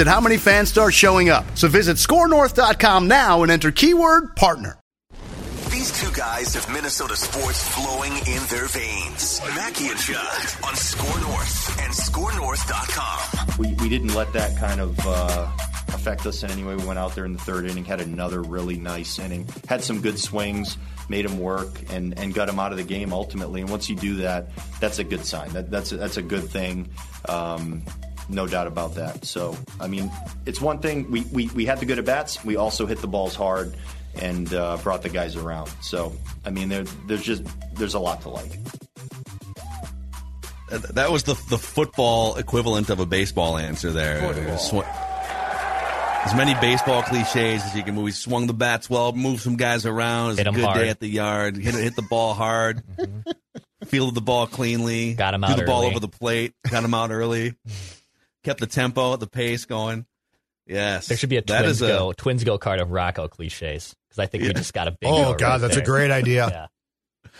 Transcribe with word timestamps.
at 0.00 0.06
how 0.06 0.20
many 0.20 0.36
fans 0.36 0.68
start 0.68 0.94
showing 0.94 1.28
up. 1.28 1.44
So 1.56 1.68
visit 1.68 1.96
scorenorth.com 1.96 3.08
now 3.08 3.42
and 3.42 3.52
enter 3.52 3.70
keyword 3.70 4.36
partner. 4.36 4.78
These 5.70 6.00
two 6.00 6.10
guys 6.12 6.54
have 6.54 6.72
Minnesota 6.72 7.14
sports 7.16 7.62
flowing 7.68 8.12
in 8.12 8.42
their 8.48 8.66
veins. 8.66 9.40
Mackey 9.54 9.88
and 9.88 9.98
Judd 9.98 10.64
on 10.64 10.74
Score 10.74 11.20
North 11.20 11.80
and 11.80 11.92
ScoreNorth.com. 11.92 13.56
We, 13.58 13.74
we 13.74 13.88
didn't 13.88 14.14
let 14.14 14.32
that 14.32 14.56
kind 14.56 14.80
of 14.80 14.98
uh, 15.06 15.50
affect 15.88 16.24
us 16.24 16.42
in 16.42 16.50
any 16.50 16.64
way. 16.64 16.76
We 16.76 16.86
went 16.86 16.98
out 16.98 17.14
there 17.14 17.24
in 17.24 17.34
the 17.34 17.38
third 17.40 17.66
inning, 17.66 17.84
had 17.84 18.00
another 18.00 18.40
really 18.40 18.76
nice 18.76 19.18
inning, 19.18 19.46
had 19.68 19.84
some 19.84 20.00
good 20.00 20.18
swings, 20.18 20.78
made 21.08 21.24
him 21.24 21.38
work, 21.38 21.68
and, 21.90 22.18
and 22.18 22.32
got 22.32 22.48
him 22.48 22.58
out 22.58 22.72
of 22.72 22.78
the 22.78 22.84
game 22.84 23.12
ultimately. 23.12 23.60
And 23.60 23.68
once 23.68 23.90
you 23.90 23.96
do 23.96 24.16
that, 24.16 24.48
that's 24.80 24.98
a 24.98 25.04
good 25.04 25.24
sign. 25.24 25.50
That, 25.50 25.70
that's, 25.70 25.92
a, 25.92 25.96
that's 25.98 26.16
a 26.16 26.22
good 26.22 26.48
thing. 26.48 26.88
Um, 27.28 27.82
no 28.28 28.46
doubt 28.46 28.66
about 28.66 28.94
that. 28.96 29.24
So, 29.24 29.56
I 29.80 29.86
mean, 29.88 30.10
it's 30.46 30.60
one 30.60 30.78
thing. 30.80 31.10
We, 31.10 31.22
we, 31.32 31.46
we 31.48 31.66
had 31.66 31.78
the 31.80 31.86
good 31.86 31.98
at 31.98 32.04
bats. 32.04 32.44
We 32.44 32.56
also 32.56 32.86
hit 32.86 32.98
the 33.00 33.06
balls 33.08 33.34
hard 33.34 33.74
and 34.20 34.52
uh, 34.54 34.76
brought 34.78 35.02
the 35.02 35.08
guys 35.08 35.36
around. 35.36 35.70
So, 35.82 36.12
I 36.44 36.50
mean, 36.50 36.68
there, 36.68 36.84
there's 37.06 37.22
just 37.22 37.42
there's 37.74 37.94
a 37.94 38.00
lot 38.00 38.22
to 38.22 38.28
like. 38.30 38.58
That 40.68 41.12
was 41.12 41.22
the 41.22 41.34
the 41.48 41.58
football 41.58 42.36
equivalent 42.36 42.90
of 42.90 42.98
a 42.98 43.06
baseball 43.06 43.56
answer 43.56 43.92
there. 43.92 44.58
Sw- 44.58 44.82
as 44.84 46.34
many 46.34 46.54
baseball 46.60 47.04
cliches 47.04 47.62
as 47.62 47.76
you 47.76 47.84
can 47.84 47.94
move. 47.94 48.02
We 48.02 48.10
swung 48.10 48.48
the 48.48 48.52
bats 48.52 48.90
well, 48.90 49.12
moved 49.12 49.42
some 49.42 49.54
guys 49.54 49.86
around. 49.86 50.26
It 50.26 50.28
was 50.30 50.38
Hit 50.38 50.46
a 50.46 50.48
'em 50.48 50.54
good 50.56 50.64
hard. 50.64 50.78
day 50.80 50.88
at 50.88 50.98
the 50.98 51.06
yard. 51.08 51.56
Hit, 51.56 51.74
hit 51.74 51.94
the 51.94 52.02
ball 52.02 52.34
hard. 52.34 52.82
Fielded 53.84 54.16
the 54.16 54.20
ball 54.20 54.48
cleanly. 54.48 55.14
Got 55.14 55.34
him 55.34 55.44
out 55.44 55.52
Threw 55.54 55.60
the 55.60 55.70
ball 55.70 55.84
over 55.84 56.00
the 56.00 56.08
plate. 56.08 56.52
Got 56.68 56.82
him 56.82 56.94
out 56.94 57.12
early. 57.12 57.54
Kept 58.46 58.60
the 58.60 58.66
tempo, 58.68 59.16
the 59.16 59.26
pace 59.26 59.64
going. 59.64 60.06
Yes, 60.68 61.08
There 61.08 61.16
should 61.16 61.30
be 61.30 61.36
a 61.36 61.42
That 61.42 61.62
twins 61.62 61.76
is 61.76 61.82
a- 61.82 61.88
go 61.88 62.12
twins 62.12 62.44
go 62.44 62.58
card 62.58 62.78
of 62.80 62.92
Rocco 62.92 63.26
cliches 63.26 63.94
because 64.08 64.20
I 64.20 64.26
think 64.26 64.44
we 64.44 64.52
just 64.52 64.72
got 64.72 64.86
a 64.86 64.90
big. 65.00 65.10
Oh, 65.10 65.34
God, 65.34 65.60
that's 65.60 65.76
a 65.76 65.82
great 65.82 66.12
idea. 66.12 66.68
Yeah. 67.24 67.30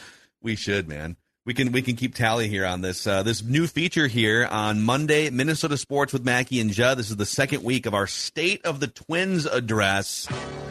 We 0.42 0.56
should, 0.56 0.88
man. 0.88 1.16
We 1.46 1.54
can 1.54 1.70
we 1.70 1.80
can 1.80 1.94
keep 1.94 2.16
tally 2.16 2.48
here 2.48 2.66
on 2.66 2.80
this 2.80 3.06
uh, 3.06 3.22
this 3.22 3.44
new 3.44 3.68
feature 3.68 4.08
here 4.08 4.48
on 4.50 4.82
Monday, 4.82 5.30
Minnesota 5.30 5.76
Sports 5.76 6.12
with 6.12 6.24
Mackey 6.24 6.60
and 6.60 6.72
Judd. 6.72 6.98
This 6.98 7.08
is 7.08 7.16
the 7.16 7.24
second 7.24 7.62
week 7.62 7.86
of 7.86 7.94
our 7.94 8.08
State 8.08 8.66
of 8.66 8.80
the 8.80 8.88
Twins 8.88 9.46
address. 9.46 10.26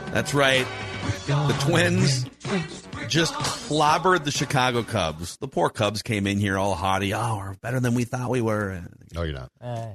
That's 0.07 0.33
right, 0.33 0.67
the 1.27 1.55
Twins 1.61 2.25
just 3.07 3.33
clobbered 3.35 4.25
the 4.25 4.31
Chicago 4.31 4.83
Cubs. 4.83 5.37
The 5.37 5.47
poor 5.47 5.69
Cubs 5.69 6.01
came 6.01 6.27
in 6.27 6.39
here 6.39 6.57
all 6.57 6.75
haughty. 6.75 7.13
Oh, 7.13 7.37
we're 7.37 7.53
better 7.55 7.79
than 7.79 7.93
we 7.93 8.03
thought 8.03 8.29
we 8.29 8.41
were. 8.41 8.81
No, 9.13 9.23
you're 9.23 9.33
not. 9.33 9.51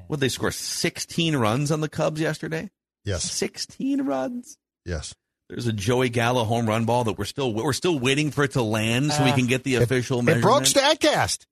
Would 0.09 0.21
they 0.21 0.31
score 0.31 0.51
16 0.51 1.37
runs 1.37 1.71
on 1.71 1.83
the 1.83 1.91
Cubs 1.91 2.23
yesterday? 2.23 2.71
Yes. 3.05 3.31
16 3.31 4.01
runs. 4.01 4.57
Yes. 4.87 5.15
There's 5.51 5.67
a 5.67 5.73
Joey 5.73 6.09
Gallo 6.11 6.45
home 6.45 6.67
run 6.67 6.85
ball 6.85 7.03
that 7.05 7.19
we're 7.19 7.25
still 7.25 7.53
we're 7.53 7.73
still 7.73 7.99
waiting 7.99 8.31
for 8.31 8.45
it 8.45 8.53
to 8.53 8.63
land 8.63 9.13
so 9.13 9.25
we 9.25 9.33
can 9.33 9.47
get 9.49 9.65
the 9.65 9.75
official 9.77 10.21
It 10.21 10.23
measurement. 10.23 10.43
broke 10.45 10.63
Statcast. 10.63 11.45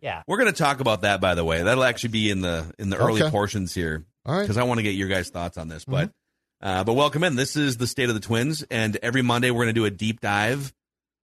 Yeah. 0.00 0.22
We're 0.26 0.38
going 0.38 0.52
to 0.52 0.58
talk 0.58 0.80
about 0.80 1.02
that, 1.02 1.20
by 1.20 1.34
the 1.36 1.44
way. 1.44 1.62
That'll 1.62 1.84
actually 1.84 2.10
be 2.10 2.30
in 2.30 2.40
the 2.40 2.72
in 2.78 2.90
the 2.90 2.96
early 2.96 3.22
Okay. 3.22 3.30
portions 3.30 3.72
here 3.72 4.04
All 4.24 4.34
right. 4.34 4.42
because 4.42 4.56
I 4.56 4.64
want 4.64 4.78
to 4.78 4.82
get 4.82 4.90
your 4.96 5.08
guys' 5.08 5.30
thoughts 5.30 5.56
on 5.58 5.68
this. 5.68 5.84
But 5.84 6.08
Mm-hmm. 6.08 6.68
uh, 6.68 6.84
but 6.84 6.94
welcome 6.94 7.22
in. 7.24 7.36
This 7.36 7.54
is 7.56 7.76
the 7.76 7.86
state 7.86 8.08
of 8.08 8.14
the 8.14 8.20
Twins, 8.20 8.64
and 8.70 8.96
every 9.02 9.22
Monday 9.22 9.50
we're 9.50 9.64
going 9.64 9.74
to 9.74 9.80
do 9.80 9.84
a 9.84 9.90
deep 9.90 10.20
dive 10.20 10.72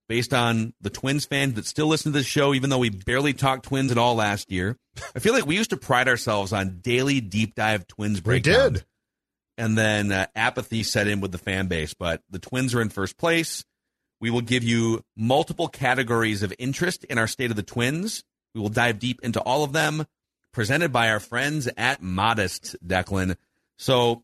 based 0.08 0.32
on 0.34 0.72
the 0.80 0.90
Twins 0.90 1.24
fans 1.26 1.54
that 1.54 1.66
still 1.66 1.86
listen 1.88 2.12
to 2.12 2.18
this 2.18 2.26
show, 2.26 2.54
even 2.54 2.70
though 2.70 2.78
we 2.78 2.88
barely 2.90 3.32
talked 3.34 3.64
Twins 3.66 3.90
at 3.92 3.98
all 3.98 4.14
last 4.14 4.50
year. 4.50 4.76
I 5.14 5.18
feel 5.18 5.34
like 5.34 5.46
we 5.46 5.56
used 5.56 5.70
to 5.70 5.76
pride 5.76 6.08
ourselves 6.08 6.52
on 6.52 6.78
daily 6.80 7.20
deep 7.20 7.54
dive 7.54 7.86
Twins 7.86 8.22
We 8.24 8.40
did. 8.40 8.84
And 9.56 9.78
then 9.78 10.10
uh, 10.10 10.26
apathy 10.34 10.82
set 10.82 11.06
in 11.06 11.20
with 11.20 11.30
the 11.32 11.38
fan 11.38 11.66
base. 11.68 11.94
But 11.94 12.22
the 12.30 12.38
Twins 12.40 12.74
are 12.74 12.80
in 12.82 12.88
first 12.88 13.16
place. 13.16 13.64
We 14.20 14.30
will 14.30 14.40
give 14.40 14.64
you 14.64 15.04
multiple 15.16 15.68
categories 15.68 16.42
of 16.42 16.52
interest 16.58 17.04
in 17.04 17.18
our 17.18 17.26
state 17.28 17.50
of 17.50 17.56
the 17.56 17.62
Twins. 17.62 18.24
We 18.54 18.60
will 18.60 18.68
dive 18.68 18.98
deep 18.98 19.20
into 19.22 19.40
all 19.40 19.62
of 19.64 19.72
them, 19.72 20.06
presented 20.52 20.92
by 20.92 21.10
our 21.10 21.20
friends 21.20 21.68
at 21.76 22.00
Modist, 22.02 22.76
Declan. 22.84 23.36
So 23.78 24.22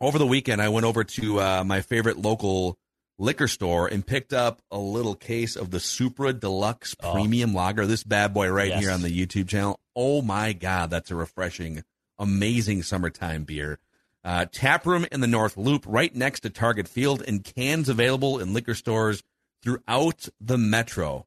over 0.00 0.18
the 0.18 0.26
weekend, 0.26 0.60
I 0.60 0.68
went 0.70 0.86
over 0.86 1.04
to 1.04 1.40
uh, 1.40 1.64
my 1.64 1.80
favorite 1.82 2.18
local 2.18 2.78
liquor 3.18 3.48
store 3.48 3.86
and 3.88 4.06
picked 4.06 4.32
up 4.32 4.60
a 4.70 4.78
little 4.78 5.14
case 5.14 5.56
of 5.56 5.70
the 5.70 5.80
Supra 5.80 6.32
Deluxe 6.32 6.94
Oh. 7.02 7.12
Premium 7.12 7.52
Lager. 7.54 7.86
This 7.86 8.04
bad 8.04 8.32
boy 8.34 8.48
right 8.48 8.68
Yes. 8.68 8.80
here 8.80 8.90
on 8.92 9.02
the 9.02 9.08
YouTube 9.26 9.48
channel. 9.48 9.80
Oh 9.96 10.22
my 10.22 10.52
God, 10.52 10.90
that's 10.90 11.10
a 11.10 11.14
refreshing, 11.16 11.82
amazing 12.18 12.82
summertime 12.82 13.44
beer. 13.44 13.78
Uh, 14.24 14.46
tap 14.50 14.84
room 14.86 15.06
in 15.10 15.20
the 15.20 15.26
North 15.26 15.56
Loop, 15.56 15.84
right 15.86 16.14
next 16.14 16.40
to 16.40 16.50
Target 16.50 16.88
Field, 16.88 17.22
and 17.26 17.44
cans 17.44 17.88
available 17.88 18.38
in 18.38 18.52
liquor 18.52 18.74
stores 18.74 19.22
throughout 19.62 20.28
the 20.40 20.58
metro. 20.58 21.26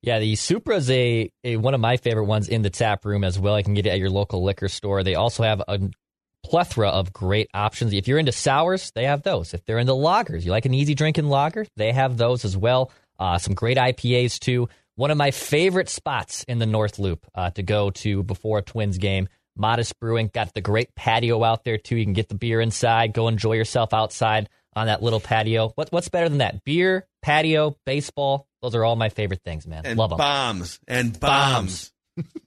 Yeah, 0.00 0.20
the 0.20 0.36
Supra 0.36 0.76
is 0.76 0.90
a, 0.90 1.30
a 1.42 1.56
one 1.56 1.74
of 1.74 1.80
my 1.80 1.96
favorite 1.96 2.26
ones 2.26 2.48
in 2.48 2.62
the 2.62 2.70
tap 2.70 3.04
room 3.04 3.24
as 3.24 3.38
well. 3.38 3.54
I 3.54 3.62
can 3.62 3.74
get 3.74 3.86
it 3.86 3.90
at 3.90 3.98
your 3.98 4.10
local 4.10 4.44
liquor 4.44 4.68
store. 4.68 5.02
They 5.02 5.16
also 5.16 5.42
have 5.42 5.60
a 5.66 5.90
plethora 6.44 6.88
of 6.88 7.12
great 7.12 7.50
options. 7.52 7.92
If 7.92 8.06
you're 8.06 8.18
into 8.18 8.32
sours, 8.32 8.92
they 8.92 9.04
have 9.04 9.22
those. 9.22 9.54
If 9.54 9.64
they're 9.64 9.78
into 9.78 9.92
lagers, 9.92 10.44
you 10.44 10.52
like 10.52 10.66
an 10.66 10.74
easy 10.74 10.94
drinking 10.94 11.26
lager, 11.26 11.66
they 11.76 11.92
have 11.92 12.16
those 12.16 12.44
as 12.44 12.56
well. 12.56 12.92
Uh, 13.18 13.38
some 13.38 13.54
great 13.54 13.76
IPAs 13.76 14.38
too. 14.38 14.68
One 14.94 15.10
of 15.10 15.16
my 15.16 15.32
favorite 15.32 15.88
spots 15.88 16.44
in 16.44 16.58
the 16.58 16.66
North 16.66 16.98
Loop 16.98 17.26
uh, 17.34 17.50
to 17.50 17.62
go 17.62 17.90
to 17.90 18.22
before 18.22 18.58
a 18.58 18.62
Twins 18.62 18.98
game. 18.98 19.28
Modist 19.58 19.98
Brewing 20.00 20.30
got 20.32 20.54
the 20.54 20.60
great 20.60 20.94
patio 20.94 21.42
out 21.44 21.64
there 21.64 21.78
too. 21.78 21.96
You 21.96 22.04
can 22.04 22.12
get 22.14 22.28
the 22.28 22.34
beer 22.36 22.60
inside, 22.60 23.12
go 23.12 23.28
enjoy 23.28 23.54
yourself 23.54 23.92
outside 23.92 24.48
on 24.74 24.86
that 24.86 25.02
little 25.02 25.20
patio. 25.20 25.70
What, 25.74 25.90
what's 25.90 26.08
better 26.08 26.28
than 26.28 26.38
that? 26.38 26.64
Beer, 26.64 27.06
patio, 27.22 27.76
baseball. 27.84 28.46
Those 28.62 28.74
are 28.74 28.84
all 28.84 28.96
my 28.96 29.08
favorite 29.08 29.42
things, 29.44 29.66
man. 29.66 29.82
and 29.84 29.98
Love 29.98 30.10
them. 30.10 30.18
bombs 30.18 30.80
and 30.88 31.18
bombs. 31.18 31.92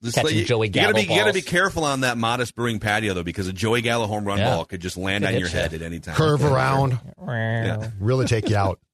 This- 0.02 0.16
Catching 0.16 0.40
you, 0.40 0.44
Joey 0.46 0.68
you 0.68 0.74
gotta 0.74 0.94
be 0.94 1.04
Gallo 1.06 1.16
you 1.16 1.22
gotta 1.22 1.34
be 1.34 1.42
careful 1.42 1.86
on 1.86 2.02
that 2.02 2.18
Modist 2.18 2.56
Brewing 2.56 2.80
patio 2.80 3.14
though, 3.14 3.24
because 3.24 3.48
a 3.48 3.54
Joey 3.54 3.82
Gallo 3.82 4.06
home 4.08 4.26
run 4.26 4.40
Yeah. 4.40 4.56
ball 4.56 4.66
could 4.66 4.82
just 4.82 4.98
land 4.98 5.24
Could 5.24 5.34
on 5.36 5.40
your 5.40 5.48
ya. 5.48 5.54
head 5.54 5.74
at 5.74 5.82
any 5.82 6.00
time. 6.02 6.16
Curve 6.16 6.44
around. 6.44 7.00
Yeah. 7.26 7.90
Really 8.00 8.26
take 8.26 8.50
you 8.50 8.58
out. 8.58 8.80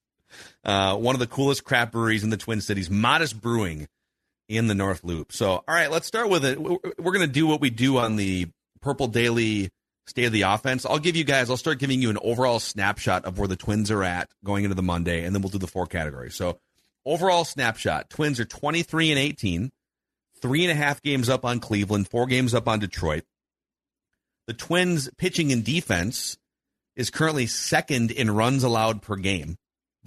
Uh, 0.63 0.97
one 0.97 1.15
of 1.15 1.19
the 1.19 1.27
coolest 1.27 1.63
craft 1.63 1.93
breweries 1.93 2.25
in 2.25 2.29
the 2.29 2.35
Twin 2.35 2.59
Cities, 2.59 2.89
Modist 2.89 3.39
Brewing 3.39 3.87
in 4.49 4.67
the 4.67 4.75
North 4.75 5.03
Loop. 5.03 5.31
So, 5.31 5.49
all 5.49 5.63
right, 5.67 5.91
let's 5.91 6.07
start 6.07 6.29
with 6.29 6.45
it. 6.45 6.59
We're 6.59 6.77
we're 6.97 7.11
gonna 7.11 7.27
do 7.27 7.47
what 7.47 7.61
we 7.61 7.69
do 7.69 7.97
on 7.97 8.15
the 8.15 8.47
Purple 8.81 9.07
Daily 9.07 9.69
State 10.05 10.25
of 10.25 10.31
the 10.31 10.43
Offense. 10.43 10.85
I'll 10.85 10.99
give 10.99 11.15
you 11.15 11.23
guys. 11.23 11.49
I'll 11.49 11.57
start 11.57 11.79
giving 11.79 12.01
you 12.01 12.09
an 12.09 12.17
overall 12.21 12.59
snapshot 12.59 13.25
of 13.25 13.37
where 13.39 13.47
the 13.47 13.55
Twins 13.55 13.91
are 13.91 14.03
at 14.03 14.29
going 14.43 14.63
into 14.63 14.75
the 14.75 14.83
Monday, 14.83 15.23
and 15.23 15.35
then 15.35 15.41
we'll 15.41 15.51
do 15.51 15.57
the 15.57 15.67
four 15.67 15.85
categories. 15.87 16.35
So, 16.35 16.59
overall 17.05 17.45
snapshot: 17.45 18.09
Twins 18.09 18.39
are 18.39 18.45
twenty 18.45 18.83
three 18.83 19.11
and 19.11 19.19
eighteen. 19.19 19.71
three 20.39 20.63
and 20.63 20.71
a 20.71 20.75
half 20.75 21.01
games 21.01 21.29
up 21.29 21.43
on 21.43 21.59
Cleveland, 21.59 22.07
four 22.07 22.27
games 22.27 22.53
up 22.53 22.67
on 22.67 22.77
Detroit. 22.77 23.23
The 24.45 24.53
Twins' 24.53 25.09
pitching 25.17 25.51
and 25.51 25.65
defense 25.65 26.37
is 26.95 27.09
currently 27.09 27.47
second 27.47 28.11
in 28.11 28.29
runs 28.29 28.63
allowed 28.63 29.01
per 29.01 29.15
game, 29.15 29.57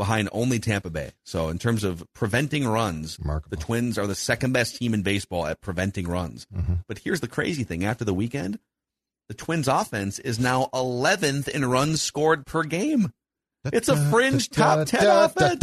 behind 0.01 0.31
only 0.33 0.59
Tampa 0.59 0.89
Bay. 0.89 1.11
So, 1.25 1.51
in 1.51 1.59
terms 1.59 1.85
of 1.85 2.03
preventing 2.15 2.67
runs, 2.67 3.19
Remarkable. 3.21 3.55
the 3.55 3.63
Twins 3.63 3.99
are 3.99 4.07
the 4.07 4.15
second 4.15 4.53
best 4.53 4.77
team 4.77 4.95
in 4.95 5.03
baseball 5.03 5.47
at 5.47 5.61
preventing 5.61 6.09
runs. 6.09 6.47
Mm-hmm. 6.47 6.73
But 6.89 7.01
here's 7.01 7.21
the 7.21 7.29
crazy 7.29 7.65
thing 7.65 7.85
after 7.85 8.03
the 8.03 8.15
weekend, 8.15 8.59
the 9.29 9.35
Twins' 9.35 9.69
offense 9.69 10.19
is 10.19 10.41
now 10.41 10.71
11th 10.73 11.49
in 11.49 11.67
runs 11.67 12.01
scored 12.01 12.47
per 12.47 12.63
game. 12.63 13.13
It's 13.67 13.91
a 13.91 14.11
fringe 14.11 14.49
top 14.49 14.87
10 14.87 15.07
offense 15.07 15.61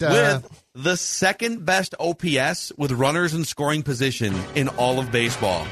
with 0.00 0.62
the 0.74 0.96
second 0.96 1.64
best 1.64 1.94
OPS 2.00 2.72
with 2.76 2.90
runners 2.90 3.32
in 3.32 3.44
scoring 3.44 3.84
position 3.84 4.34
in 4.56 4.66
all 4.70 4.98
of 4.98 5.12
baseball. 5.12 5.64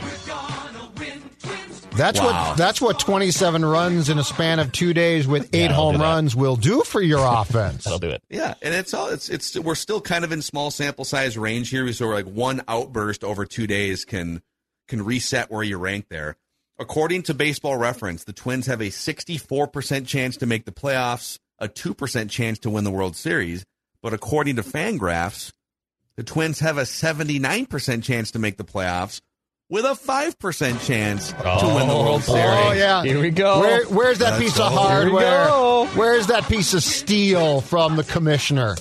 That's 1.97 2.21
Wow. 2.21 2.49
what 2.51 2.57
that's 2.57 2.81
what 2.81 2.99
27 3.01 3.65
runs 3.65 4.09
in 4.09 4.19
a 4.19 4.25
span 4.25 4.59
of 4.59 4.73
two 4.73 4.93
days 4.95 5.27
with 5.27 5.45
eight 5.55 5.69
that'll 5.69 5.93
home 5.93 6.01
runs 6.01 6.35
will 6.37 6.57
do 6.57 6.83
for 6.83 7.01
your 7.01 7.21
offense. 7.25 7.85
That'll 7.85 7.99
do 7.99 8.11
it. 8.11 8.23
Yeah, 8.31 8.55
and 8.63 8.75
it's 8.75 8.93
all 8.95 9.09
it's 9.09 9.29
it's 9.29 9.59
we're 9.59 9.75
still 9.75 10.01
kind 10.01 10.25
of 10.25 10.33
in 10.33 10.43
small 10.43 10.71
sample 10.71 11.05
size 11.05 11.37
range 11.39 11.71
here, 11.71 11.91
so 11.93 12.07
we're 12.07 12.15
like 12.15 12.27
one 12.27 12.63
outburst 12.69 13.25
over 13.25 13.45
two 13.47 13.67
days 13.67 14.05
can 14.05 14.43
can 14.89 15.05
reset 15.05 15.51
where 15.51 15.63
you 15.63 15.79
rank 15.79 16.07
there. 16.09 16.37
According 16.79 17.23
to 17.25 17.35
Baseball 17.35 17.77
Reference, 17.79 18.25
the 18.25 18.35
Twins 18.35 18.67
have 18.67 18.81
a 18.83 18.91
64% 18.91 20.07
chance 20.07 20.37
to 20.37 20.47
make 20.47 20.67
the 20.67 20.73
playoffs, 20.73 21.39
a 21.59 21.69
2% 21.69 22.29
chance 22.31 22.59
to 22.61 22.71
win 22.71 22.85
the 22.85 22.91
World 22.91 23.17
Series, 23.17 23.65
but 24.03 24.13
according 24.13 24.57
to 24.57 24.63
Fangraphs, 24.63 25.53
the 26.17 26.23
Twins 26.23 26.61
have 26.61 26.77
a 26.77 26.83
79% 26.83 28.03
chance 28.03 28.31
to 28.33 28.39
make 28.39 28.59
the 28.59 28.65
playoffs 28.65 29.21
with 29.69 29.85
a 29.85 29.95
5% 29.95 30.87
chance 30.87 31.33
to 31.33 31.37
win 31.37 31.89
the 31.89 31.95
oh, 31.95 32.05
World 32.05 32.27
boy. 32.27 32.35
Series. 32.35 32.59
Oh 32.59 32.73
yeah. 32.73 33.03
Here 33.03 33.21
we 33.21 33.31
go. 33.31 33.61
Where, 33.61 33.85
where's 33.87 34.19
that 34.19 34.33
Let's 34.33 34.45
piece 34.45 34.59
go. 34.59 34.67
of 34.67 34.73
Here 34.73 34.81
hardware? 34.81 35.87
Where's 35.97 36.29
that 36.29 36.49
piece 36.49 36.75
of 36.75 36.83
steel 36.83 37.61
from 37.61 37.97
the 37.97 38.05
commissioner? 38.05 38.77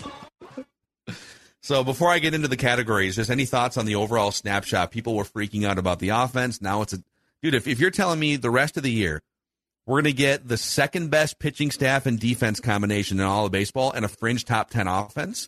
So 1.61 1.83
before 1.83 2.11
I 2.11 2.19
get 2.19 2.35
into 2.35 2.47
the 2.47 2.57
categories, 2.57 3.15
just 3.15 3.31
any 3.31 3.45
thoughts 3.45 3.77
on 3.77 3.87
the 3.87 3.95
overall 3.95 4.31
snapshot? 4.31 4.91
People 4.91 5.15
were 5.15 5.23
freaking 5.23 5.65
out 5.65 5.79
about 5.79 5.99
the 5.99 6.09
offense. 6.09 6.61
Now 6.61 6.83
it's 6.83 6.93
a 6.93 7.03
dude. 7.41 7.55
If, 7.55 7.67
if 7.67 7.79
you're 7.79 7.91
telling 7.91 8.19
me 8.19 8.35
the 8.35 8.51
rest 8.51 8.77
of 8.77 8.83
the 8.83 8.91
year 8.91 9.21
we're 9.85 10.01
going 10.01 10.05
to 10.05 10.13
get 10.13 10.47
the 10.47 10.57
second 10.57 11.11
best 11.11 11.39
pitching 11.39 11.69
staff 11.71 12.05
and 12.05 12.19
defense 12.19 12.59
combination 12.59 13.19
in 13.19 13.25
all 13.25 13.45
of 13.45 13.51
baseball 13.51 13.91
and 13.91 14.03
a 14.03 14.07
fringe 14.07 14.45
top 14.45 14.69
ten 14.69 14.87
offense, 14.87 15.47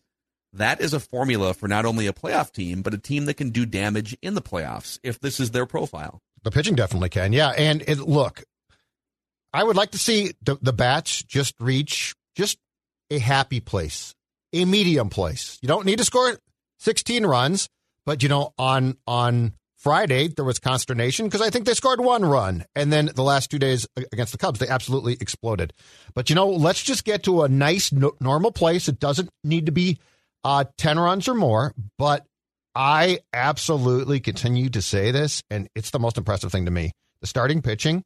that 0.58 0.82
is 0.82 0.94
a 0.94 1.00
formula 1.00 1.54
for 1.54 1.68
not 1.68 1.86
only 1.86 2.08
a 2.08 2.14
playoff 2.14 2.52
team 2.52 2.82
but 2.82 2.94
a 2.94 2.98
team 2.98 3.26
that 3.26 3.36
can 3.36 3.50
do 3.50 3.66
damage 3.66 4.16
in 4.22 4.34
the 4.34 4.42
playoffs 4.42 5.00
if 5.04 5.20
this 5.20 5.40
is 5.40 5.52
their 5.52 5.66
profile. 5.66 6.22
The 6.44 6.52
pitching 6.52 6.76
definitely 6.76 7.10
can. 7.10 7.34
Yeah, 7.34 7.50
and 7.50 7.84
it, 7.88 8.00
look, 8.00 8.44
I 9.54 9.64
would 9.64 9.76
like 9.76 9.92
to 9.92 9.98
see 9.98 10.34
the, 10.42 10.58
the 10.62 10.74
bats 10.74 11.24
just 11.24 11.56
reach 11.60 12.16
just 12.36 12.58
a 13.10 13.20
happy 13.20 13.60
place, 13.60 14.14
a 14.54 14.66
medium 14.66 15.10
place. 15.10 15.58
You 15.62 15.68
don't 15.68 15.86
need 15.86 15.98
to 15.98 16.06
score 16.06 16.38
16 16.80 17.26
runs, 17.26 17.70
but 18.06 18.24
you 18.24 18.30
know, 18.30 18.54
on 18.58 18.98
on 19.08 19.54
Friday 19.76 20.28
there 20.28 20.46
was 20.46 20.60
consternation 20.60 21.26
because 21.26 21.42
I 21.42 21.50
think 21.50 21.66
they 21.66 21.74
scored 21.74 22.00
one 22.00 22.26
run, 22.26 22.66
and 22.76 22.92
then 22.92 23.10
the 23.14 23.24
last 23.24 23.50
two 23.50 23.60
days 23.60 23.88
against 24.12 24.32
the 24.32 24.38
Cubs 24.38 24.60
they 24.60 24.68
absolutely 24.68 25.14
exploded. 25.20 25.74
But 26.14 26.30
you 26.30 26.36
know, 26.36 26.50
let's 26.50 26.84
just 26.84 27.04
get 27.04 27.24
to 27.24 27.44
a 27.44 27.50
nice 27.50 27.92
no, 27.92 28.14
normal 28.20 28.52
place. 28.52 28.88
It 28.88 29.00
doesn't 29.00 29.30
need 29.44 29.66
to 29.68 29.72
be 29.72 30.00
uh, 30.44 30.66
10 30.78 31.00
runs 31.00 31.28
or 31.28 31.34
more, 31.34 31.74
but 31.98 32.26
I 32.76 33.20
absolutely 33.34 34.20
continue 34.20 34.70
to 34.70 34.82
say 34.82 35.12
this, 35.12 35.42
and 35.50 35.68
it's 35.76 35.90
the 35.90 36.00
most 36.00 36.18
impressive 36.18 36.52
thing 36.52 36.66
to 36.66 36.72
me. 36.72 36.92
The 37.22 37.28
starting 37.28 37.64
pitching, 37.64 38.04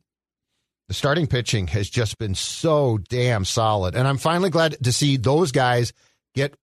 the 0.88 0.94
starting 0.94 1.28
pitching 1.28 1.68
has 1.68 1.90
just 1.90 2.18
been 2.18 2.36
so 2.36 2.98
damn 3.10 3.44
solid. 3.44 3.96
And 3.96 4.08
I'm 4.08 4.18
finally 4.18 4.50
glad 4.50 4.82
to 4.84 4.94
see 4.94 5.18
those 5.18 5.52
guys 5.52 5.92
get 6.36 6.56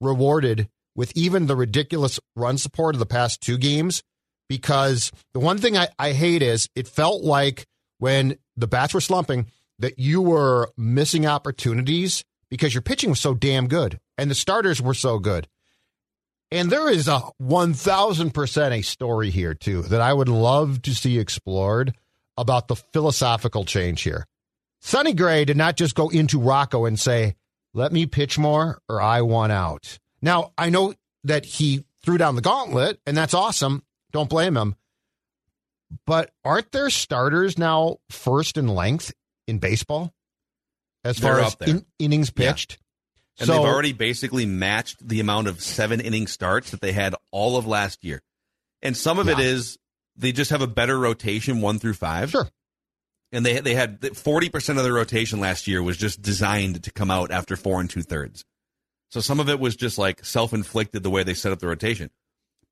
rewarded 0.00 0.68
with 0.96 1.12
even 1.14 1.46
the 1.46 1.56
ridiculous 1.56 2.18
run 2.34 2.56
support 2.56 2.94
of 2.94 2.98
the 2.98 3.06
past 3.06 3.42
two 3.42 3.58
games. 3.58 4.02
Because 4.48 5.10
the 5.32 5.40
one 5.40 5.58
thing 5.58 5.76
I, 5.76 5.88
I 5.98 6.12
hate 6.12 6.42
is 6.42 6.68
it 6.74 6.88
felt 6.88 7.22
like 7.22 7.66
when 7.98 8.36
the 8.56 8.66
bats 8.66 8.94
were 8.94 9.00
slumping 9.00 9.46
that 9.78 9.98
you 9.98 10.20
were 10.22 10.70
missing 10.76 11.26
opportunities 11.26 12.24
because 12.50 12.74
your 12.74 12.82
pitching 12.82 13.10
was 13.10 13.20
so 13.20 13.34
damn 13.34 13.68
good 13.68 13.98
and 14.18 14.30
the 14.30 14.34
starters 14.34 14.80
were 14.80 14.94
so 14.94 15.18
good. 15.18 15.48
And 16.50 16.70
there 16.70 16.90
is 16.90 17.08
a 17.08 17.22
1000% 17.42 18.70
a 18.70 18.82
story 18.82 19.30
here, 19.30 19.54
too, 19.54 19.82
that 19.82 20.00
I 20.00 20.12
would 20.12 20.28
love 20.28 20.82
to 20.82 20.94
see 20.94 21.18
explored 21.18 21.94
about 22.36 22.68
the 22.68 22.76
philosophical 22.76 23.64
change 23.64 24.02
here. 24.02 24.26
Sonny 24.80 25.14
Gray 25.14 25.44
did 25.44 25.56
not 25.56 25.76
just 25.76 25.94
go 25.94 26.10
into 26.10 26.38
Rocco 26.38 26.84
and 26.84 26.98
say, 26.98 27.34
let 27.72 27.92
me 27.92 28.06
pitch 28.06 28.38
more 28.38 28.80
or 28.88 29.00
I 29.00 29.22
want 29.22 29.50
out. 29.52 29.98
Now, 30.22 30.52
I 30.56 30.70
know 30.70 30.94
that 31.24 31.44
he 31.44 31.84
threw 32.04 32.18
down 32.18 32.36
the 32.36 32.42
gauntlet, 32.42 33.00
and 33.06 33.16
that's 33.16 33.34
awesome. 33.34 33.82
Don't 34.12 34.30
blame 34.30 34.56
him. 34.56 34.76
But 36.06 36.30
aren't 36.44 36.70
there 36.72 36.90
starters 36.90 37.58
now 37.58 37.98
first 38.10 38.56
in 38.56 38.68
length 38.68 39.12
in 39.46 39.58
baseball 39.58 40.12
as 41.02 41.18
far 41.18 41.36
They're 41.36 41.44
as 41.44 41.54
up 41.54 41.62
in, 41.62 41.86
innings 41.98 42.30
pitched? 42.30 42.78
And 43.40 43.48
they've 43.48 43.58
already 43.58 43.92
basically 43.92 44.46
matched 44.46 45.06
the 45.06 45.20
amount 45.20 45.48
of 45.48 45.60
seven 45.60 46.00
inning 46.00 46.26
starts 46.28 46.70
that 46.70 46.80
they 46.80 46.92
had 46.92 47.14
all 47.32 47.56
of 47.56 47.66
last 47.66 48.04
year. 48.04 48.20
And 48.82 48.96
some 48.96 49.18
of 49.18 49.28
it 49.28 49.38
Yeah. 49.38 49.44
is 49.44 49.78
they 50.16 50.30
just 50.32 50.50
have 50.50 50.62
a 50.62 50.66
better 50.68 50.96
rotation 50.98 51.60
one 51.60 51.78
through 51.80 51.94
five. 51.94 52.30
Sure. 52.30 52.48
And 53.32 53.44
they 53.44 53.58
they 53.58 53.74
had 53.74 54.16
forty 54.16 54.48
percent 54.48 54.78
of 54.78 54.84
their 54.84 54.92
rotation 54.92 55.40
last 55.40 55.66
year 55.66 55.82
was 55.82 55.96
just 55.96 56.22
designed 56.22 56.84
to 56.84 56.92
come 56.92 57.10
out 57.10 57.32
after 57.32 57.56
four 57.56 57.80
and 57.80 57.90
two 57.90 58.02
thirds. 58.02 58.44
So 59.10 59.20
some 59.20 59.40
of 59.40 59.48
it 59.48 59.58
was 59.58 59.74
just 59.74 59.98
like 59.98 60.24
self 60.24 60.52
inflicted 60.52 61.02
the 61.02 61.10
way 61.10 61.24
they 61.24 61.34
set 61.34 61.50
up 61.50 61.58
the 61.58 61.66
rotation. 61.66 62.10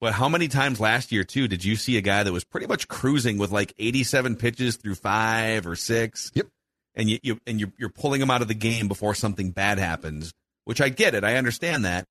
But 0.01 0.13
how 0.15 0.29
many 0.29 0.47
times 0.49 0.79
last 0.79 1.11
year 1.11 1.25
too 1.25 1.49
did 1.49 1.65
you 1.65 1.75
see 1.75 1.97
a 1.97 2.01
guy 2.01 2.23
that 2.23 2.33
was 2.33 2.45
pretty 2.45 2.67
much 2.69 2.87
cruising 2.87 3.39
with 3.39 3.51
like 3.51 3.73
eighty 3.79 4.05
seven 4.05 4.37
pitches 4.37 4.77
through 4.77 4.95
five 4.95 5.67
or 5.67 5.75
six? 5.75 6.31
Yep. 6.35 6.47
And 6.95 7.11
you, 7.11 7.19
you 7.23 7.39
and 7.47 7.59
you're, 7.59 7.73
you're 7.79 7.89
pulling 7.89 8.21
him 8.21 8.31
out 8.31 8.43
of 8.43 8.49
the 8.49 8.55
game 8.55 8.87
before 8.87 9.15
something 9.17 9.51
bad 9.51 9.79
happens, 9.79 10.33
which 10.65 10.81
I 10.81 10.89
get 10.89 11.15
it, 11.15 11.25
I 11.25 11.37
understand 11.37 11.85
that, 11.85 12.07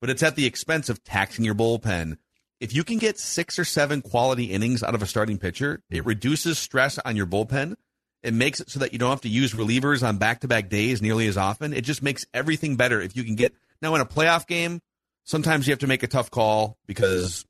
but 0.00 0.10
it's 0.10 0.22
at 0.22 0.36
the 0.36 0.46
expense 0.46 0.88
of 0.88 1.02
taxing 1.04 1.44
your 1.44 1.54
bullpen. 1.54 2.18
If 2.60 2.74
you 2.74 2.84
can 2.84 2.98
get 2.98 3.18
six 3.18 3.58
or 3.58 3.64
seven 3.64 4.00
quality 4.00 4.44
innings 4.44 4.82
out 4.82 4.94
of 4.94 5.02
a 5.02 5.06
starting 5.06 5.38
pitcher, 5.38 5.82
it 5.90 6.06
reduces 6.06 6.58
stress 6.58 6.98
on 6.98 7.16
your 7.16 7.26
bullpen. 7.26 7.74
It 8.22 8.32
makes 8.32 8.60
it 8.60 8.70
so 8.70 8.78
that 8.80 8.92
you 8.92 8.98
don't 8.98 9.10
have 9.10 9.20
to 9.22 9.28
use 9.28 9.52
relievers 9.52 10.06
on 10.06 10.16
back 10.16 10.40
to 10.40 10.48
back 10.48 10.70
days 10.70 11.02
nearly 11.02 11.26
as 11.26 11.36
often. 11.36 11.74
It 11.74 11.84
just 11.84 12.02
makes 12.02 12.24
everything 12.32 12.76
better 12.76 13.00
if 13.00 13.16
you 13.16 13.24
can 13.24 13.34
get. 13.34 13.54
Now, 13.82 13.94
in 13.94 14.00
a 14.00 14.06
playoff 14.06 14.46
game, 14.46 14.80
sometimes 15.24 15.66
you 15.66 15.72
have 15.72 15.80
to 15.80 15.86
make 15.86 16.02
a 16.02 16.08
tough 16.08 16.30
call 16.30 16.78
because 16.86 17.44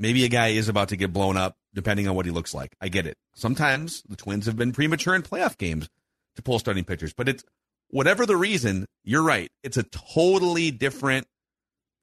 maybe 0.00 0.24
a 0.24 0.28
guy 0.28 0.48
is 0.48 0.68
about 0.68 0.88
to 0.88 0.96
get 0.96 1.12
blown 1.12 1.36
up 1.36 1.56
depending 1.74 2.08
on 2.08 2.16
what 2.16 2.26
he 2.26 2.32
looks 2.32 2.54
like. 2.54 2.74
I 2.80 2.88
get 2.88 3.06
it. 3.06 3.16
Sometimes 3.34 4.02
the 4.08 4.16
Twins 4.16 4.46
have 4.46 4.56
been 4.56 4.72
premature 4.72 5.14
in 5.14 5.22
playoff 5.22 5.56
games 5.56 5.88
to 6.34 6.42
pull 6.42 6.58
starting 6.58 6.84
pitchers, 6.84 7.12
but 7.12 7.28
it's 7.28 7.44
whatever 7.90 8.26
the 8.26 8.36
reason, 8.36 8.86
you're 9.04 9.22
right. 9.22 9.50
It's 9.62 9.76
a 9.76 9.82
totally 9.82 10.70
different, 10.70 11.26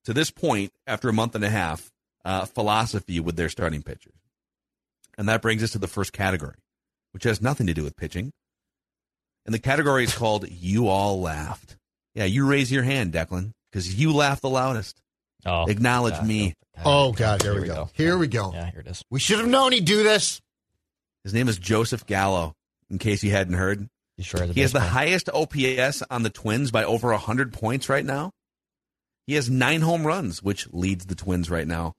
to 0.06 0.14
this 0.14 0.32
point, 0.32 0.72
after 0.86 1.10
a 1.10 1.14
month 1.14 1.36
and 1.36 1.44
a 1.44 1.50
half, 1.50 1.92
uh, 2.24 2.46
philosophy 2.46 3.20
with 3.20 3.36
their 3.36 3.50
starting 3.50 3.84
pitchers. 3.84 4.14
And 5.18 5.28
that 5.30 5.42
brings 5.42 5.64
us 5.64 5.72
to 5.72 5.80
the 5.80 5.88
first 5.88 6.14
category, 6.14 6.58
which 7.12 7.24
has 7.24 7.42
nothing 7.42 7.68
to 7.68 7.74
do 7.74 7.84
with 7.84 7.96
pitching. 7.96 8.32
And 9.46 9.54
the 9.54 9.60
category 9.60 10.04
is 10.04 10.16
called 10.16 10.48
You 10.50 10.88
All 10.88 11.22
Laughed. 11.22 11.78
Yeah, 12.14 12.26
you 12.26 12.48
raise 12.48 12.72
your 12.72 12.84
hand, 12.84 13.14
Declan, 13.14 13.52
because 13.72 13.96
you 13.96 14.14
laughed 14.14 14.42
the 14.42 14.50
loudest. 14.50 15.02
Oh, 15.46 15.66
Acknowledge 15.68 16.16
God, 16.16 16.28
me. 16.28 16.54
Oh, 16.84 17.12
God, 17.14 17.42
here, 17.42 17.60
we 17.60 17.68
go. 17.68 17.90
Here 17.94 18.18
we 18.18 18.28
go. 18.28 18.52
Yeah, 18.54 18.70
here 18.72 18.82
it 18.82 18.88
is. 18.88 19.04
We 19.10 19.20
should 19.20 19.40
have 19.40 19.48
known 19.48 19.72
he'd 19.72 19.86
do 19.86 20.04
this. 20.04 20.42
His 21.24 21.34
name 21.34 21.48
is 21.48 21.58
Joseph 21.58 22.06
Gallo, 22.06 22.54
in 22.90 22.98
case 22.98 23.24
you 23.24 23.32
hadn't 23.32 23.54
heard. 23.56 23.88
He 24.18 24.24
sure 24.24 24.42
has 24.42 24.56
He 24.56 24.62
has 24.62 24.74
the 24.74 24.80
baseball. 24.80 24.94
highest 24.94 25.30
OPS 25.30 26.04
on 26.10 26.24
the 26.24 26.30
Twins 26.30 26.72
by 26.72 26.84
over 26.84 27.12
100 27.12 27.54
points 27.54 27.88
right 27.88 28.06
now. 28.06 28.32
He 29.28 29.36
has 29.36 29.50
nine 29.50 29.82
home 29.82 30.06
runs, 30.08 30.42
which 30.42 30.68
leads 30.74 31.06
the 31.06 31.16
Twins 31.16 31.50
right 31.50 31.68
now. 31.68 31.94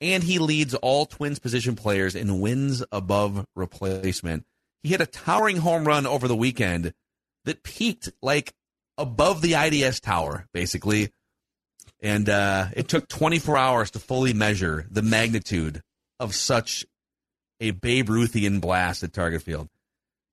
And 0.00 0.24
he 0.24 0.38
leads 0.40 0.74
all 0.74 1.06
Twins 1.06 1.38
position 1.38 1.76
players 1.76 2.14
in 2.16 2.40
wins 2.40 2.82
above 2.90 3.46
replacement. 3.54 4.44
He 4.82 4.88
hit 4.88 5.00
a 5.00 5.06
towering 5.06 5.58
home 5.58 5.84
run 5.84 6.06
over 6.06 6.26
the 6.26 6.34
weekend 6.34 6.92
that 7.44 7.62
peaked 7.62 8.10
like 8.20 8.52
above 8.98 9.42
the 9.42 9.54
IDS 9.54 10.00
tower, 10.00 10.46
basically. 10.52 11.10
And 12.00 12.28
uh, 12.28 12.66
it 12.74 12.88
took 12.88 13.06
24 13.08 13.56
hours 13.56 13.90
to 13.92 14.00
fully 14.00 14.32
measure 14.32 14.86
the 14.90 15.02
magnitude 15.02 15.82
of 16.18 16.34
such 16.34 16.84
a 17.60 17.70
Babe 17.70 18.08
Ruthian 18.08 18.60
blast 18.60 19.04
at 19.04 19.12
Target 19.12 19.42
Field. 19.42 19.68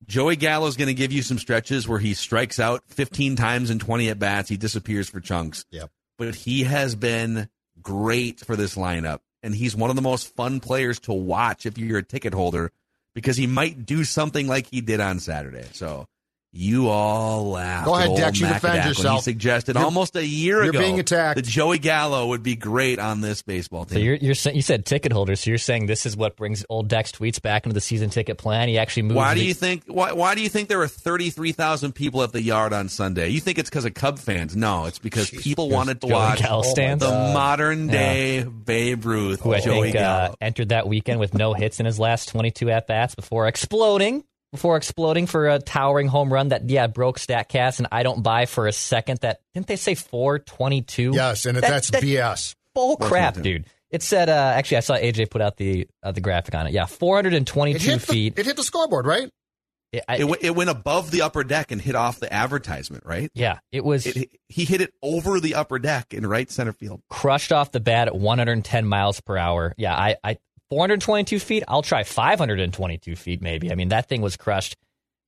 Joey 0.10 0.38
Gallo's 0.38 0.76
going 0.76 0.88
to 0.88 0.96
give 0.96 1.12
you 1.12 1.22
some 1.22 1.38
stretches 1.38 1.88
where 1.88 2.00
he 2.00 2.16
strikes 2.16 2.60
out 2.60 2.82
15 2.88 3.36
times 3.36 3.70
in 3.70 3.78
20 3.78 4.10
at 4.10 4.18
bats. 4.18 4.50
He 4.50 4.58
disappears 4.58 5.08
for 5.08 5.20
chunks. 5.20 5.66
Yep. 5.70 5.92
But 6.18 6.34
he 6.34 6.64
has 6.64 6.96
been 6.96 7.48
great 7.80 8.40
for 8.40 8.56
this 8.56 8.76
lineup. 8.76 9.20
And 9.44 9.54
he's 9.54 9.76
one 9.76 9.92
of 9.92 9.96
the 9.96 10.02
most 10.02 10.36
fun 10.36 10.62
players 10.62 11.00
to 11.02 11.14
watch 11.14 11.68
if 11.68 11.78
you're 11.78 12.00
a 12.00 12.04
ticket 12.04 12.34
holder 12.34 12.72
because 13.14 13.38
he 13.38 13.46
might 13.46 13.86
do 13.86 14.04
something 14.04 14.48
like 14.48 14.66
he 14.66 14.82
did 14.82 15.00
on 15.00 15.20
Saturday. 15.20 15.68
So 15.74 16.08
You 16.52 16.88
all 16.90 17.52
laughed. 17.52 17.86
Go 17.86 17.94
ahead, 17.94 18.08
old 18.10 18.18
Dex, 18.18 18.40
you 18.40 18.48
Macadac 18.48 18.54
defend 18.54 18.80
when 18.80 18.88
yourself. 18.88 19.18
He 19.20 19.32
suggested 19.32 19.76
You're- 19.76 19.86
almost 19.86 20.16
a 20.16 20.26
year 20.26 20.62
you're 20.64 20.72
ago 20.72 20.80
being 20.80 21.00
attacked. 21.00 21.36
that 21.36 21.46
Joey 21.46 21.78
Gallo 21.78 22.26
would 22.30 22.42
be 22.42 22.56
great 22.56 22.98
on 22.98 23.22
this 23.22 23.44
baseball 23.44 23.86
team. 23.86 23.98
So 23.98 24.00
you're, 24.00 24.16
you're 24.16 24.36
you 24.54 24.62
said 24.64 24.84
ticket 24.84 25.12
holders. 25.14 25.42
So 25.42 25.52
you're 25.52 25.60
saying 25.60 25.86
this 25.86 26.08
is 26.08 26.18
what 26.18 26.36
brings 26.36 26.66
old 26.68 26.88
Dex 26.88 27.12
tweets 27.12 27.40
back 27.40 27.68
into 27.68 27.76
the 27.76 27.82
season 27.82 28.10
ticket 28.10 28.40
plan. 28.40 28.68
He 28.68 28.80
actually 28.80 29.04
moved. 29.04 29.18
why 29.18 29.36
do 29.36 29.42
the- 29.42 29.46
you 29.46 29.54
think? 29.54 29.84
Why, 29.86 30.14
why 30.14 30.34
do 30.34 30.42
you 30.42 30.50
think 30.50 30.70
there 30.70 30.80
were 30.80 30.88
thirty 30.88 31.30
three 31.30 31.52
thousand 31.52 31.92
people 31.94 32.24
at 32.24 32.32
the 32.32 32.42
yard 32.42 32.74
on 32.74 32.90
Sunday? 32.90 33.30
You 33.30 33.42
think 33.42 33.60
it's 33.60 33.70
because 33.70 33.86
of 33.86 33.94
Cub 33.94 34.18
fans? 34.18 34.56
No, 34.56 34.86
it's 34.86 34.98
because 35.00 35.30
people 35.30 35.70
wanted 35.70 36.02
to 36.02 36.08
Joey 36.08 36.14
watch 36.16 36.40
Gallo 36.42 36.64
stands? 36.64 37.04
the 37.06 37.12
modern 37.12 37.86
day 37.86 38.42
Babe 38.44 39.06
Ruth, 39.06 39.42
who 39.42 39.54
I 39.54 39.60
Joey 39.60 39.92
think 39.92 39.98
uh, 39.98 40.00
Gallo. 40.00 40.36
entered 40.42 40.70
that 40.70 40.88
weekend 40.88 41.20
with 41.20 41.36
no 41.36 41.54
hits 41.54 41.80
in 41.80 41.86
his 41.86 42.00
last 42.00 42.30
22 42.30 42.72
at 42.72 42.88
bats 42.88 43.14
before 43.14 43.48
exploding. 43.48 44.24
Before 44.52 44.78
exploding 44.78 45.28
for 45.28 45.48
a 45.48 45.60
towering 45.60 46.08
home 46.08 46.34
run 46.34 46.48
that 46.48 46.70
yeah 46.70 46.88
broke 46.88 47.20
Statcast, 47.20 47.78
and 47.78 47.88
I 47.92 48.02
don't 48.04 48.24
buy 48.24 48.46
for 48.48 48.66
a 48.68 48.72
second 48.74 49.20
that 49.20 49.42
didn't 49.54 49.68
they 49.68 49.76
say 49.76 49.94
422? 49.96 51.12
Yes, 51.14 51.46
and 51.46 51.58
That- 51.58 51.62
that's 51.70 51.92
that- 51.92 52.02
BS. 52.02 52.56
bull 52.74 52.98
crap, 52.98 53.36
dude. 53.42 53.66
It 53.92 54.02
said 54.04 54.30
uh, 54.30 54.32
actually 54.56 54.78
I 54.78 54.80
saw 54.82 54.96
AJ 54.96 55.30
put 55.30 55.42
out 55.42 55.58
the 55.58 55.88
uh, 56.04 56.12
the 56.12 56.22
graphic 56.22 56.56
on 56.56 56.66
it. 56.68 56.74
Yeah, 56.74 56.86
422 56.86 57.92
It 57.92 57.94
the, 57.94 58.00
feet. 58.00 58.40
it 58.40 58.46
hit 58.46 58.56
the 58.56 58.64
scoreboard, 58.64 59.06
right? 59.06 59.30
It- 59.92 60.04
I- 60.08 60.16
It, 60.18 60.20
w- 60.20 60.38
it 60.42 60.56
went 60.56 60.70
above 60.70 61.10
the 61.12 61.24
upper 61.24 61.44
deck 61.44 61.72
and 61.72 61.82
hit 61.82 61.96
off 61.96 62.20
the 62.20 62.32
advertisement, 62.32 63.04
right? 63.06 63.32
yeah, 63.34 63.60
it 63.72 63.84
was 63.84 64.06
It, 64.06 64.30
he 64.48 64.66
hit 64.66 64.82
it 64.82 64.94
over 65.02 65.40
the 65.40 65.56
upper 65.56 65.80
deck 65.80 66.14
in 66.14 66.26
right 66.28 66.50
center 66.52 66.74
field. 66.74 67.02
crushed 67.10 67.52
off 67.52 67.72
the 67.72 67.80
bat 67.80 68.08
at 68.08 68.16
110 68.16 68.86
miles 68.88 69.20
per 69.22 69.36
hour. 69.38 69.74
Yeah, 69.78 69.96
I, 69.96 70.16
I 70.24 70.38
422 70.70 71.40
feet. 71.40 71.64
I'll 71.68 71.82
try 71.82 72.04
522 72.04 73.16
feet, 73.16 73.42
maybe. 73.42 73.72
I 73.72 73.76
mean, 73.76 73.90
that 73.90 74.08
thing 74.08 74.22
was 74.22 74.38
crushed. 74.38 74.76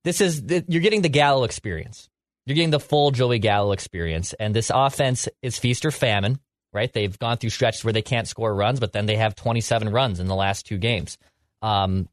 This 0.04 0.20
is 0.20 0.42
you're 0.68 0.82
getting 0.82 1.02
the 1.02 1.08
Gallo 1.08 1.44
experience. 1.44 2.08
You're 2.46 2.56
getting 2.56 2.70
the 2.70 2.80
full 2.80 3.12
Joey 3.12 3.38
Gallo 3.38 3.72
experience, 3.72 4.32
and 4.34 4.54
this 4.54 4.70
offense 4.74 5.28
is 5.42 5.58
feast 5.58 5.84
or 5.84 5.90
famine. 5.90 6.38
Right? 6.74 6.90
They've 6.92 7.16
gone 7.18 7.36
through 7.36 7.50
stretches 7.50 7.84
where 7.84 7.92
they 7.92 8.00
can't 8.02 8.26
score 8.26 8.52
runs, 8.54 8.80
but 8.80 8.92
then 8.94 9.04
they 9.04 9.16
have 9.16 9.34
27 9.34 9.90
runs 9.90 10.20
in 10.20 10.26
the 10.26 10.34
last 10.34 10.64
two 10.64 10.78
games. 10.78 11.18
Um, 11.60 12.08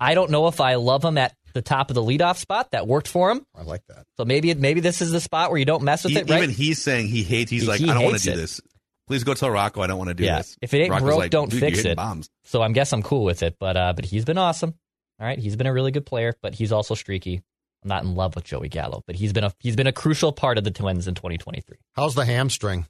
I 0.00 0.14
don't 0.14 0.30
know 0.30 0.46
if 0.46 0.60
I 0.60 0.76
love 0.76 1.04
him 1.04 1.18
at 1.18 1.34
the 1.52 1.62
top 1.62 1.90
of 1.90 1.94
the 1.96 2.02
leadoff 2.02 2.36
spot. 2.36 2.70
That 2.70 2.86
worked 2.86 3.08
for 3.08 3.32
him. 3.32 3.44
I 3.56 3.62
like 3.62 3.82
that. 3.88 4.04
So 4.16 4.24
maybe 4.24 4.54
maybe 4.54 4.78
this 4.80 5.02
is 5.02 5.10
the 5.10 5.20
spot 5.20 5.50
where 5.50 5.58
you 5.58 5.64
don't 5.64 5.82
mess 5.82 6.04
with 6.04 6.12
He- 6.12 6.18
it. 6.20 6.30
Right? 6.30 6.44
Even 6.44 6.50
he's 6.54 6.80
saying 6.80 7.08
he 7.08 7.24
hates. 7.24 7.50
He's 7.50 7.62
He- 7.62 7.68
like, 7.68 7.80
he 7.80 7.90
I 7.90 7.94
don't 7.94 8.04
want 8.04 8.18
to 8.18 8.30
do 8.30 8.36
this. 8.36 8.60
Please 9.08 9.24
go 9.24 9.34
tell 9.34 9.50
Rocco 9.50 9.80
I 9.82 9.88
don't 9.88 9.98
want 9.98 10.08
to 10.08 10.14
do 10.14 10.22
Yeah. 10.24 10.38
this. 10.38 10.56
If 10.62 10.72
it 10.74 10.78
ain't 10.78 10.90
Rocco's 10.92 11.04
broke, 11.06 11.18
like, 11.18 11.30
don't 11.32 11.52
fix 11.52 11.84
it." 11.84 11.96
Bombs. 11.96 12.30
So 12.44 12.62
I'm 12.62 12.72
guess 12.72 12.92
I'm 12.92 13.02
cool 13.02 13.24
with 13.24 13.42
it, 13.42 13.56
but 13.58 13.76
uh, 13.76 13.92
but 13.96 14.04
he's 14.04 14.24
been 14.24 14.38
awesome. 14.38 14.74
All 15.20 15.26
right, 15.26 15.38
he's 15.38 15.56
been 15.56 15.66
a 15.66 15.72
really 15.72 15.90
good 15.90 16.06
player, 16.06 16.32
but 16.42 16.54
he's 16.54 16.70
also 16.70 16.94
streaky. 16.94 17.42
I'm 17.82 17.88
not 17.88 18.04
in 18.04 18.14
love 18.14 18.34
with 18.36 18.44
Joey 18.44 18.68
Gallo, 18.68 19.02
but 19.06 19.16
he's 19.16 19.32
been 19.32 19.42
a 19.44 19.52
he's 19.58 19.74
been 19.76 19.86
a 19.88 19.92
crucial 19.92 20.30
part 20.32 20.58
of 20.58 20.64
the 20.64 20.70
Twins 20.70 21.08
in 21.08 21.14
2023. 21.16 21.76
How's 21.94 22.14
the 22.14 22.24
hamstring? 22.24 22.86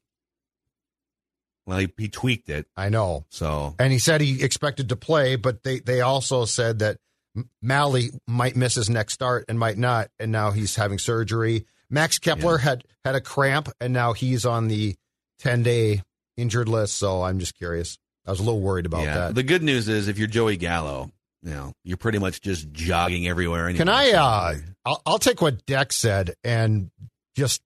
Well, 1.67 1.79
he, 1.79 1.93
he 1.99 2.09
tweaked 2.09 2.49
it, 2.49 2.67
I 2.77 2.89
know. 2.89 3.27
so 3.29 3.75
And 3.79 3.93
he 3.93 3.99
said 3.99 4.21
he 4.23 4.43
expected 4.43 4.89
to 4.89 4.97
play, 4.97 5.37
but 5.37 5.63
they, 5.63 5.81
they 5.81 6.01
also 6.01 6.47
said 6.47 6.79
that 6.79 6.97
M- 7.37 7.51
Mahle 7.63 8.09
might 8.27 8.57
miss 8.57 8.75
his 8.75 8.89
next 8.89 9.13
start 9.13 9.45
and 9.49 9.59
might 9.59 9.77
not, 9.77 10.09
and 10.19 10.33
now 10.33 10.51
he's 10.51 10.77
having 10.77 10.99
surgery. 10.99 11.67
Max 11.91 12.19
Kepler 12.19 12.57
had 12.59 12.85
had 13.05 13.15
a 13.15 13.21
cramp, 13.21 13.69
and 13.81 13.93
now 13.93 14.15
he's 14.15 14.47
on 14.47 14.69
the 14.69 14.97
ten 15.39 15.63
day 15.63 16.03
injured 16.39 16.69
list. 16.69 16.97
So 16.97 17.23
I'm 17.23 17.39
just 17.39 17.55
curious. 17.55 17.99
I 18.27 18.31
was 18.31 18.41
a 18.41 18.43
little 18.43 18.61
worried 18.61 18.87
about 18.87 19.03
yeah. 19.03 19.15
that. 19.15 19.35
The 19.35 19.43
good 19.43 19.63
news 19.63 19.89
is, 19.89 20.09
if 20.09 20.19
you're 20.19 20.29
Joey 20.29 20.57
Gallo, 20.57 21.11
you 21.43 21.51
know 21.51 21.73
you're 21.85 21.97
pretty 21.99 22.19
much 22.19 22.41
just 22.41 22.73
jogging 22.73 23.29
everywhere. 23.29 23.65
Anyway. 23.65 23.79
Can 23.79 23.89
I? 23.89 24.13
Uh, 24.13 24.55
I'll, 24.87 25.03
I'll 25.05 25.19
take 25.19 25.43
what 25.43 25.67
Dex 25.67 25.97
said 25.97 26.35
and 26.43 26.91
just 27.37 27.61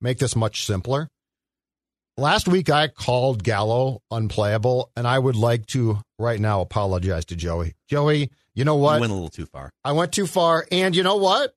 make 0.00 0.18
this 0.18 0.34
much 0.36 0.64
simpler. 0.64 1.08
Last 2.16 2.46
week 2.46 2.70
I 2.70 2.88
called 2.88 3.42
Gallo 3.42 4.00
unplayable, 4.10 4.90
and 4.96 5.06
I 5.06 5.18
would 5.18 5.34
like 5.36 5.66
to 5.68 5.98
right 6.18 6.38
now 6.38 6.60
apologize 6.60 7.24
to 7.26 7.36
Joey. 7.36 7.74
Joey, 7.88 8.30
you 8.54 8.64
know 8.64 8.76
You 8.76 8.82
what? 8.82 9.00
went 9.00 9.10
a 9.10 9.14
little 9.14 9.30
too 9.30 9.46
far. 9.46 9.70
I 9.84 9.92
went 9.92 10.12
too 10.12 10.26
far, 10.26 10.64
and 10.70 10.94
you 10.94 11.02
know 11.02 11.16
what? 11.16 11.54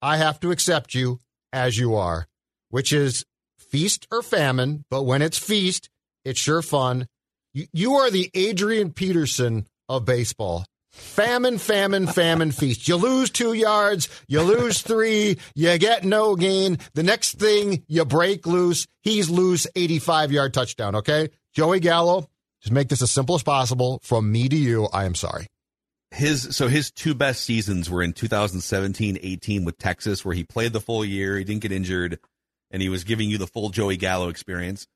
I 0.00 0.16
have 0.16 0.40
to 0.40 0.52
accept 0.52 0.94
you 0.94 1.18
as 1.52 1.78
you 1.78 1.96
are, 1.96 2.26
which 2.70 2.92
is 2.92 3.26
feast 3.70 4.06
or 4.10 4.22
famine. 4.22 4.84
But 4.90 5.04
when 5.04 5.22
it's 5.22 5.38
feast, 5.38 5.88
it's 6.24 6.40
sure 6.40 6.62
fun. 6.62 7.06
You, 7.54 7.66
you 7.72 7.94
are 7.94 8.10
the 8.10 8.30
Adrian 8.34 8.92
Peterson 8.92 9.66
of 9.88 10.04
baseball. 10.04 10.64
Famine, 10.92 11.58
famine, 11.58 12.08
famine, 12.08 12.50
feast. 12.50 12.88
You 12.88 12.96
lose 12.96 13.30
two 13.30 13.52
yards, 13.52 14.08
you 14.26 14.42
lose 14.42 14.82
three, 14.82 15.38
you 15.54 15.78
get 15.78 16.04
no 16.04 16.34
gain. 16.34 16.78
The 16.94 17.04
next 17.04 17.38
thing, 17.38 17.84
you 17.86 18.04
break 18.04 18.44
loose. 18.44 18.86
He's 19.02 19.30
loose, 19.30 19.68
85 19.76 20.32
yard 20.32 20.52
touchdown, 20.52 20.96
okay? 20.96 21.30
Joey 21.54 21.78
Gallo, 21.78 22.28
just 22.60 22.72
make 22.72 22.88
this 22.88 23.02
as 23.02 23.10
simple 23.10 23.36
as 23.36 23.42
possible. 23.42 24.00
From 24.02 24.30
me 24.30 24.48
to 24.48 24.56
you, 24.56 24.88
I 24.92 25.04
am 25.04 25.14
sorry. 25.14 25.46
His 26.12 26.56
so 26.56 26.66
his 26.66 26.90
two 26.90 27.14
best 27.14 27.44
seasons 27.44 27.88
were 27.88 28.02
in 28.02 28.12
2017-18 28.12 29.64
with 29.64 29.78
Texas, 29.78 30.24
where 30.24 30.34
he 30.34 30.42
played 30.42 30.72
the 30.72 30.80
full 30.80 31.04
year, 31.04 31.38
he 31.38 31.44
didn't 31.44 31.62
get 31.62 31.70
injured, 31.70 32.18
and 32.70 32.82
he 32.82 32.88
was 32.88 33.04
giving 33.04 33.30
you 33.30 33.38
the 33.38 33.46
full 33.46 33.70
Joey 33.70 33.96
Gallo 33.96 34.28
experience. 34.28 34.86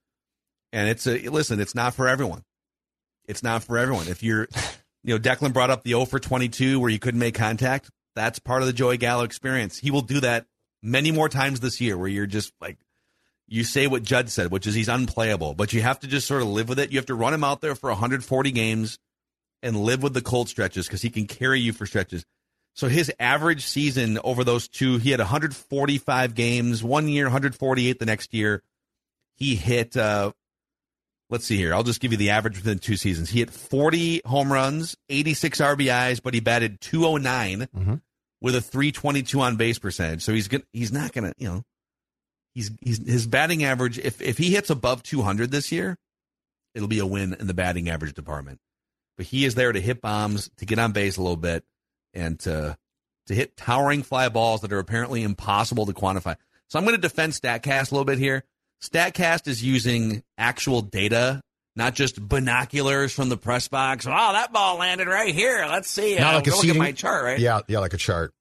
And 0.73 0.89
it's 0.89 1.07
a 1.07 1.29
listen, 1.29 1.61
it's 1.61 1.75
not 1.75 1.95
for 1.95 2.09
everyone. 2.09 2.43
It's 3.27 3.43
not 3.43 3.63
for 3.63 3.79
everyone. 3.79 4.09
If 4.09 4.23
you're, 4.23 4.49
you 5.05 5.15
know, 5.15 5.19
Declan 5.19 5.53
brought 5.53 5.71
up 5.71 5.83
the 5.83 5.91
0 5.91 6.05
for 6.07 6.19
22 6.19 6.81
where 6.81 6.91
you 6.91 6.99
couldn't 6.99 7.21
make 7.21 7.35
contact. 7.35 7.91
That's 8.17 8.39
part 8.39 8.63
of 8.63 8.67
the 8.67 8.73
Joey 8.73 8.97
Gallo 8.97 9.25
experience. 9.25 9.79
He 9.79 9.91
will 9.91 10.03
do 10.03 10.21
that 10.21 10.47
many 10.83 11.11
more 11.11 11.29
times 11.29 11.61
this 11.61 11.81
year, 11.81 11.99
where 11.99 12.09
you're 12.09 12.27
just 12.27 12.53
like, 12.61 12.79
you 13.49 13.65
say 13.65 13.87
what 13.87 14.03
Judd 14.03 14.31
said, 14.31 14.51
which 14.51 14.67
is 14.67 14.75
he's 14.75 14.89
unplayable, 14.89 15.55
but 15.55 15.73
you 15.73 15.83
have 15.83 16.01
to 16.01 16.07
just 16.07 16.27
sort 16.27 16.43
of 16.43 16.49
live 16.49 16.69
with 16.69 16.79
it. 16.79 16.93
You 16.93 16.99
have 16.99 17.07
to 17.07 17.15
run 17.15 17.35
him 17.35 17.45
out 17.45 17.61
there 17.61 17.75
for 17.75 17.91
140 17.91 18.53
games 18.53 18.99
and 19.63 19.77
live 19.77 20.03
with 20.03 20.15
the 20.15 20.23
cold 20.23 20.49
stretches 20.49 20.87
because 20.87 21.03
he 21.03 21.11
can 21.11 21.27
carry 21.27 21.61
you 21.61 21.73
for 21.73 21.87
stretches. 21.87 22.25
So 22.75 22.89
his 22.89 23.11
average 23.21 23.65
season 23.65 24.19
over 24.25 24.43
those 24.45 24.67
two, 24.69 24.99
he 24.99 25.11
had 25.13 25.21
145 25.21 26.35
games 26.35 26.83
one 26.83 27.07
year, 27.09 27.27
148 27.27 27.99
the 27.99 28.05
next 28.07 28.35
year. 28.35 28.63
He 29.37 29.55
hit, 29.55 29.97
uh, 29.97 30.33
let's 31.31 31.45
see 31.47 31.57
here. 31.57 31.73
I'll 31.73 31.85
just 31.85 32.01
give 32.01 32.11
you 32.13 32.19
the 32.19 32.31
average 32.31 32.57
within 32.57 32.79
two 32.81 32.97
seasons. 32.97 33.31
He 33.31 33.39
hit 33.39 33.51
40 33.51 34.23
home 34.27 34.53
runs, 34.53 34.97
86 35.09 35.61
RBIs, 35.61 36.21
but 36.23 36.35
he 36.35 36.41
batted 36.41 36.81
209 36.81 37.69
Mhm. 37.77 38.01
with 38.41 38.55
a 38.57 38.61
322 38.61 39.41
on 39.41 39.57
base 39.57 39.79
percentage. 39.79 40.23
So 40.23 40.33
he's 40.33 40.49
gonna, 40.49 40.65
He's 40.73 40.93
not 40.93 41.13
going 41.13 41.25
to, 41.33 41.35
you 41.39 41.49
know, 41.49 41.63
he's, 42.55 42.71
he's, 42.81 42.99
his 43.07 43.27
batting 43.29 43.63
average, 43.65 43.99
if, 43.99 44.21
if 44.21 44.37
he 44.39 44.51
hits 44.51 44.71
above 44.71 45.03
200 45.05 45.51
this 45.53 45.71
year, 45.71 45.97
it'll 46.75 46.89
be 46.89 46.99
a 46.99 47.07
win 47.07 47.35
in 47.39 47.47
the 47.47 47.55
batting 47.55 47.89
average 47.89 48.15
department. 48.15 48.59
But 49.17 49.27
he 49.27 49.45
is 49.45 49.55
there 49.55 49.71
to 49.73 49.81
hit 49.81 50.01
bombs, 50.01 50.51
to 50.57 50.67
get 50.67 50.81
on 50.81 50.91
base 50.91 51.17
a 51.17 51.23
little 51.23 51.37
bit, 51.37 51.65
and 52.15 52.39
to 52.41 52.77
to 53.27 53.35
hit 53.35 53.57
towering 53.57 54.03
fly 54.03 54.29
balls 54.29 54.61
that 54.61 54.73
are 54.73 54.79
apparently 54.79 55.23
impossible 55.23 55.87
to 55.87 55.93
quantify. 55.93 56.37
So 56.69 56.79
I'm 56.79 56.85
going 56.85 56.95
to 56.97 57.01
defend 57.01 57.33
Statcast 57.33 57.91
a 57.91 57.95
little 57.95 58.05
bit 58.05 58.19
here. 58.19 58.45
Statcast 58.83 59.49
is 59.49 59.63
using 59.65 60.23
actual 60.37 60.83
data, 60.83 61.41
not 61.75 61.95
just 61.95 62.21
binoculars 62.27 63.13
from 63.15 63.31
the 63.31 63.37
press 63.39 63.67
box. 63.69 64.07
Oh, 64.07 64.11
that 64.11 64.53
ball 64.53 64.79
landed 64.79 65.09
right 65.09 65.35
here. 65.35 65.65
Let's 65.67 65.89
see. 65.91 66.17
Not 66.17 66.35
Uh, 66.35 66.37
like 66.39 66.47
a 66.49 66.51
look 66.51 66.65
at 66.67 66.77
my 66.77 66.93
chart, 66.93 67.25
right? 67.25 67.39
Yeah, 67.39 67.61
yeah, 67.67 67.79
like 67.79 67.95
a 67.95 67.99
chart. 67.99 68.33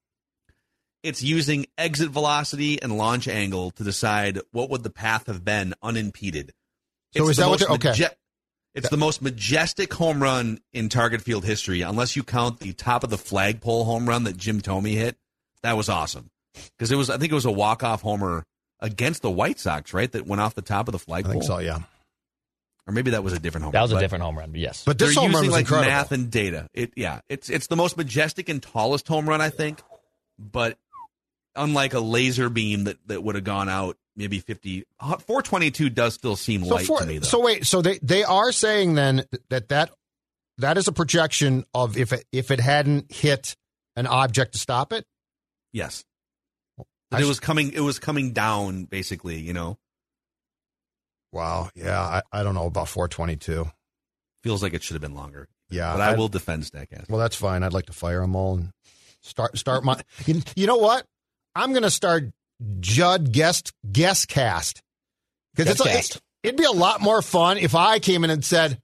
It's 1.01 1.22
using 1.22 1.65
exit 1.77 2.10
velocity 2.10 2.82
and 2.82 2.98
launch 2.98 3.27
angle 3.27 3.72
to 3.72 3.84
decide 3.84 4.39
what 4.51 4.70
would 4.70 4.84
the 4.84 4.89
path 4.89 5.27
have 5.27 5.44
been 5.44 5.74
unimpeded. 5.82 6.51
So 7.15 7.24
It's 7.24 7.32
is 7.32 7.38
that 7.38 7.50
what 7.50 7.60
they're- 7.60 7.70
okay. 7.70 7.89
maje- 7.89 8.15
it's 8.75 8.89
the 8.89 8.98
most 8.98 9.22
majestic 9.22 9.94
home 9.94 10.22
run 10.22 10.60
in 10.74 10.89
Target 10.89 11.22
Field 11.22 11.46
history, 11.46 11.82
unless 11.82 12.15
you 12.15 12.24
count 12.24 12.60
the 12.60 12.74
top 12.74 13.03
of 13.03 13.10
the 13.10 13.18
flagpole 13.18 13.86
home 13.86 14.10
run 14.10 14.24
that 14.24 14.38
Jim 14.38 14.62
Thome 14.62 14.92
hit. 14.92 15.18
That 15.62 15.77
was 15.77 15.89
awesome 15.89 16.30
because 16.77 16.92
it 16.92 16.96
was. 16.96 17.10
I 17.10 17.18
think 17.18 17.32
it 17.32 17.36
was 17.36 17.46
a 17.46 17.51
walk 17.51 17.84
off 17.84 18.01
homer 18.01 18.44
against 18.80 19.22
the 19.22 19.32
White 19.32 19.60
Sox, 19.60 19.94
right? 19.94 20.12
That 20.12 20.27
went 20.27 20.42
off 20.42 20.56
the 20.56 20.62
top 20.62 20.88
of 20.88 20.92
the 20.92 21.00
flagpole. 21.00 21.32
I 21.32 21.34
think 21.34 21.44
so. 21.44 21.60
Yeah, 21.60 21.80
Or 22.86 22.94
maybe 22.94 23.12
that 23.12 23.24
was 23.24 23.34
a 23.34 23.39
different 23.39 23.63
home. 23.63 23.72
That 23.72 23.80
run, 23.80 23.89
was 23.89 23.98
a 23.98 24.00
different 24.00 24.24
home 24.24 24.38
run, 24.38 24.51
but 24.51 24.60
yes. 24.60 24.84
but 24.86 25.00
this 25.00 25.15
they're 25.15 25.24
home 25.24 25.32
run 25.34 25.44
using 25.44 25.51
was 25.51 25.53
like 25.53 25.62
incredible. 25.62 25.92
math 25.92 26.12
and 26.12 26.30
data. 26.30 26.68
It 26.74 26.94
yeah, 26.96 27.22
it's 27.30 27.50
it's 27.50 27.68
the 27.68 27.75
most 27.75 27.96
majestic 27.96 28.50
and 28.50 28.62
tallest 28.62 29.08
home 29.08 29.30
run 29.30 29.39
I 29.39 29.50
think, 29.50 29.82
but 30.38 30.77
unlike 31.55 31.93
a 31.93 32.00
laser 32.00 32.50
beam 32.50 32.86
that 32.86 32.98
that 33.07 33.24
would 33.24 33.36
have 33.36 33.43
gone 33.43 33.69
out 33.69 33.98
maybe 34.15 34.39
50 34.39 34.86
uh, 35.00 35.17
422 35.17 35.89
does 35.89 36.13
still 36.13 36.36
seem 36.36 36.63
so, 36.63 36.75
light 36.75 36.86
for, 36.86 37.00
to 37.00 37.05
me 37.05 37.17
though. 37.19 37.27
so 37.27 37.41
wait, 37.41 37.65
so 37.65 37.81
they 37.81 38.00
they 38.01 38.24
are 38.24 38.51
saying 38.51 38.95
then 38.95 39.25
that 39.50 39.69
that 39.69 39.91
that 40.60 40.77
is 40.77 40.88
a 40.88 40.91
projection 40.91 41.65
of 41.74 41.98
if 41.98 42.13
it, 42.13 42.25
if 42.31 42.51
it 42.51 42.60
hadn't 42.60 43.12
hit 43.12 43.55
an 43.95 44.07
object 44.07 44.53
to 44.53 44.60
stop 44.60 44.93
it. 44.93 45.05
yes. 45.72 46.03
I 47.12 47.22
it 47.22 47.25
was 47.25 47.39
coming 47.39 47.72
it 47.74 47.79
was 47.79 48.00
coming 48.00 48.33
down 48.33 48.86
basically, 48.86 49.38
you 49.39 49.53
know. 49.53 49.77
Wow, 51.31 51.69
yeah, 51.75 52.00
I, 52.00 52.22
I 52.31 52.43
don't 52.43 52.55
know 52.55 52.65
about 52.65 52.89
422. 52.89 53.65
Feels 54.43 54.63
like 54.63 54.74
it 54.74 54.83
should 54.83 54.95
have 54.95 55.01
been 55.01 55.15
longer. 55.15 55.48
Yeah, 55.69 55.93
But 55.93 56.01
I, 56.01 56.15
will 56.15 56.27
defend 56.27 56.63
Statcast. 56.63 57.10
Well, 57.10 57.19
that's 57.19 57.36
fine. 57.36 57.63
I'd 57.63 57.74
like 57.74 57.88
to 57.88 57.93
fire 57.93 58.22
them 58.22 58.36
all 58.36 58.55
and 58.55 58.72
start 59.22 59.57
start 59.57 59.83
my. 59.83 60.00
You, 60.25 60.41
you 60.55 60.67
know 60.67 60.77
what? 60.77 61.05
I'm 61.55 61.72
going 61.72 61.83
to 61.83 61.91
start 61.91 62.25
Judd 62.79 63.31
guest 63.31 63.74
guest 63.91 64.27
cast 64.27 64.81
because 65.55 65.72
it's 65.72 65.79
like, 65.81 65.91
cast. 65.91 66.22
it'd 66.43 66.57
be 66.57 66.63
a 66.65 66.72
lot 66.72 67.01
more 67.01 67.22
fun 67.22 67.57
if 67.57 67.75
I 67.75 68.00
came 68.00 68.24
in 68.24 68.29
and 68.29 68.43
said, 68.43 68.79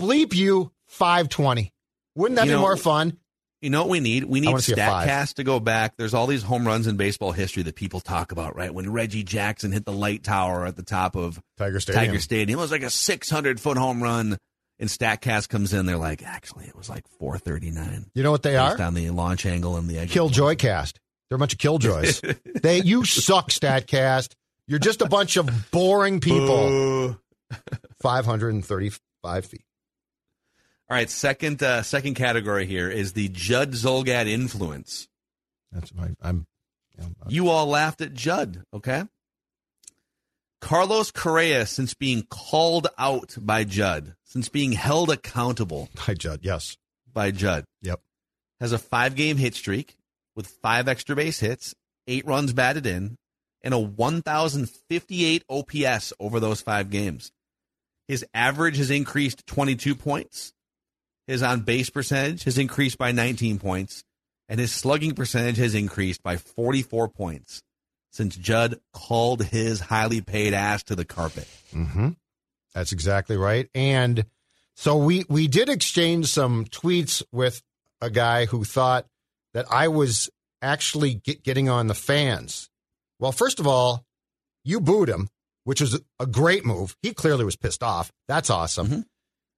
"Bleep 0.00 0.34
you 0.34 0.72
520." 0.88 1.72
Wouldn't 2.16 2.36
that 2.36 2.46
You 2.46 2.52
be 2.52 2.54
know, 2.56 2.60
more 2.60 2.76
fun? 2.76 3.16
You 3.60 3.70
know 3.70 3.82
what 3.82 3.90
we 3.90 4.00
need? 4.00 4.24
We 4.24 4.40
need 4.40 4.48
wanna 4.48 4.62
see 4.62 4.72
a 4.72 4.76
five. 4.76 5.06
StatCast 5.08 5.34
to 5.34 5.44
go 5.44 5.60
back. 5.60 5.96
There's 5.96 6.14
all 6.14 6.26
these 6.26 6.42
home 6.42 6.66
runs 6.66 6.86
in 6.86 6.96
baseball 6.96 7.32
history 7.32 7.62
that 7.64 7.76
people 7.76 8.00
talk 8.00 8.32
about, 8.32 8.56
right? 8.56 8.72
When 8.72 8.90
Reggie 8.90 9.22
Jackson 9.22 9.70
hit 9.70 9.84
the 9.84 9.92
light 9.92 10.24
tower 10.24 10.66
at 10.66 10.76
the 10.76 10.82
top 10.82 11.14
of 11.14 11.40
Tiger 11.58 11.78
Stadium. 11.78 12.06
Tiger 12.06 12.20
Stadium, 12.20 12.58
it 12.58 12.62
was 12.62 12.70
like 12.70 12.82
a 12.82 12.90
600 12.90 13.60
foot 13.60 13.76
home 13.76 14.02
run. 14.02 14.38
And 14.78 14.88
StatCast 14.88 15.50
comes 15.50 15.74
in, 15.74 15.84
they're 15.84 15.98
like, 15.98 16.22
actually, 16.22 16.64
it 16.64 16.74
was 16.74 16.88
like 16.88 17.04
439 17.18 18.06
You 18.14 18.22
know 18.22 18.30
what 18.30 18.42
they 18.42 18.52
based 18.54 18.80
are? 18.80 18.82
on 18.86 18.94
the 18.94 19.10
launch 19.10 19.44
angle 19.44 19.76
and 19.76 19.88
the 19.88 19.98
exit. 19.98 20.10
Killjoy 20.14 20.56
cast. 20.56 20.98
They're 21.30 21.36
a 21.36 21.38
bunch 21.38 21.52
of 21.54 21.58
killjoys. 21.60 22.20
they 22.62 22.82
you 22.82 23.04
suck, 23.06 23.50
Statcast. 23.50 24.34
You're 24.66 24.78
just 24.80 25.00
a 25.00 25.06
bunch 25.08 25.36
of 25.36 25.70
boring 25.70 26.20
people. 26.20 27.16
535 28.02 29.44
feet. 29.46 29.64
All 30.88 30.96
right, 30.96 31.08
second 31.08 31.62
uh, 31.62 31.82
second 31.82 32.14
category 32.14 32.66
here 32.66 32.90
is 32.90 33.12
the 33.12 33.28
Judd 33.28 33.72
Zulgad 33.72 34.26
influence. 34.26 35.08
That's 35.70 35.94
my, 35.94 36.08
I'm. 36.20 36.46
I'm 37.00 37.14
You 37.28 37.48
all 37.48 37.66
laughed 37.68 38.00
at 38.00 38.12
Judd, 38.12 38.64
okay? 38.74 39.04
Carlos 40.60 41.10
Correa, 41.10 41.64
since 41.64 41.94
being 41.94 42.26
called 42.28 42.88
out 42.98 43.34
by 43.40 43.64
Judd, 43.64 44.14
since 44.24 44.48
being 44.48 44.72
held 44.72 45.10
accountable 45.10 45.88
by 46.06 46.14
Judd. 46.14 46.40
Yes. 46.42 46.76
by 47.12 47.30
Judd, 47.30 47.64
Yep. 47.82 48.00
has 48.60 48.72
a 48.72 48.78
five 48.78 49.14
game 49.14 49.36
hit 49.38 49.54
streak 49.54 49.96
with 50.40 50.46
five 50.62 50.88
extra 50.88 51.14
base 51.14 51.38
hits, 51.38 51.74
eight 52.06 52.24
runs 52.24 52.54
batted 52.54 52.86
in, 52.86 53.18
and 53.62 53.74
a 53.74 53.78
1,058 53.78 55.44
OPS 55.50 56.14
over 56.18 56.40
those 56.40 56.62
five 56.62 56.88
games. 56.88 57.30
His 58.08 58.24
average 58.32 58.78
has 58.78 58.90
increased 58.90 59.46
22 59.46 59.94
points. 59.94 60.54
His 61.26 61.42
on 61.42 61.60
base 61.60 61.90
percentage 61.90 62.44
has 62.44 62.56
increased 62.56 62.96
by 62.96 63.12
19 63.12 63.58
points, 63.58 64.02
and 64.48 64.58
his 64.58 64.72
slugging 64.72 65.14
percentage 65.14 65.58
has 65.58 65.74
increased 65.74 66.22
by 66.22 66.38
44 66.38 67.08
points 67.08 67.62
since 68.10 68.34
Judd 68.34 68.80
called 68.94 69.44
his 69.44 69.78
highly 69.78 70.22
paid 70.22 70.54
ass 70.54 70.82
to 70.84 70.96
the 70.96 71.04
carpet. 71.04 71.46
Mm-hmm. 71.74 72.08
That's 72.74 72.92
exactly 72.92 73.36
right. 73.36 73.68
And 73.74 74.24
so 74.74 74.96
we 74.96 75.26
we 75.28 75.48
did 75.48 75.68
exchange 75.68 76.28
some 76.28 76.64
tweets 76.64 77.22
with 77.30 77.62
a 78.00 78.08
guy 78.08 78.46
who 78.46 78.64
thought 78.64 79.04
that 79.54 79.66
I 79.70 79.88
was 79.88 80.30
actually 80.62 81.14
get, 81.14 81.42
getting 81.42 81.68
on 81.68 81.86
the 81.86 81.94
fans. 81.94 82.68
Well, 83.18 83.32
first 83.32 83.60
of 83.60 83.66
all, 83.66 84.04
you 84.64 84.80
booed 84.80 85.08
him, 85.08 85.28
which 85.64 85.80
was 85.80 86.00
a 86.18 86.26
great 86.26 86.64
move. 86.64 86.96
He 87.02 87.12
clearly 87.12 87.44
was 87.44 87.56
pissed 87.56 87.82
off. 87.82 88.10
That's 88.28 88.50
awesome. 88.50 88.86
Mhm. 88.88 89.04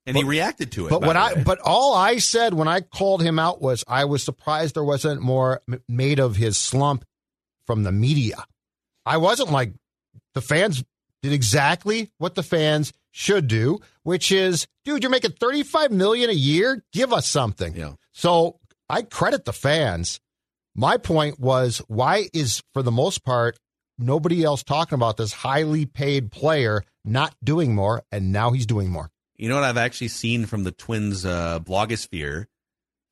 And 0.06 0.16
he 0.16 0.24
reacted 0.24 0.72
to 0.72 0.86
it. 0.86 0.90
But 0.90 1.02
what 1.02 1.16
I 1.16 1.42
but 1.42 1.60
all 1.60 1.94
I 1.94 2.18
said 2.18 2.54
when 2.54 2.66
I 2.66 2.80
called 2.80 3.22
him 3.22 3.38
out 3.38 3.62
was 3.62 3.84
I 3.86 4.04
was 4.04 4.24
surprised 4.24 4.74
there 4.74 4.82
wasn't 4.82 5.20
more 5.22 5.60
m- 5.68 5.80
made 5.88 6.18
of 6.18 6.34
his 6.34 6.58
slump 6.58 7.04
from 7.66 7.84
the 7.84 7.92
media. 7.92 8.44
I 9.06 9.18
wasn't 9.18 9.52
like 9.52 9.74
the 10.34 10.40
fans 10.40 10.82
did 11.22 11.32
exactly 11.32 12.10
what 12.18 12.34
the 12.34 12.42
fans 12.42 12.92
should 13.12 13.46
do, 13.46 13.78
which 14.02 14.32
is, 14.32 14.66
dude, 14.84 15.02
you're 15.04 15.10
making 15.10 15.32
35 15.32 15.92
million 15.92 16.30
a 16.30 16.32
year, 16.32 16.82
give 16.92 17.12
us 17.12 17.28
something. 17.28 17.76
Yeah. 17.76 17.92
So, 18.12 18.58
I 18.92 19.00
credit 19.00 19.46
the 19.46 19.54
fans. 19.54 20.20
My 20.74 20.98
point 20.98 21.40
was 21.40 21.78
why 21.88 22.28
is 22.34 22.62
for 22.74 22.82
the 22.82 22.90
most 22.90 23.24
part 23.24 23.56
nobody 23.98 24.44
else 24.44 24.62
talking 24.62 24.96
about 24.96 25.16
this 25.16 25.32
highly 25.32 25.86
paid 25.86 26.30
player 26.30 26.84
not 27.02 27.34
doing 27.42 27.74
more 27.74 28.02
and 28.12 28.32
now 28.32 28.50
he's 28.50 28.66
doing 28.66 28.90
more. 28.90 29.08
You 29.36 29.48
know 29.48 29.54
what 29.54 29.64
I've 29.64 29.78
actually 29.78 30.08
seen 30.08 30.44
from 30.44 30.64
the 30.64 30.72
Twins 30.72 31.24
uh, 31.24 31.60
blogosphere, 31.60 32.44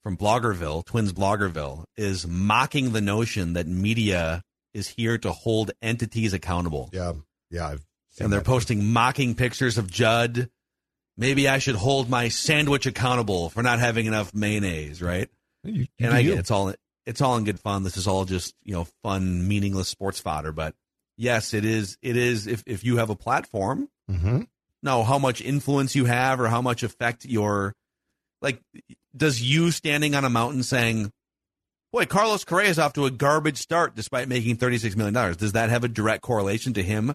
from 0.03 0.19
Bloggerville, 0.19 0.85
Twins 0.85 1.15
Bloggerville, 1.15 1.85
is 1.97 2.27
mocking 2.27 2.93
the 2.93 3.01
notion 3.01 3.55
that 3.55 3.67
media 3.67 4.43
is 4.75 4.87
here 4.87 5.17
to 5.17 5.33
hold 5.33 5.71
entities 5.81 6.35
accountable. 6.35 6.91
Yeah. 6.93 7.15
Yeah, 7.51 7.69
I've 7.69 7.87
seen 8.11 8.27
and 8.27 8.33
they're 8.33 8.43
posting 8.43 8.93
mocking 8.93 9.35
pictures 9.35 9.79
of 9.79 9.91
Judd. 9.91 10.51
Maybe 11.17 11.49
I 11.49 11.57
should 11.57 11.77
hold 11.77 12.11
my 12.11 12.29
sandwich 12.29 12.85
accountable 12.85 13.49
for 13.49 13.63
not 13.63 13.79
having 13.79 14.05
enough 14.05 14.35
mayonnaise, 14.35 15.01
right? 15.01 15.31
You- 15.65 15.73
you 15.83 15.87
and 16.07 16.15
I 16.15 16.23
get 16.23 16.39
it's 16.39 16.51
all 16.51 16.75
it's 17.07 17.21
all 17.21 17.37
in 17.37 17.45
good 17.45 17.61
fun. 17.61 17.83
This 17.83 17.97
is 17.97 18.07
all 18.07 18.25
just 18.25 18.55
you 18.65 18.73
know 18.75 18.87
fun, 19.03 19.47
meaningless 19.49 19.89
sports 19.89 20.21
fodder. 20.21 20.53
But 20.53 20.75
yes, 21.17 21.55
it 21.55 21.65
is. 21.65 21.97
It 22.03 22.17
is. 22.17 22.47
If 22.47 22.63
if 22.67 22.85
you 22.85 22.97
have 22.99 23.11
a 23.11 23.17
platform, 23.17 23.89
Mhm. 24.11 24.47
no, 24.83 25.03
how 25.05 25.19
much 25.19 25.41
influence 25.41 25.95
you 25.95 26.05
have 26.07 26.41
or 26.41 26.49
how 26.49 26.63
much 26.63 26.83
effect 26.83 27.25
your 27.25 27.75
like 28.43 28.61
does 29.17 29.43
you 29.43 29.71
standing 29.71 30.15
on 30.15 30.25
a 30.25 30.31
mountain 30.31 30.63
saying, 30.63 31.13
"Boy, 31.93 32.07
Carlos 32.07 32.45
Correa 32.45 32.71
is 32.71 32.79
off 32.79 32.93
to 32.95 33.07
a 33.07 33.11
garbage 33.11 33.59
start 33.59 33.95
despite 33.95 34.29
making 34.29 34.57
thirty 34.57 34.79
six 34.79 34.97
million 34.97 35.15
dollars." 35.15 35.37
Does 35.37 35.53
that 35.53 35.69
have 35.71 35.85
a 35.85 35.89
direct 35.89 36.23
correlation 36.23 36.73
to 36.75 36.83
him 36.83 37.15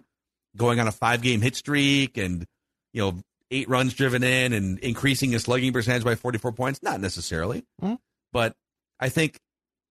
going 0.56 0.78
on 0.80 0.86
a 0.88 0.92
five 0.92 1.20
game 1.22 1.40
hit 1.40 1.56
streak 1.56 2.16
and 2.16 2.46
you 2.92 3.00
know 3.02 3.20
eight 3.50 3.68
runs 3.68 3.94
driven 3.94 4.22
in 4.24 4.52
and 4.52 4.78
increasing 4.80 5.30
his 5.32 5.42
slugging 5.44 5.72
percentage 5.72 6.04
by 6.04 6.14
forty 6.14 6.38
four 6.38 6.52
points? 6.52 6.82
Not 6.82 7.00
necessarily, 7.00 7.64
Mhm. 7.82 7.98
But 8.36 8.52
I 9.00 9.08
think 9.08 9.38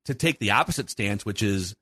to 0.06 0.14
take 0.14 0.38
the 0.38 0.52
opposite 0.52 0.92
stance, 0.92 1.26
which 1.26 1.42
is, 1.42 1.74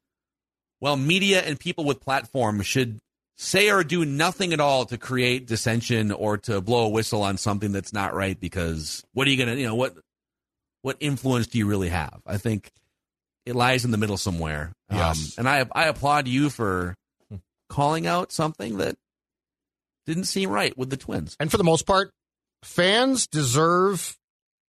well, 0.79 0.95
media 0.95 1.41
and 1.41 1.59
people 1.59 1.83
with 1.83 1.99
platforms 1.99 2.65
should 2.65 2.99
say 3.37 3.69
or 3.69 3.83
do 3.83 4.05
nothing 4.05 4.53
at 4.53 4.61
all 4.61 4.85
to 4.85 4.97
create 4.97 5.45
dissension 5.45 6.09
or 6.13 6.37
to 6.37 6.61
blow 6.61 6.85
a 6.85 6.89
whistle 6.89 7.21
on 7.21 7.35
something 7.35 7.73
that's 7.73 7.91
not 7.91 8.13
right 8.13 8.39
because 8.39 9.03
what 9.11 9.27
are 9.27 9.29
you 9.31 9.35
going 9.35 9.49
to, 9.53 9.59
you 9.59 9.67
know, 9.67 9.75
what 9.75 9.93
what 10.83 10.95
influence 11.01 11.47
do 11.47 11.57
you 11.57 11.65
really 11.67 11.89
have? 11.89 12.21
I 12.25 12.37
think 12.37 12.71
it 13.45 13.55
lies 13.57 13.83
in 13.83 13.91
the 13.91 13.97
middle 13.97 14.15
somewhere. 14.17 14.71
Um, 14.89 14.97
Yes. 14.99 15.35
and 15.37 15.49
I 15.49 15.65
I 15.73 15.87
applaud 15.87 16.29
you 16.29 16.49
for 16.49 16.95
calling 17.67 18.07
out 18.07 18.31
something 18.31 18.77
that 18.77 18.95
didn't 20.05 20.25
seem 20.25 20.49
right 20.49 20.77
with 20.77 20.89
the 20.89 20.97
Twins. 20.97 21.35
And 21.41 21.51
for 21.51 21.57
the 21.57 21.63
most 21.65 21.85
part, 21.85 22.11
fans 22.63 23.27
deserve, 23.27 24.15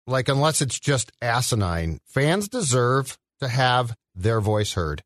like, 0.07 0.29
unless 0.29 0.61
it's 0.61 0.79
just 0.79 1.11
asinine, 1.21 1.99
fans 2.05 2.47
deserve 2.47 3.17
to 3.39 3.47
have 3.47 3.95
their 4.15 4.39
voice 4.39 4.73
heard. 4.73 5.03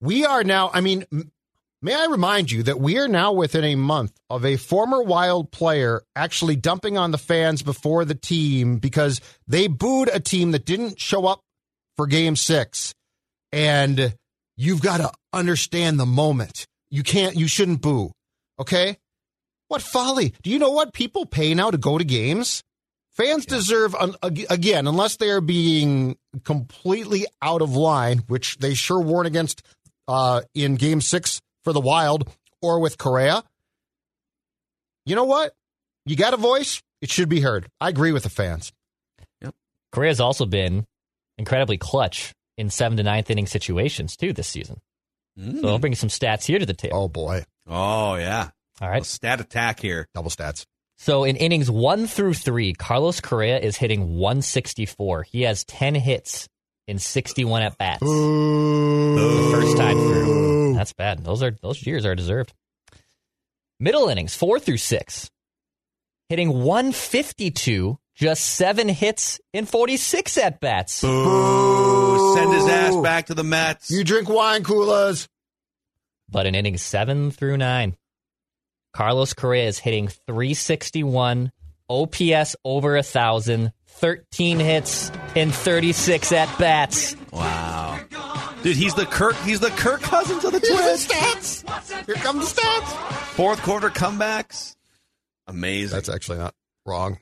We 0.00 0.24
are 0.24 0.42
now, 0.42 0.70
I 0.72 0.80
mean, 0.80 1.04
may 1.80 1.94
I 1.94 2.06
remind 2.06 2.50
you 2.50 2.64
that 2.64 2.80
we 2.80 2.98
are 2.98 3.08
now 3.08 3.32
within 3.32 3.64
a 3.64 3.76
month 3.76 4.12
of 4.28 4.44
a 4.44 4.56
former 4.56 5.02
Wild 5.02 5.52
player 5.52 6.02
actually 6.16 6.56
dumping 6.56 6.98
on 6.98 7.12
the 7.12 7.18
fans 7.18 7.62
before 7.62 8.04
the 8.04 8.14
team 8.14 8.78
because 8.78 9.20
they 9.46 9.68
booed 9.68 10.10
a 10.12 10.20
team 10.20 10.50
that 10.50 10.64
didn't 10.64 11.00
show 11.00 11.26
up 11.26 11.40
for 11.96 12.06
game 12.06 12.36
six. 12.36 12.94
And 13.52 14.14
you've 14.56 14.82
got 14.82 14.98
to 14.98 15.12
understand 15.32 16.00
the 16.00 16.06
moment. 16.06 16.66
You 16.90 17.02
can't, 17.02 17.36
you 17.36 17.46
shouldn't 17.46 17.80
boo. 17.80 18.10
Okay? 18.58 18.98
What 19.68 19.82
folly. 19.82 20.34
Do 20.42 20.50
you 20.50 20.58
know 20.58 20.70
what 20.70 20.92
people 20.92 21.26
pay 21.26 21.54
now 21.54 21.70
to 21.70 21.78
go 21.78 21.96
to 21.96 22.04
games? 22.04 22.62
Fans 23.14 23.44
deserve, 23.44 23.94
un- 23.94 24.14
again, 24.22 24.86
unless 24.86 25.16
they 25.16 25.28
are 25.30 25.42
being 25.42 26.16
completely 26.44 27.26
out 27.42 27.60
of 27.60 27.76
line, 27.76 28.18
which 28.28 28.56
they 28.58 28.74
sure 28.74 29.00
weren't 29.00 29.26
against 29.26 29.62
uh, 30.08 30.40
in 30.54 30.76
game 30.76 31.00
six 31.00 31.40
for 31.64 31.72
the 31.72 31.80
Wild 31.80 32.30
or 32.62 32.80
with 32.80 32.96
Correa. 32.96 33.42
You 35.04 35.14
know 35.14 35.24
what? 35.24 35.52
You 36.06 36.16
got 36.16 36.32
a 36.34 36.38
voice, 36.38 36.82
it 37.00 37.10
should 37.10 37.28
be 37.28 37.40
heard. 37.40 37.68
I 37.80 37.88
agree 37.88 38.12
with 38.12 38.22
the 38.22 38.30
fans. 38.30 38.72
Yep. 39.42 39.54
Correa's 39.92 40.20
also 40.20 40.46
been 40.46 40.86
incredibly 41.38 41.76
clutch 41.76 42.32
in 42.56 42.70
seven 42.70 42.96
to 42.96 43.02
ninth 43.02 43.30
inning 43.30 43.46
situations 43.46 44.16
too 44.16 44.32
this 44.32 44.48
season. 44.48 44.80
So 45.38 45.68
I'll 45.68 45.78
bring 45.78 45.94
some 45.94 46.10
stats 46.10 46.44
here 46.44 46.58
to 46.58 46.66
the 46.66 46.74
table. 46.74 47.04
Oh, 47.04 47.08
boy. 47.08 47.44
Oh 47.66 48.16
yeah, 48.16 48.50
All 48.80 48.90
a 48.90 49.02
stat 49.04 49.40
attack 49.40 49.80
here. 49.80 50.06
Double 50.14 50.30
stats. 50.30 50.66
So 51.02 51.24
in 51.24 51.34
innings 51.34 51.68
one 51.68 52.06
through 52.06 52.34
three, 52.34 52.74
Carlos 52.74 53.20
Correa 53.20 53.58
is 53.58 53.76
hitting 53.76 54.18
164. 54.18 55.24
He 55.24 55.42
has 55.42 55.64
10 55.64 55.96
hits 55.96 56.48
in 56.86 57.00
61 57.00 57.62
at 57.62 57.76
bats. 57.76 58.02
The 58.02 59.48
first 59.50 59.76
time 59.76 59.96
through. 59.96 60.74
That's 60.74 60.92
bad. 60.92 61.24
Those 61.24 61.42
are 61.42 61.56
those 61.60 61.84
years 61.84 62.06
are 62.06 62.14
deserved. 62.14 62.54
Middle 63.80 64.10
innings, 64.10 64.36
four 64.36 64.60
through 64.60 64.76
six, 64.76 65.28
hitting 66.28 66.62
152, 66.62 67.98
just 68.14 68.46
seven 68.46 68.88
hits 68.88 69.40
in 69.52 69.66
46 69.66 70.38
at 70.38 70.60
bats. 70.60 70.92
Send 70.92 72.52
his 72.52 72.68
ass 72.68 72.96
back 73.02 73.26
to 73.26 73.34
the 73.34 73.42
Mets. 73.42 73.90
You 73.90 74.04
drink 74.04 74.28
wine 74.28 74.62
coolers. 74.62 75.26
But 76.28 76.46
in 76.46 76.54
innings 76.54 76.80
seven 76.80 77.32
through 77.32 77.56
nine, 77.56 77.96
Carlos 78.92 79.32
Correa 79.34 79.66
is 79.68 79.78
hitting 79.78 80.08
361, 80.08 81.50
OPS 81.88 82.56
over 82.64 82.96
a 82.96 83.02
thousand, 83.02 83.72
13 83.86 84.58
hits 84.58 85.10
in 85.34 85.50
36 85.50 86.32
at 86.32 86.58
bats. 86.58 87.16
Wow. 87.30 88.00
Dude, 88.62 88.76
he's 88.76 88.94
the 88.94 89.06
Kirk. 89.06 89.34
He's 89.38 89.60
the 89.60 89.70
Kirk 89.70 90.02
Cousins 90.02 90.44
of 90.44 90.52
the 90.52 90.60
Here's 90.60 91.06
Twins. 91.06 91.62
the 91.62 91.68
stats. 91.68 92.06
Here 92.06 92.14
come 92.16 92.38
the 92.38 92.44
stats. 92.44 92.92
Fourth 93.32 93.60
quarter 93.62 93.88
comebacks. 93.90 94.76
Amazing. 95.48 95.96
That's 95.96 96.08
actually 96.08 96.38
not 96.38 96.54
wrong. 96.86 97.18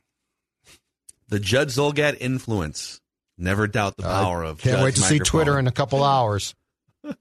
the 1.28 1.40
Judd 1.40 1.68
Zulgad 1.68 2.16
influence. 2.20 3.00
Never 3.38 3.66
doubt 3.66 3.96
the 3.96 4.02
power 4.02 4.42
of. 4.42 4.58
Can't 4.58 4.74
Judd's 4.76 4.84
wait 4.84 4.94
to 4.96 5.00
see. 5.00 5.18
Twitter 5.18 5.58
in 5.58 5.66
a 5.66 5.72
couple 5.72 6.02
hours. 6.04 6.54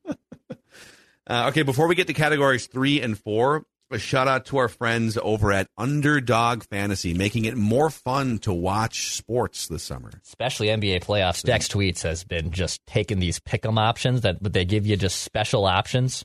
Uh, 1.32 1.50
okay, 1.50 1.62
before 1.62 1.88
we 1.88 1.94
get 1.94 2.08
to 2.08 2.14
categories 2.14 2.66
three 2.66 3.02
and 3.02 3.16
four, 3.16 3.64
a 3.92 4.00
shout 4.00 4.28
out 4.28 4.46
to 4.48 4.58
our 4.58 4.68
friends 4.68 5.18
over 5.22 5.52
at 5.52 5.68
Underdog 5.78 6.64
Fantasy, 6.64 7.14
making 7.14 7.46
it 7.46 7.56
more 7.58 7.90
fun 7.90 8.38
to 8.40 8.54
watch 8.54 9.16
sports 9.16 9.68
this 9.68 9.84
summer. 9.84 10.12
especially 10.26 10.68
NBA 10.68 11.04
playoffs. 11.04 11.44
Dex 11.44 11.68
Tweets 11.68 12.04
has 12.04 12.24
been 12.24 12.52
just 12.52 12.86
taking 12.86 13.20
these 13.20 13.40
pick'em 13.40 13.78
options 13.80 14.22
that 14.22 14.42
but 14.42 14.54
they 14.54 14.66
give 14.66 14.86
you 14.86 14.96
just 14.96 15.22
special 15.24 15.66
options 15.66 16.24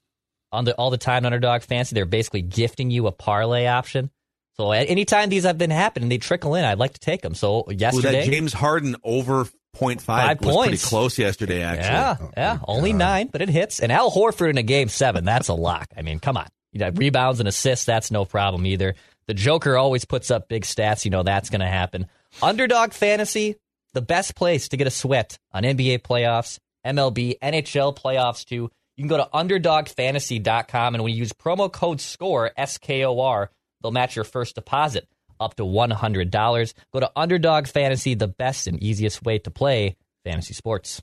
on 0.52 0.64
the 0.64 0.74
all 0.74 0.90
the 0.90 0.98
time. 0.98 1.24
Underdog 1.24 1.62
Fancy, 1.62 1.94
they're 1.94 2.04
basically 2.04 2.42
gifting 2.42 2.90
you 2.90 3.06
a 3.06 3.12
parlay 3.12 3.66
option. 3.66 4.10
So 4.56 4.72
at 4.72 4.88
any 4.88 5.04
time 5.04 5.30
these 5.30 5.44
have 5.44 5.58
been 5.58 5.70
happening, 5.70 6.08
they 6.08 6.18
trickle 6.18 6.54
in. 6.54 6.64
I'd 6.64 6.78
like 6.78 6.92
to 6.92 7.00
take 7.00 7.22
them. 7.22 7.34
So 7.34 7.60
Ooh, 7.60 7.64
that 7.68 7.80
yesterday, 7.80 8.26
James 8.26 8.52
Harden 8.52 8.94
over 9.02 9.46
0.5 9.76 10.00
Five 10.02 10.40
was 10.40 10.54
points. 10.54 10.68
pretty 10.68 10.88
close 10.88 11.18
yesterday, 11.18 11.62
actually. 11.62 11.86
yeah, 11.88 12.16
oh, 12.20 12.30
yeah, 12.36 12.58
only 12.68 12.92
nine, 12.92 13.28
but 13.32 13.42
it 13.42 13.48
hits. 13.48 13.80
And 13.80 13.90
Al 13.90 14.10
Horford 14.12 14.50
in 14.50 14.58
a 14.58 14.62
game 14.62 14.88
seven, 14.88 15.24
that's 15.24 15.48
a 15.48 15.54
lock. 15.54 15.88
I 15.96 16.02
mean, 16.02 16.20
come 16.20 16.36
on, 16.36 16.46
you 16.74 16.80
know, 16.80 16.90
rebounds 16.90 17.40
and 17.40 17.48
assists, 17.48 17.86
that's 17.86 18.10
no 18.10 18.24
problem 18.26 18.66
either. 18.66 18.94
The 19.26 19.34
Joker 19.34 19.78
always 19.78 20.04
puts 20.04 20.30
up 20.30 20.48
big 20.48 20.64
stats. 20.64 21.04
You 21.04 21.10
know 21.10 21.22
that's 21.22 21.48
going 21.48 21.60
to 21.62 21.66
happen. 21.66 22.06
Underdog 22.42 22.92
Fantasy, 22.92 23.56
the 23.94 24.02
best 24.02 24.34
place 24.34 24.68
to 24.68 24.76
get 24.76 24.86
a 24.86 24.90
sweat 24.90 25.38
on 25.52 25.62
NBA 25.62 26.00
playoffs, 26.00 26.58
MLB, 26.84 27.38
NHL 27.38 27.96
playoffs 27.96 28.44
too. 28.44 28.70
You 28.96 29.02
can 29.02 29.08
go 29.08 29.16
to 29.16 29.28
underdogfantasy.com 29.32 30.94
and 30.94 31.02
when 31.02 31.12
you 31.12 31.18
use 31.18 31.32
promo 31.32 31.72
code 31.72 32.00
SCORE, 32.00 32.50
S 32.56 32.76
K 32.76 33.04
O 33.04 33.18
R, 33.20 33.50
they'll 33.82 33.92
match 33.92 34.16
your 34.16 34.24
first 34.24 34.56
deposit 34.56 35.08
up 35.40 35.54
to 35.56 35.62
$100. 35.62 36.74
Go 36.92 37.00
to 37.00 37.10
Underdog 37.16 37.66
Fantasy, 37.66 38.14
the 38.14 38.28
best 38.28 38.66
and 38.66 38.82
easiest 38.82 39.24
way 39.24 39.38
to 39.38 39.50
play 39.50 39.96
fantasy 40.24 40.54
sports. 40.54 41.02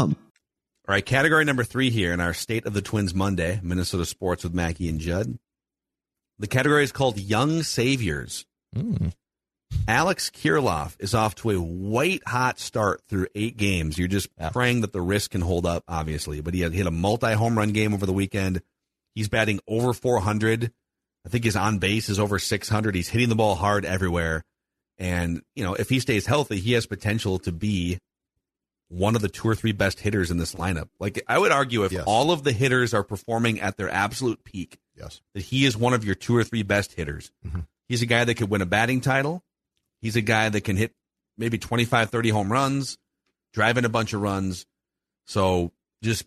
All 0.91 0.95
right, 0.95 1.05
category 1.05 1.45
number 1.45 1.63
three 1.63 1.89
here 1.89 2.11
in 2.11 2.19
our 2.19 2.33
State 2.33 2.65
of 2.65 2.73
the 2.73 2.81
Twins 2.81 3.13
Monday, 3.13 3.61
Minnesota 3.63 4.05
Sports 4.05 4.43
with 4.43 4.53
Mackey 4.53 4.89
and 4.89 4.99
Judd. 4.99 5.39
The 6.37 6.47
category 6.47 6.83
is 6.83 6.91
called 6.91 7.17
Young 7.17 7.63
Saviors. 7.63 8.45
Hmm. 8.75 9.07
Alex 9.87 10.29
Kirilloff 10.29 10.97
is 10.99 11.15
off 11.15 11.35
to 11.35 11.51
a 11.51 11.61
white 11.61 12.27
hot 12.27 12.59
start 12.59 13.03
through 13.07 13.27
eight 13.35 13.55
games. 13.55 13.97
You're 13.97 14.09
just 14.09 14.27
praying 14.51 14.81
that 14.81 14.91
the 14.91 14.99
wrist 14.99 15.29
can 15.29 15.39
hold 15.39 15.65
up, 15.65 15.85
obviously. 15.87 16.41
But 16.41 16.55
he 16.55 16.59
had 16.59 16.73
hit 16.73 16.87
a 16.87 16.91
multi 16.91 17.31
home 17.35 17.57
run 17.57 17.71
game 17.71 17.93
over 17.93 18.05
the 18.05 18.11
weekend. 18.11 18.61
He's 19.15 19.29
batting 19.29 19.61
over 19.69 19.93
400. 19.93 20.73
I 21.25 21.29
think 21.29 21.45
his 21.45 21.55
on 21.55 21.79
base 21.79 22.09
is 22.09 22.19
over 22.19 22.37
600. 22.37 22.95
He's 22.95 23.07
hitting 23.07 23.29
the 23.29 23.35
ball 23.35 23.55
hard 23.55 23.85
everywhere. 23.85 24.43
And, 24.97 25.41
you 25.55 25.63
know, 25.63 25.73
if 25.73 25.87
he 25.87 26.01
stays 26.01 26.25
healthy, 26.25 26.59
he 26.59 26.73
has 26.73 26.85
potential 26.85 27.39
to 27.39 27.53
be 27.53 27.99
one 28.91 29.15
of 29.15 29.21
the 29.21 29.29
two 29.29 29.47
or 29.47 29.55
three 29.55 29.71
best 29.71 30.01
hitters 30.01 30.29
in 30.31 30.37
this 30.37 30.53
lineup. 30.55 30.89
Like 30.99 31.23
I 31.27 31.39
would 31.39 31.51
argue 31.53 31.85
if 31.85 31.93
Yes. 31.93 32.03
all 32.05 32.29
of 32.29 32.43
the 32.43 32.51
hitters 32.51 32.93
are 32.93 33.03
performing 33.05 33.61
at 33.61 33.77
their 33.77 33.89
absolute 33.89 34.43
peak, 34.43 34.79
Yes. 34.97 35.21
that 35.33 35.43
he 35.43 35.65
is 35.65 35.77
one 35.77 35.93
of 35.93 36.03
your 36.03 36.13
two 36.15 36.35
or 36.35 36.43
three 36.43 36.63
best 36.63 36.93
hitters. 36.93 37.31
Mm-hmm. 37.47 37.61
He's 37.87 38.01
a 38.01 38.05
guy 38.05 38.25
that 38.25 38.35
could 38.35 38.49
win 38.49 38.61
a 38.61 38.65
batting 38.65 38.99
title. 38.99 39.43
He's 40.01 40.17
a 40.17 40.21
guy 40.21 40.49
that 40.49 40.61
can 40.61 40.75
hit 40.75 40.93
maybe 41.37 41.57
25, 41.57 42.09
30 42.09 42.29
home 42.29 42.51
runs, 42.51 42.97
drive 43.53 43.77
in 43.77 43.85
a 43.85 43.89
bunch 43.89 44.11
of 44.13 44.21
runs. 44.21 44.65
So 45.25 45.71
just 46.03 46.25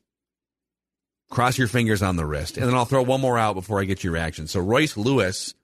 cross 1.30 1.58
your 1.58 1.68
fingers 1.68 2.02
on 2.02 2.16
the 2.16 2.24
wrist. 2.24 2.56
And 2.56 2.66
then 2.66 2.74
I'll 2.74 2.84
throw 2.86 3.02
one 3.02 3.20
more 3.20 3.38
out 3.38 3.54
before 3.54 3.80
I 3.80 3.84
get 3.84 4.02
your 4.04 4.12
reaction. 4.14 4.46
So 4.46 4.60
Royce 4.60 4.96
Lewis 4.96 5.54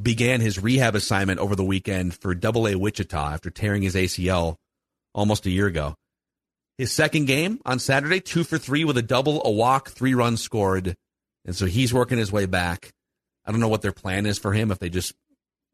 began 0.00 0.40
his 0.40 0.58
rehab 0.58 0.94
assignment 0.94 1.38
over 1.40 1.54
the 1.54 1.64
weekend 1.64 2.14
for 2.14 2.34
Double 2.34 2.66
A 2.66 2.74
Wichita 2.76 3.32
after 3.32 3.50
tearing 3.50 3.82
his 3.82 3.94
ACL 3.94 4.56
almost 5.14 5.46
a 5.46 5.50
year 5.50 5.66
ago. 5.66 5.96
His 6.78 6.90
second 6.92 7.26
game 7.26 7.60
on 7.64 7.78
Saturday, 7.78 8.20
two 8.20 8.44
for 8.44 8.58
three 8.58 8.84
with 8.84 8.98
a 8.98 9.02
double, 9.02 9.42
a 9.44 9.50
walk, 9.50 9.90
three 9.90 10.14
runs 10.14 10.42
scored. 10.42 10.96
And 11.44 11.54
so 11.54 11.66
he's 11.66 11.94
working 11.94 12.18
his 12.18 12.32
way 12.32 12.46
back. 12.46 12.92
I 13.44 13.52
don't 13.52 13.60
know 13.60 13.68
what 13.68 13.82
their 13.82 13.92
plan 13.92 14.26
is 14.26 14.38
for 14.38 14.52
him 14.52 14.70
if 14.70 14.78
they 14.78 14.88
just 14.88 15.14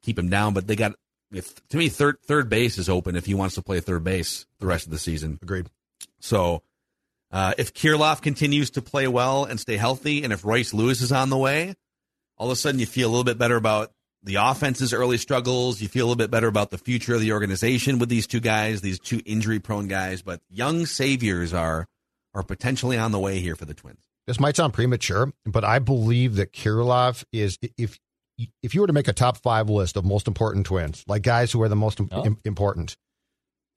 keep 0.03 0.19
him 0.19 0.29
down, 0.29 0.53
but 0.55 0.67
they 0.67 0.77
got 0.77 0.93
if 1.33 1.55
to 1.69 1.77
me 1.77 1.89
third 1.89 2.17
third 2.23 2.49
base 2.49 2.77
is 2.77 2.89
open 2.89 3.15
if 3.15 3.27
he 3.27 3.35
wants 3.35 3.55
to 3.55 3.63
play 3.63 3.79
third 3.81 4.03
base 4.03 4.47
the 4.59 4.67
rest 4.67 4.87
of 4.87 4.93
the 4.93 4.99
season. 4.99 5.39
Agreed. 5.41 5.69
So 6.19 6.63
uh, 7.31 7.55
if 7.57 7.73
Kirilloff 7.73 8.21
continues 8.21 8.71
to 8.71 8.83
play 8.83 9.07
well 9.07 9.45
and 9.45 9.61
stay 9.61 9.77
healthy, 9.77 10.25
and 10.25 10.33
if 10.33 10.45
Royce 10.45 10.75
Lewis 10.75 11.01
is 11.01 11.13
on 11.13 11.31
the 11.31 11.39
way, 11.39 11.75
all 12.37 12.49
of 12.49 12.53
a 12.53 12.57
sudden 12.57 12.81
you 12.81 12.87
feel 12.87 13.09
a 13.09 13.11
little 13.11 13.25
bit 13.25 13.39
better 13.39 13.57
about 13.57 13.93
the 14.23 14.37
offense's 14.37 14.93
early 14.93 15.17
struggles. 15.19 15.81
You 15.81 15.89
feel 15.89 16.05
a 16.05 16.09
little 16.09 16.17
bit 16.19 16.31
better 16.31 16.49
about 16.49 16.71
the 16.71 16.79
future 16.79 17.15
of 17.15 17.21
the 17.21 17.33
organization 17.33 17.99
with 17.99 18.09
these 18.09 18.27
two 18.27 18.41
guys, 18.41 18.81
these 18.81 18.99
two 18.99 19.21
injury 19.25 19.59
prone 19.61 19.89
guys. 19.89 20.23
But 20.23 20.41
young 20.51 20.87
saviors 20.87 21.53
are 21.55 21.87
are 22.35 22.43
potentially 22.43 22.97
on 22.99 23.11
the 23.13 23.19
way 23.19 23.41
here 23.41 23.57
for 23.57 23.65
the 23.65 23.75
Twins. 23.75 23.99
This 24.27 24.39
might 24.39 24.55
sound 24.57 24.73
premature, 24.75 25.33
but 25.45 25.65
I 25.65 25.79
believe 25.81 26.37
that 26.37 26.53
Kirilloff 26.53 27.25
is 27.33 27.59
if 27.77 27.99
if 28.63 28.75
you 28.75 28.81
were 28.81 28.87
to 28.87 28.93
make 28.93 29.09
a 29.09 29.13
top 29.13 29.37
five 29.39 29.69
list 29.69 29.97
of 29.97 30.05
most 30.05 30.29
important 30.29 30.65
twins, 30.67 31.05
like 31.07 31.23
guys 31.23 31.51
who 31.53 31.61
are 31.63 31.69
the 31.69 31.77
most 31.77 32.01
Oh. 32.13 32.25
im- 32.25 32.39
important, 32.45 32.97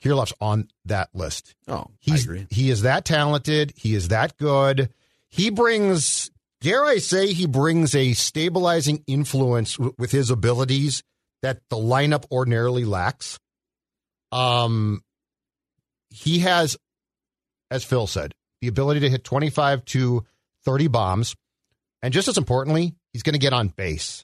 Kirilloff's 0.04 0.34
on 0.42 0.68
that 0.86 1.10
list. 1.14 1.56
Oh, 1.68 1.88
He's 2.00 2.22
I 2.22 2.32
agree. 2.32 2.48
he 2.50 2.70
is 2.70 2.82
that 2.82 3.06
talented. 3.06 3.74
He 3.76 3.96
is 3.96 4.10
that 4.10 4.38
good. 4.38 4.90
He 5.30 5.50
brings, 5.50 6.30
dare 6.64 6.84
I 6.86 6.98
say, 6.98 7.34
he 7.34 7.46
brings 7.46 7.94
a 7.94 8.14
stabilizing 8.14 9.04
influence 9.06 9.76
w- 9.76 9.94
with 10.00 10.12
his 10.12 10.32
abilities 10.32 11.04
that 11.42 11.60
the 11.70 11.76
lineup 11.76 12.26
ordinarily 12.32 12.86
lacks. 12.86 13.38
Um, 14.32 15.04
he 16.10 16.40
has, 16.40 16.78
as 17.70 17.84
Phil 17.84 18.08
said, 18.08 18.34
the 18.62 18.70
ability 18.70 19.02
to 19.02 19.10
hit 19.10 19.26
25 19.26 19.84
to 19.86 20.26
30 20.64 20.88
bombs. 20.88 21.36
And 22.02 22.14
just 22.14 22.30
as 22.30 22.38
importantly, 22.38 22.96
he's 23.12 23.24
going 23.24 23.34
to 23.34 23.40
get 23.40 23.54
on 23.54 23.68
base. 23.68 24.24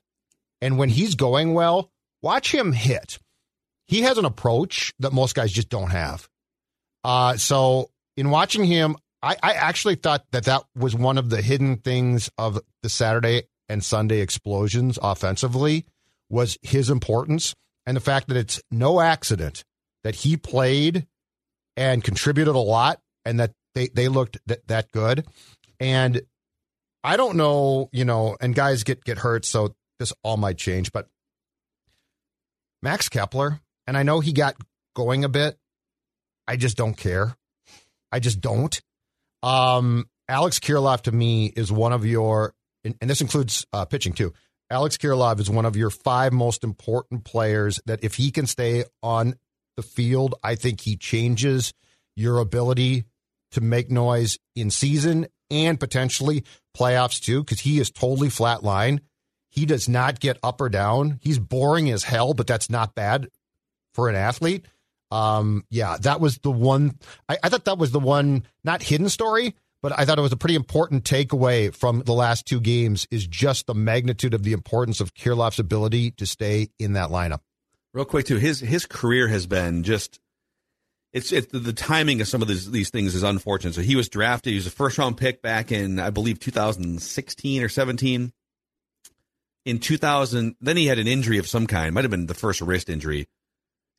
And 0.62 0.78
when 0.78 0.90
he's 0.90 1.16
going 1.16 1.54
well, 1.54 1.92
watch 2.22 2.54
him 2.54 2.72
hit. 2.72 3.20
He 3.88 4.02
has 4.04 4.18
an 4.18 4.26
approach 4.26 4.94
that 5.00 5.12
most 5.12 5.36
guys 5.36 5.52
just 5.52 5.70
don't 5.70 5.90
have. 5.92 6.28
Uh, 7.04 7.36
so 7.36 7.90
in 8.16 8.30
watching 8.30 8.64
him, 8.64 8.96
I, 9.22 9.36
I 9.42 9.54
actually 9.54 9.96
thought 9.96 10.26
that 10.32 10.46
that 10.46 10.64
was 10.76 10.96
one 10.96 11.18
of 11.18 11.30
the 11.30 11.42
hidden 11.42 11.78
things 11.78 12.30
of 12.38 12.60
the 12.82 12.90
Saturday 12.90 13.44
and 13.68 13.84
Sunday 13.84 14.22
explosions 14.22 14.98
offensively 15.02 15.86
was 16.30 16.58
his 16.62 16.90
importance 16.90 17.56
and 17.86 17.98
the 17.98 18.02
fact 18.02 18.28
that 18.28 18.38
it's 18.38 18.62
no 18.72 19.00
accident 19.00 19.64
that 20.04 20.16
he 20.16 20.38
played 20.38 21.08
and 21.76 22.04
contributed 22.04 22.56
a 22.56 22.60
lot 22.60 23.02
and 23.26 23.40
that 23.40 23.52
they, 23.76 23.88
they 23.88 24.08
looked 24.08 24.38
that, 24.48 24.66
that 24.68 24.92
good. 24.92 25.26
And 25.80 26.22
I 27.04 27.18
don't 27.18 27.36
know, 27.36 27.90
you 27.92 28.06
know, 28.06 28.38
and 28.40 28.56
guys 28.56 28.84
get, 28.84 29.04
get 29.04 29.20
hurt. 29.20 29.46
So 29.46 29.76
this 29.98 30.14
all 30.24 30.38
might 30.38 30.58
change, 30.58 30.92
but 30.92 31.08
Max 32.82 33.10
Kepler, 33.10 33.60
and 33.86 33.98
I 33.98 34.04
know 34.04 34.20
he 34.20 34.32
got 34.32 34.56
going 34.96 35.24
a 35.24 35.30
bit. 35.30 35.58
I 36.48 36.56
just 36.56 36.78
don't 36.78 36.96
care. 36.96 37.36
I 38.12 38.20
just 38.20 38.42
don't. 38.42 38.82
Um, 39.44 40.10
Alex 40.28 40.60
Kirilloff 40.60 41.02
to 41.04 41.12
me 41.12 41.48
is 41.48 41.72
one 41.72 41.94
of 41.94 42.06
your, 42.06 42.54
and, 42.84 42.96
and 43.02 43.10
this 43.10 43.22
includes 43.22 43.66
uh, 43.74 43.86
pitching 43.86 44.14
too. 44.14 44.34
Alex 44.70 44.98
Kirilloff 44.98 45.40
is 45.40 45.50
one 45.50 45.66
of 45.66 45.76
your 45.76 45.90
five 45.90 46.32
most 46.32 46.64
important 46.64 47.24
players 47.24 47.80
that 47.86 48.04
if 48.04 48.16
he 48.16 48.32
can 48.32 48.46
stay 48.46 48.84
on 49.02 49.36
the 49.78 49.84
field, 49.84 50.36
I 50.44 50.56
think 50.56 50.82
he 50.82 50.96
changes 50.96 51.74
your 52.16 52.40
ability 52.40 53.06
to 53.52 53.62
make 53.62 53.90
noise 53.90 54.38
in 54.56 54.70
season 54.70 55.28
and 55.50 55.80
potentially 55.80 56.44
playoffs 56.78 57.20
too, 57.20 57.44
because 57.44 57.62
he 57.62 57.80
is 57.80 57.90
totally 57.90 58.30
flat 58.30 58.64
line. 58.64 59.02
He 59.50 59.66
does 59.66 59.90
not 59.90 60.20
get 60.20 60.38
up 60.44 60.62
or 60.62 60.70
down. 60.70 61.18
He's 61.22 61.40
boring 61.40 61.90
as 61.90 62.04
hell, 62.04 62.36
but 62.36 62.46
that's 62.46 62.70
not 62.70 62.94
bad 62.94 63.30
for 63.96 64.08
an 64.10 64.16
athlete. 64.16 64.68
Um, 65.12 65.66
yeah, 65.70 65.98
that 66.02 66.20
was 66.22 66.38
the 66.40 66.52
one. 66.52 66.98
I, 67.28 67.38
I 67.44 67.50
thought 67.50 67.66
that 67.66 67.78
was 67.78 67.92
the 67.92 68.00
one, 68.00 68.44
not 68.64 68.84
hidden 68.84 69.10
story, 69.10 69.56
but 69.82 69.98
I 69.98 70.06
thought 70.06 70.20
it 70.20 70.24
was 70.24 70.32
a 70.32 70.38
pretty 70.38 70.56
important 70.56 71.04
takeaway 71.04 71.74
from 71.74 72.02
the 72.02 72.14
last 72.14 72.46
two 72.46 72.60
games 72.60 73.08
is 73.12 73.26
just 73.26 73.66
the 73.66 73.74
magnitude 73.74 74.34
of 74.34 74.44
the 74.44 74.54
importance 74.54 75.00
of 75.00 75.14
Kirilloff's 75.14 75.60
ability 75.60 76.12
to 76.12 76.26
stay 76.26 76.70
in 76.78 76.94
that 76.94 77.10
lineup. 77.10 77.40
Real 77.94 78.06
quick 78.06 78.26
too, 78.28 78.38
his 78.38 78.60
his 78.60 78.86
career 78.86 79.28
has 79.28 79.48
been 79.48 79.84
just 79.84 80.20
it's 81.12 81.32
it, 81.32 81.52
the 81.52 81.74
timing 81.74 82.22
of 82.22 82.28
some 82.28 82.42
of 82.42 82.48
these 82.48 82.70
these 82.70 82.92
things 82.92 83.16
is 83.16 83.24
unfortunate. 83.24 83.74
So 83.74 83.82
he 83.82 83.96
was 83.96 84.10
drafted. 84.10 84.52
He 84.52 84.58
was 84.58 84.68
a 84.68 84.72
first 84.72 84.98
round 84.98 85.18
pick 85.18 85.42
back 85.42 85.72
in 85.72 86.00
I 86.00 86.12
believe 86.12 86.40
2016 86.40 87.64
or 87.64 87.70
17. 87.70 88.32
In 89.66 89.80
2000, 89.80 90.56
then 90.62 90.78
he 90.78 90.88
had 90.88 91.00
an 91.00 91.08
injury 91.08 91.38
of 91.38 91.48
some 91.48 91.68
kind. 91.68 91.94
Might 91.94 92.04
have 92.04 92.12
been 92.12 92.28
the 92.28 92.34
first 92.34 92.62
wrist 92.62 92.90
injury. 92.90 93.28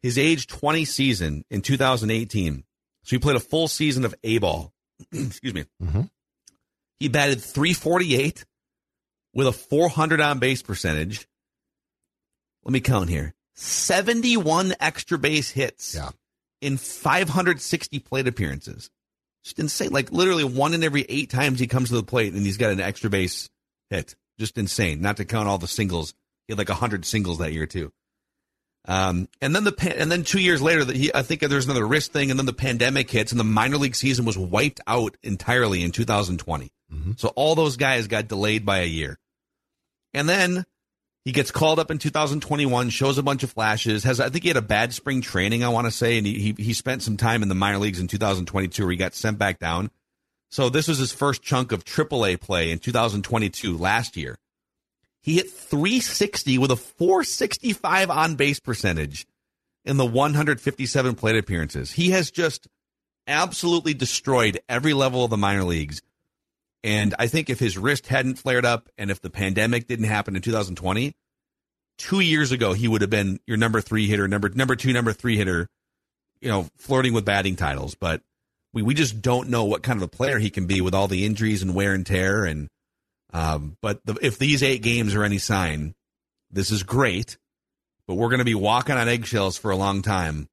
His 0.02 0.18
age 0.18 0.46
20 0.46 0.84
season 0.84 1.44
in 1.50 1.60
2018. 1.62 2.64
So 3.02 3.16
he 3.16 3.18
played 3.18 3.36
a 3.36 3.40
full 3.40 3.68
season 3.68 4.04
of 4.04 4.14
A 4.24 4.38
ball. 4.38 4.72
Excuse 5.12 5.54
me. 5.54 5.64
Mm-hmm. 5.82 6.02
He 6.98 7.08
batted 7.08 7.40
348 7.40 8.44
with 9.34 9.46
a 9.46 9.52
400 9.52 10.20
on 10.20 10.38
base 10.38 10.62
percentage. 10.62 11.26
Let 12.64 12.72
me 12.72 12.80
count 12.80 13.08
here 13.08 13.34
71 13.54 14.74
extra 14.80 15.18
base 15.18 15.50
hits 15.50 15.94
Yeah. 15.94 16.10
in 16.60 16.76
560 16.76 17.98
plate 18.00 18.28
appearances. 18.28 18.90
Just 19.44 19.58
insane. 19.58 19.90
Like 19.90 20.12
literally 20.12 20.44
one 20.44 20.74
in 20.74 20.82
every 20.82 21.06
eight 21.08 21.30
times 21.30 21.58
he 21.60 21.66
comes 21.66 21.88
to 21.88 21.94
the 21.94 22.02
plate 22.02 22.34
and 22.34 22.44
he's 22.44 22.58
got 22.58 22.72
an 22.72 22.80
extra 22.80 23.08
base 23.08 23.48
hit. 23.88 24.14
Just 24.38 24.58
insane. 24.58 25.00
Not 25.00 25.16
to 25.18 25.24
count 25.24 25.48
all 25.48 25.58
the 25.58 25.66
singles. 25.68 26.14
He 26.46 26.52
had 26.52 26.58
like 26.58 26.68
100 26.68 27.04
singles 27.04 27.38
that 27.38 27.52
year, 27.52 27.66
too. 27.66 27.92
Um, 28.86 29.28
and 29.40 29.54
then 29.54 29.64
the 29.64 29.72
pan- 29.72 29.96
and 29.98 30.10
then 30.10 30.24
two 30.24 30.40
years 30.40 30.62
later, 30.62 30.84
that 30.84 30.96
he 30.96 31.14
I 31.14 31.22
think 31.22 31.42
there's 31.42 31.66
another 31.66 31.86
wrist 31.86 32.12
thing, 32.12 32.30
and 32.30 32.38
then 32.38 32.46
the 32.46 32.52
pandemic 32.52 33.10
hits, 33.10 33.30
and 33.32 33.38
the 33.38 33.44
minor 33.44 33.76
league 33.76 33.94
season 33.94 34.24
was 34.24 34.38
wiped 34.38 34.80
out 34.86 35.16
entirely 35.22 35.82
in 35.82 35.92
2020. 35.92 36.70
So 37.18 37.28
all 37.28 37.54
those 37.54 37.76
guys 37.76 38.08
got 38.08 38.26
delayed 38.26 38.64
by 38.66 38.78
a 38.78 38.86
year, 38.86 39.18
and 40.14 40.28
then 40.28 40.64
he 41.24 41.32
gets 41.32 41.50
called 41.50 41.78
up 41.78 41.90
in 41.90 41.98
2021, 41.98 42.88
shows 42.90 43.18
a 43.18 43.22
bunch 43.22 43.42
of 43.42 43.50
flashes. 43.52 44.04
Has 44.04 44.18
I 44.18 44.30
think 44.30 44.44
he 44.44 44.48
had 44.48 44.56
a 44.56 44.62
bad 44.62 44.94
spring 44.94 45.20
training, 45.20 45.62
I 45.62 45.68
want 45.68 45.86
to 45.86 45.90
say, 45.92 46.16
and 46.16 46.26
he, 46.26 46.54
he 46.56 46.64
he 46.64 46.72
spent 46.72 47.02
some 47.02 47.16
time 47.16 47.42
in 47.42 47.48
the 47.48 47.54
minor 47.54 47.78
leagues 47.78 48.00
in 48.00 48.08
2022 48.08 48.82
where 48.82 48.90
he 48.90 48.96
got 48.96 49.14
sent 49.14 49.38
back 49.38 49.58
down. 49.58 49.90
So 50.50 50.68
this 50.68 50.88
was 50.88 50.98
his 50.98 51.12
first 51.12 51.42
chunk 51.42 51.70
of 51.70 51.84
AAA 51.84 52.40
play 52.40 52.72
in 52.72 52.80
2022 52.80 53.76
last 53.76 54.16
year. 54.16 54.36
He 55.22 55.34
hit 55.34 55.50
360 55.50 56.58
with 56.58 56.70
a 56.70 56.76
465 56.76 58.10
on 58.10 58.36
base 58.36 58.60
percentage 58.60 59.26
in 59.84 59.96
the 59.96 60.06
157 60.06 61.14
plate 61.14 61.36
appearances. 61.36 61.92
He 61.92 62.10
has 62.10 62.30
just 62.30 62.68
absolutely 63.26 63.94
destroyed 63.94 64.60
every 64.68 64.94
level 64.94 65.24
of 65.24 65.30
the 65.30 65.36
minor 65.36 65.64
leagues. 65.64 66.02
And 66.82 67.14
I 67.18 67.26
think 67.26 67.50
if 67.50 67.58
his 67.58 67.76
wrist 67.76 68.06
hadn't 68.06 68.38
flared 68.38 68.64
up 68.64 68.88
and 68.96 69.10
if 69.10 69.20
the 69.20 69.30
pandemic 69.30 69.86
didn't 69.86 70.06
happen 70.06 70.36
in 70.36 70.42
2020, 70.42 71.14
two 71.98 72.20
years 72.20 72.50
ago 72.52 72.72
he 72.72 72.88
would 72.88 73.02
have 73.02 73.10
been 73.10 73.38
your 73.46 73.58
number 73.58 73.80
three 73.82 74.06
hitter, 74.06 74.26
number 74.26 74.48
number 74.48 74.74
two, 74.74 74.92
number 74.92 75.12
three 75.12 75.36
hitter, 75.36 75.68
you 76.40 76.48
know, 76.48 76.66
flirting 76.78 77.12
with 77.12 77.26
batting 77.26 77.56
titles. 77.56 77.94
But 77.94 78.22
we, 78.72 78.82
we 78.82 78.94
just 78.94 79.20
don't 79.20 79.50
know 79.50 79.64
what 79.64 79.82
kind 79.82 79.98
of 79.98 80.02
a 80.02 80.08
player 80.08 80.38
he 80.38 80.48
can 80.48 80.66
be 80.66 80.80
with 80.80 80.94
all 80.94 81.08
the 81.08 81.26
injuries 81.26 81.62
and 81.62 81.74
wear 81.74 81.92
and 81.92 82.06
tear. 82.06 82.44
And 82.46 82.68
um, 83.32 83.76
but 83.80 84.04
the, 84.04 84.14
if 84.22 84.38
these 84.38 84.62
eight 84.62 84.82
games 84.82 85.14
are 85.14 85.24
any 85.24 85.38
sign, 85.38 85.94
this 86.50 86.70
is 86.70 86.82
great. 86.82 87.36
But 88.06 88.14
we're 88.16 88.28
going 88.28 88.38
to 88.40 88.44
be 88.44 88.56
walking 88.56 88.96
on 88.96 89.08
eggshells 89.08 89.56
for 89.56 89.70
a 89.70 89.76
long 89.76 90.02
time 90.02 90.48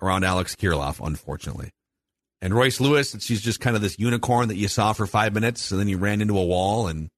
around 0.00 0.24
Alex 0.24 0.54
Kirilloff, 0.54 1.04
unfortunately. 1.04 1.70
And 2.40 2.54
Royce 2.54 2.80
Lewis, 2.80 3.16
she's 3.20 3.40
just 3.40 3.60
kind 3.60 3.74
of 3.74 3.82
this 3.82 3.98
unicorn 3.98 4.48
that 4.48 4.56
you 4.56 4.68
saw 4.68 4.92
for 4.92 5.06
five 5.06 5.32
minutes, 5.34 5.70
and 5.72 5.80
then 5.80 5.88
he 5.88 5.94
ran 5.96 6.20
into 6.20 6.38
a 6.38 6.44
wall, 6.44 6.86
and 6.88 7.08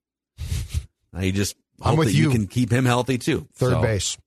now 1.13 1.21
you 1.21 1.33
just 1.33 1.57
I'm 1.83 1.91
hope 1.91 1.99
with 1.99 2.09
that 2.09 2.15
you. 2.15 2.25
you. 2.25 2.31
can 2.31 2.47
keep 2.47 2.71
him 2.73 2.85
healthy 2.87 3.19
too. 3.19 3.47
Third 3.55 3.73
So, 3.73 3.83
base. 3.83 4.19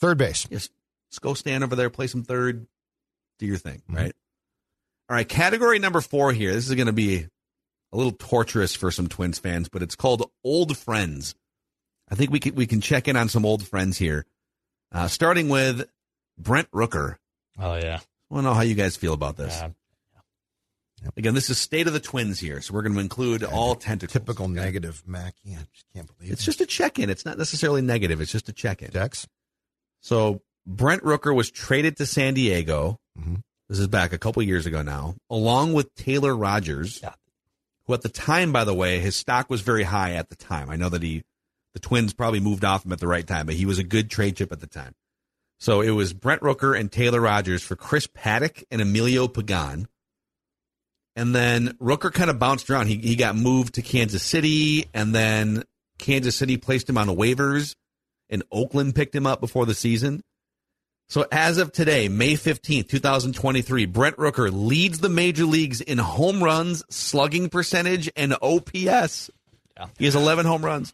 Third 0.00 0.18
base. 0.18 0.44
Just, 0.44 0.70
just 1.10 1.20
go 1.22 1.34
stand 1.34 1.62
over 1.64 1.76
there, 1.76 1.88
play 1.90 2.06
some 2.08 2.22
third, 2.24 2.66
do 3.38 3.46
your 3.46 3.58
thing, 3.58 3.82
Mm-hmm. 3.88 3.96
right? 3.96 4.12
All 5.08 5.14
right, 5.16 5.28
category 5.28 5.78
number 5.78 6.00
four 6.00 6.32
here. 6.32 6.52
This 6.52 6.68
is 6.68 6.74
going 6.74 6.88
to 6.88 6.92
be 6.92 7.26
a 7.96 7.98
little 7.98 8.12
torturous 8.12 8.76
for 8.76 8.90
some 8.90 9.08
Twins 9.08 9.38
fans, 9.38 9.68
but 9.68 9.82
it's 9.82 9.96
called 9.96 10.30
Old 10.44 10.76
Friends. 10.76 11.34
I 12.10 12.14
think 12.14 12.30
we 12.30 12.38
can 12.38 12.54
we 12.54 12.66
can 12.66 12.80
check 12.80 13.08
in 13.08 13.16
on 13.16 13.28
some 13.28 13.44
old 13.44 13.66
friends 13.66 13.96
here, 13.98 14.26
uh, 14.92 15.08
starting 15.08 15.48
with 15.48 15.88
Brent 16.38 16.70
Rooker. 16.70 17.16
Oh 17.58 17.74
yeah. 17.74 18.00
I 18.30 18.34
want 18.34 18.44
to 18.44 18.50
know 18.50 18.54
how 18.54 18.62
you 18.62 18.74
guys 18.74 18.96
feel 18.96 19.12
about 19.14 19.36
this. 19.36 19.56
Yeah. 19.60 19.70
Again, 21.16 21.34
this 21.34 21.50
is 21.50 21.58
state 21.58 21.86
of 21.86 21.92
the 21.92 22.00
Twins 22.00 22.40
here, 22.40 22.60
so 22.60 22.74
we're 22.74 22.82
going 22.82 22.94
to 22.94 23.00
include 23.00 23.44
all 23.44 23.74
tentacles. 23.76 24.12
Typical 24.12 24.46
okay? 24.46 24.54
negative, 24.54 25.02
Mac. 25.06 25.34
Yeah, 25.44 25.58
just 25.72 25.86
can't 25.94 26.06
believe 26.16 26.32
It's 26.32 26.42
it. 26.42 26.44
just 26.46 26.60
a 26.60 26.66
check 26.66 26.98
in. 26.98 27.10
It's 27.10 27.24
not 27.24 27.38
necessarily 27.38 27.82
negative. 27.82 28.20
It's 28.20 28.32
just 28.32 28.48
a 28.48 28.52
check 28.52 28.82
in. 28.82 28.90
Dex. 28.90 29.26
So 30.00 30.42
Brent 30.66 31.02
Rooker 31.02 31.34
was 31.34 31.50
traded 31.50 31.96
to 31.98 32.06
San 32.06 32.34
Diego. 32.34 32.98
Mhm. 33.18 33.42
This 33.68 33.78
is 33.78 33.86
back 33.88 34.12
a 34.12 34.18
couple 34.18 34.42
years 34.42 34.66
ago 34.66 34.82
now, 34.82 35.14
along 35.30 35.72
with 35.74 35.94
Taylor 35.94 36.34
Rogers, 36.36 37.00
Yeah. 37.02 37.14
Who 37.86 37.94
at 37.94 38.02
the 38.02 38.08
time, 38.08 38.52
by 38.52 38.64
the 38.64 38.74
way, 38.74 38.98
his 38.98 39.16
stock 39.16 39.48
was 39.48 39.60
very 39.60 39.84
high 39.84 40.14
at 40.14 40.28
the 40.28 40.36
time. 40.36 40.70
I 40.70 40.76
know 40.76 40.88
that 40.88 41.02
he, 41.02 41.22
the 41.72 41.80
Twins 41.80 42.12
probably 42.12 42.40
moved 42.40 42.64
off 42.64 42.84
him 42.84 42.92
at 42.92 43.00
the 43.00 43.06
right 43.06 43.26
time, 43.26 43.46
but 43.46 43.54
he 43.54 43.66
was 43.66 43.78
a 43.78 43.84
good 43.84 44.10
trade 44.10 44.36
chip 44.36 44.52
at 44.52 44.60
the 44.60 44.66
time. 44.66 44.94
So 45.58 45.80
it 45.80 45.90
was 45.90 46.12
Brent 46.12 46.42
Rooker 46.42 46.78
and 46.78 46.90
Taylor 46.90 47.20
Rogers 47.20 47.62
for 47.62 47.76
Chris 47.76 48.06
Paddack 48.06 48.64
and 48.70 48.80
Emilio 48.80 49.28
Pagan. 49.28 49.88
And 51.14 51.34
then 51.34 51.76
Rooker 51.80 52.12
kind 52.12 52.28
of 52.28 52.38
bounced 52.38 52.68
around. 52.68 52.88
He, 52.88 52.96
he 52.98 53.16
got 53.16 53.36
moved 53.36 53.74
to 53.74 53.82
Kansas 53.82 54.22
City, 54.22 54.86
and 54.92 55.14
then 55.14 55.62
Kansas 55.98 56.36
City 56.36 56.58
placed 56.58 56.90
him 56.90 56.98
on 56.98 57.08
waivers, 57.08 57.74
and 58.28 58.42
Oakland 58.52 58.94
picked 58.94 59.14
him 59.14 59.26
up 59.26 59.40
before 59.40 59.64
the 59.64 59.74
season. 59.74 60.22
So 61.08 61.24
as 61.30 61.58
of 61.58 61.72
today, 61.72 62.08
May 62.08 62.34
15th, 62.34 62.88
2023, 62.88 63.86
Brent 63.86 64.16
Rooker 64.16 64.50
leads 64.52 64.98
the 64.98 65.08
major 65.08 65.44
leagues 65.44 65.80
in 65.80 65.98
home 65.98 66.42
runs, 66.42 66.82
slugging 66.90 67.48
percentage, 67.48 68.10
and 68.16 68.34
OPS. 68.42 69.30
Yeah. 69.76 69.86
He 69.98 70.04
has 70.06 70.16
11 70.16 70.46
home 70.46 70.64
runs. 70.64 70.92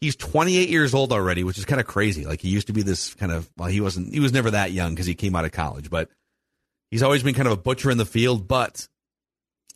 He's 0.00 0.16
28 0.16 0.68
years 0.70 0.94
old 0.94 1.12
already, 1.12 1.44
which 1.44 1.58
is 1.58 1.66
kind 1.66 1.80
of 1.80 1.86
crazy. 1.86 2.24
Like 2.24 2.40
he 2.40 2.48
used 2.48 2.68
to 2.68 2.72
be 2.72 2.82
this 2.82 3.14
kind 3.14 3.32
of, 3.32 3.50
well, 3.56 3.68
he 3.68 3.80
wasn't, 3.80 4.14
he 4.14 4.20
was 4.20 4.32
never 4.32 4.52
that 4.52 4.72
young 4.72 4.92
because 4.92 5.06
he 5.06 5.14
came 5.14 5.36
out 5.36 5.44
of 5.44 5.52
college, 5.52 5.90
but 5.90 6.08
he's 6.90 7.02
always 7.02 7.22
been 7.22 7.34
kind 7.34 7.48
of 7.48 7.52
a 7.52 7.60
butcher 7.60 7.90
in 7.90 7.98
the 7.98 8.06
field, 8.06 8.48
but 8.48 8.88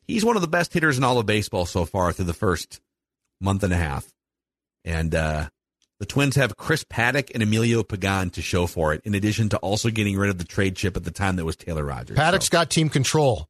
he's 0.06 0.24
one 0.24 0.36
of 0.36 0.42
the 0.42 0.48
best 0.48 0.72
hitters 0.72 0.96
in 0.96 1.04
all 1.04 1.18
of 1.18 1.26
baseball 1.26 1.66
so 1.66 1.84
far 1.84 2.12
through 2.12 2.24
the 2.24 2.32
first 2.32 2.80
month 3.40 3.64
and 3.64 3.72
a 3.72 3.76
half. 3.76 4.08
And, 4.84 5.14
uh, 5.14 5.48
the 6.02 6.06
Twins 6.06 6.34
have 6.34 6.56
Chris 6.56 6.82
Paddack 6.82 7.30
and 7.32 7.44
Emilio 7.44 7.84
Pagan 7.84 8.30
to 8.30 8.42
show 8.42 8.66
for 8.66 8.92
it, 8.92 9.02
in 9.04 9.14
addition 9.14 9.48
to 9.50 9.56
also 9.58 9.88
getting 9.88 10.18
rid 10.18 10.30
of 10.30 10.38
the 10.38 10.44
trade 10.44 10.74
chip 10.74 10.96
at 10.96 11.04
the 11.04 11.12
time 11.12 11.36
that 11.36 11.44
was 11.44 11.54
Taylor 11.54 11.84
Rogers. 11.84 12.18
Paddack's 12.18 12.48
got 12.48 12.70
team 12.70 12.88
control. 12.88 13.46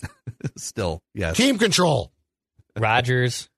Still, 0.56 1.02
yes. 1.14 1.36
Team 1.36 1.58
control. 1.58 2.10
Rogers 2.78 3.50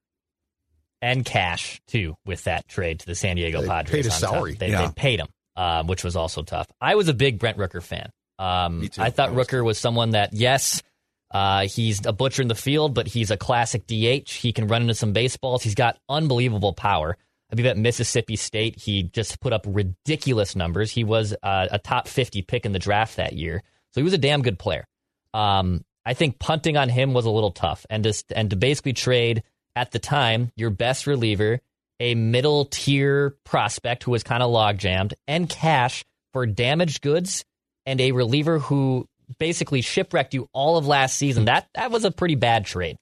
and 1.00 1.24
cash 1.24 1.80
too 1.86 2.16
with 2.26 2.42
that 2.44 2.66
trade 2.66 2.98
to 3.00 3.06
the 3.06 3.14
San 3.14 3.36
Diego 3.36 3.60
They 3.62 3.68
Padres. 3.68 3.92
paid 3.92 4.04
his 4.06 4.14
salary. 4.14 4.54
They, 4.54 4.70
Yeah. 4.70 4.86
they 4.88 4.92
paid 4.94 5.20
him, 5.20 5.28
um, 5.54 5.86
which 5.86 6.02
was 6.02 6.16
also 6.16 6.42
tough. 6.42 6.66
I 6.80 6.96
was 6.96 7.08
a 7.08 7.14
big 7.14 7.38
Brent 7.38 7.56
Rooker 7.56 7.80
fan. 7.80 8.10
Um, 8.40 8.80
Me 8.80 8.88
too. 8.88 9.00
I 9.00 9.10
thought 9.10 9.28
I 9.28 9.32
was 9.32 9.46
Rooker 9.46 9.64
was 9.64 9.78
someone 9.78 10.10
that 10.10 10.32
yes, 10.32 10.82
uh, 11.30 11.68
he's 11.68 12.04
a 12.04 12.12
butcher 12.12 12.42
in 12.42 12.48
the 12.48 12.56
field, 12.56 12.94
but 12.94 13.06
he's 13.06 13.30
a 13.30 13.36
classic 13.36 13.86
DH. 13.86 14.28
He 14.32 14.52
can 14.52 14.66
run 14.66 14.82
into 14.82 14.94
some 14.94 15.12
baseballs. 15.12 15.62
He's 15.62 15.76
got 15.76 15.98
unbelievable 16.08 16.72
power. 16.72 17.16
I 17.54 17.56
believe 17.56 17.70
at 17.70 17.78
Mississippi 17.78 18.34
State, 18.34 18.80
he 18.80 19.04
just 19.04 19.38
put 19.38 19.52
up 19.52 19.64
ridiculous 19.68 20.56
numbers. 20.56 20.90
He 20.90 21.04
was 21.04 21.36
uh, 21.40 21.68
a 21.70 21.78
top 21.78 22.08
50 22.08 22.42
pick 22.42 22.66
in 22.66 22.72
the 22.72 22.80
draft 22.80 23.16
that 23.16 23.34
year. 23.34 23.62
So 23.92 24.00
he 24.00 24.02
was 24.02 24.12
a 24.12 24.18
damn 24.18 24.42
good 24.42 24.58
player. 24.58 24.88
Um, 25.32 25.84
I 26.04 26.14
think 26.14 26.40
punting 26.40 26.76
on 26.76 26.88
him 26.88 27.14
was 27.14 27.26
a 27.26 27.30
little 27.30 27.52
tough. 27.52 27.86
And 27.88 28.02
to, 28.02 28.24
and 28.34 28.50
to 28.50 28.56
basically 28.56 28.92
trade 28.92 29.44
at 29.76 29.92
the 29.92 30.00
time 30.00 30.50
your 30.56 30.70
best 30.70 31.06
reliever, 31.06 31.60
a 32.00 32.16
middle 32.16 32.64
tier 32.64 33.36
prospect 33.44 34.02
who 34.02 34.10
was 34.10 34.24
kind 34.24 34.42
of 34.42 34.50
log 34.50 34.78
jammed, 34.78 35.14
and 35.28 35.48
cash 35.48 36.04
for 36.32 36.46
damaged 36.46 37.02
goods 37.02 37.44
and 37.86 38.00
a 38.00 38.10
reliever 38.10 38.58
who 38.58 39.08
basically 39.38 39.80
shipwrecked 39.80 40.34
you 40.34 40.48
all 40.52 40.76
of 40.76 40.88
last 40.88 41.16
season. 41.16 41.44
That 41.44 41.68
that 41.74 41.92
was 41.92 42.04
a 42.04 42.10
pretty 42.10 42.34
bad 42.34 42.66
trade. 42.66 42.96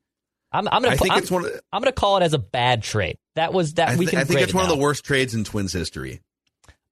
I'm, 0.53 0.69
I'm 0.69 0.83
gonna 0.83 0.95
I 0.95 0.99
think 0.99 1.15
I'm, 1.15 1.21
it's 1.21 1.31
one 1.31 1.47
of 1.47 1.53
the, 1.53 1.63
I'm 1.73 1.81
gonna 1.81 1.93
call 1.93 2.19
it 2.19 2.23
as 2.23 2.35
a 2.35 2.39
bad 2.39 2.83
trade. 2.83 3.17
That 3.37 3.53
was 3.53 3.75
that 3.75 3.91
I, 3.91 3.97
we 3.97 4.07
can. 4.07 4.19
I 4.19 4.25
think 4.25 4.41
it's 4.41 4.53
it 4.53 4.55
one 4.55 4.65
of 4.65 4.71
the 4.71 4.77
worst 4.77 5.05
trades 5.05 5.35
in 5.35 5.45
Twins 5.45 5.73
history. 5.73 6.21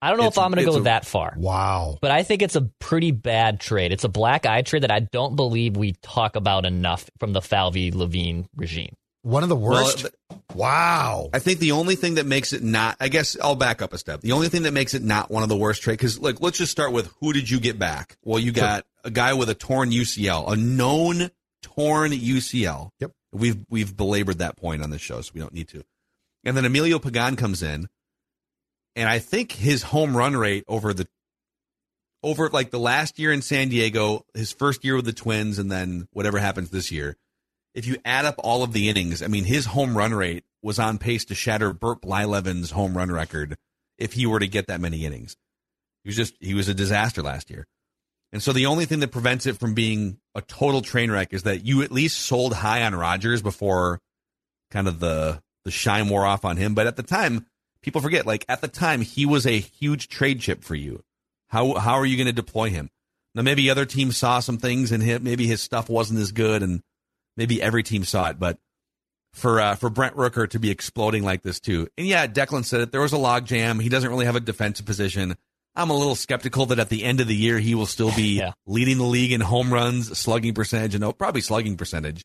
I 0.03 0.09
don't 0.09 0.16
know 0.18 0.24
it's- 0.24 0.38
if 0.38 0.42
I'm 0.42 0.50
gonna 0.50 0.64
go 0.64 0.76
a- 0.76 0.83
that 0.83 1.05
far. 1.05 1.35
Wow. 1.37 1.98
But 2.00 2.11
I 2.11 2.22
think 2.22 2.40
it's 2.42 2.57
a 2.57 2.62
pretty 2.79 3.11
bad 3.11 3.61
trade. 3.61 3.92
It's 3.92 4.05
a 4.05 4.09
black 4.09 4.46
eye 4.46 4.62
trade 4.62 4.83
that 4.83 4.90
I 4.90 5.00
don't 5.00 5.37
believe 5.37 5.76
we 5.76 5.92
talk 6.03 6.37
about 6.37 6.64
enough 6.64 7.11
from 7.18 7.33
the 7.33 7.42
Falvey 7.42 7.90
Levine 7.92 8.48
regime. 8.57 8.94
One 9.22 9.42
of 9.42 9.50
the 9.50 9.57
worst. 9.57 10.07
Well, 10.31 10.42
wow. 10.55 11.29
I 11.35 11.40
think 11.40 11.59
the 11.59 11.72
only 11.72 11.94
thing 11.94 12.14
that 12.14 12.24
makes 12.24 12.55
it 12.55 12.62
not, 12.62 12.96
I 13.00 13.09
guess 13.09 13.37
I'll 13.42 13.55
back 13.55 13.83
up 13.83 13.92
a 13.92 13.98
step. 13.98 14.22
The 14.22 14.33
only 14.33 14.48
thing 14.48 14.62
that 14.62 14.72
makes 14.72 14.94
it 14.94 15.03
not 15.03 15.31
one 15.31 15.42
of 15.42 15.50
the 15.50 15.57
worst 15.59 15.83
trades, 15.83 15.98
because 15.98 16.18
like, 16.18 16.40
let's 16.40 16.57
just 16.57 16.72
start 16.72 16.92
with 16.92 17.12
who 17.20 17.35
did 17.35 17.50
you 17.50 17.61
get 17.61 17.79
back? 17.79 18.16
Well, 18.24 18.38
you 18.38 18.50
got 18.53 18.87
a 19.05 19.11
guy 19.11 19.35
with 19.35 19.50
a 19.50 19.55
torn 19.55 19.90
UCL, 19.90 20.50
a 20.50 20.57
known 20.57 21.31
torn 21.61 22.12
UCL. 22.12 22.88
Yep. 23.00 23.12
We've 23.33 23.59
we've 23.68 23.94
belabored 23.94 24.38
that 24.38 24.57
point 24.57 24.83
on 24.83 24.88
this 24.88 25.03
show, 25.03 25.20
so 25.20 25.31
we 25.35 25.40
don't 25.42 25.53
need 25.53 25.68
to. 25.68 25.85
And 26.44 26.57
then 26.57 26.64
Emilio 26.64 26.98
Pagan 26.98 27.37
comes 27.37 27.62
in, 27.62 27.88
and 28.96 29.09
I 29.09 29.18
think 29.18 29.53
his 29.53 29.83
home 29.83 30.16
run 30.16 30.37
rate 30.37 30.64
over 30.68 30.94
the 30.94 31.07
over 32.22 32.48
like 32.50 32.70
the 32.70 32.79
last 32.79 33.18
year 33.18 33.33
in 33.33 33.42
San 33.42 33.68
Diego, 33.68 34.24
his 34.35 34.53
first 34.53 34.85
year 34.85 34.96
with 34.96 35.05
the 35.05 35.12
Twins, 35.12 35.59
and 35.59 35.70
then 35.70 36.09
whatever 36.12 36.38
happens 36.38 36.70
this 36.70 36.90
year. 36.90 37.16
If 37.74 37.87
you 37.87 37.98
add 38.05 38.24
up 38.24 38.35
all 38.38 38.62
of 38.62 38.72
the 38.72 38.88
innings, 38.88 39.22
I 39.22 39.29
mean, 39.29 39.44
his 39.44 39.66
home 39.66 39.96
run 39.96 40.12
rate 40.12 40.44
was 40.62 40.79
on 40.79 40.98
pace 40.98 41.24
to 41.26 41.35
shatter 41.35 41.72
Bert 41.72 42.03
Blyleven's 42.03 42.72
home 42.72 42.96
run 42.96 43.11
record 43.11 43.57
if 43.96 44.14
he 44.14 44.26
were 44.26 44.40
to 44.40 44.48
get 44.48 44.66
that 44.66 44.81
many 44.81 45.05
innings. 45.05 45.37
He 46.05 46.09
was 46.09 46.16
just 46.16 46.35
he 46.40 46.55
was 46.55 46.68
a 46.68 46.74
disaster 46.74 47.22
last 47.22 47.50
year. 47.50 47.66
And 48.33 48.42
so 48.42 48.53
the 48.53 48.66
only 48.66 48.85
thing 48.85 49.00
that 49.00 49.12
prevents 49.12 49.46
it 49.46 49.59
from 49.59 49.74
being 49.74 50.18
a 50.35 50.40
total 50.40 50.83
train 50.83 51.11
wreck 51.11 51.33
is 51.33 51.42
that 51.44 51.64
you 51.64 51.83
at 51.83 51.90
least 51.90 52.20
sold 52.20 52.55
high 52.55 52.85
on 52.85 52.94
Rogers 52.94 53.42
before 53.42 54.00
kind 54.70 54.87
of 54.87 55.00
the 55.00 55.42
the 55.64 55.70
shine 55.70 56.09
wore 56.09 56.25
off 56.27 56.44
on 56.44 56.57
him. 56.57 56.75
But 56.75 56.87
at 56.87 56.96
the 56.96 57.03
time, 57.03 57.46
people 57.83 58.01
forget, 58.01 58.27
like 58.27 58.44
at 58.49 58.61
the 58.61 58.68
time, 58.68 59.01
he 59.03 59.27
was 59.27 59.46
a 59.46 59.59
huge 59.59 60.09
trade 60.09 60.40
chip 60.40 60.64
for 60.64 60.75
you. 60.75 61.03
How 61.49 61.75
how 61.75 61.94
are 61.94 62.07
you 62.07 62.16
going 62.16 62.27
to 62.27 62.33
deploy 62.33 62.70
him? 62.70 62.90
Now 63.35 63.42
maybe 63.42 63.70
other 63.70 63.87
teams 63.87 64.16
saw 64.16 64.40
some 64.40 64.59
things 64.59 64.92
and 64.92 65.03
him, 65.03 65.23
maybe 65.23 65.46
his 65.46 65.61
stuff 65.61 65.88
wasn't 65.88 66.20
as 66.20 66.33
good, 66.33 66.62
and 66.62 66.81
maybe 67.37 67.61
every 67.62 67.83
team 67.83 68.05
saw 68.05 68.29
it. 68.31 68.38
But 68.38 68.59
for 69.33 69.61
uh, 69.61 69.75
for 69.77 69.90
Brent 69.90 70.16
Rooker 70.16 70.49
to 70.51 70.59
be 70.59 70.70
exploding 70.70 71.23
like 71.25 71.42
this 71.42 71.61
too, 71.61 71.88
and 71.99 72.07
yeah, 72.07 72.27
Declan 72.27 72.64
said 72.64 72.81
it. 72.81 72.92
There 72.92 73.01
was 73.01 73.12
a 73.12 73.18
log 73.18 73.46
jam. 73.46 73.79
He 73.81 73.88
doesn't 73.88 74.11
really 74.11 74.27
have 74.27 74.37
a 74.37 74.40
defensive 74.40 74.87
position. 74.87 75.37
I'm 75.77 75.90
a 75.90 75.96
little 75.96 76.16
skeptical 76.16 76.66
that 76.66 76.81
at 76.81 76.88
the 76.88 77.05
end 77.05 77.20
of 77.20 77.29
the 77.29 77.37
year 77.37 77.61
he 77.61 77.77
will 77.77 77.87
still 77.87 78.11
be 78.14 78.35
Yeah. 78.38 78.53
leading 78.66 78.99
the 78.99 79.05
league 79.05 79.31
in 79.31 79.40
home 79.40 79.73
runs, 79.73 80.18
slugging 80.18 80.53
percentage, 80.53 80.96
and 80.96 81.05
oh, 81.05 81.12
probably 81.12 81.40
slugging 81.40 81.77
percentage. 81.77 82.25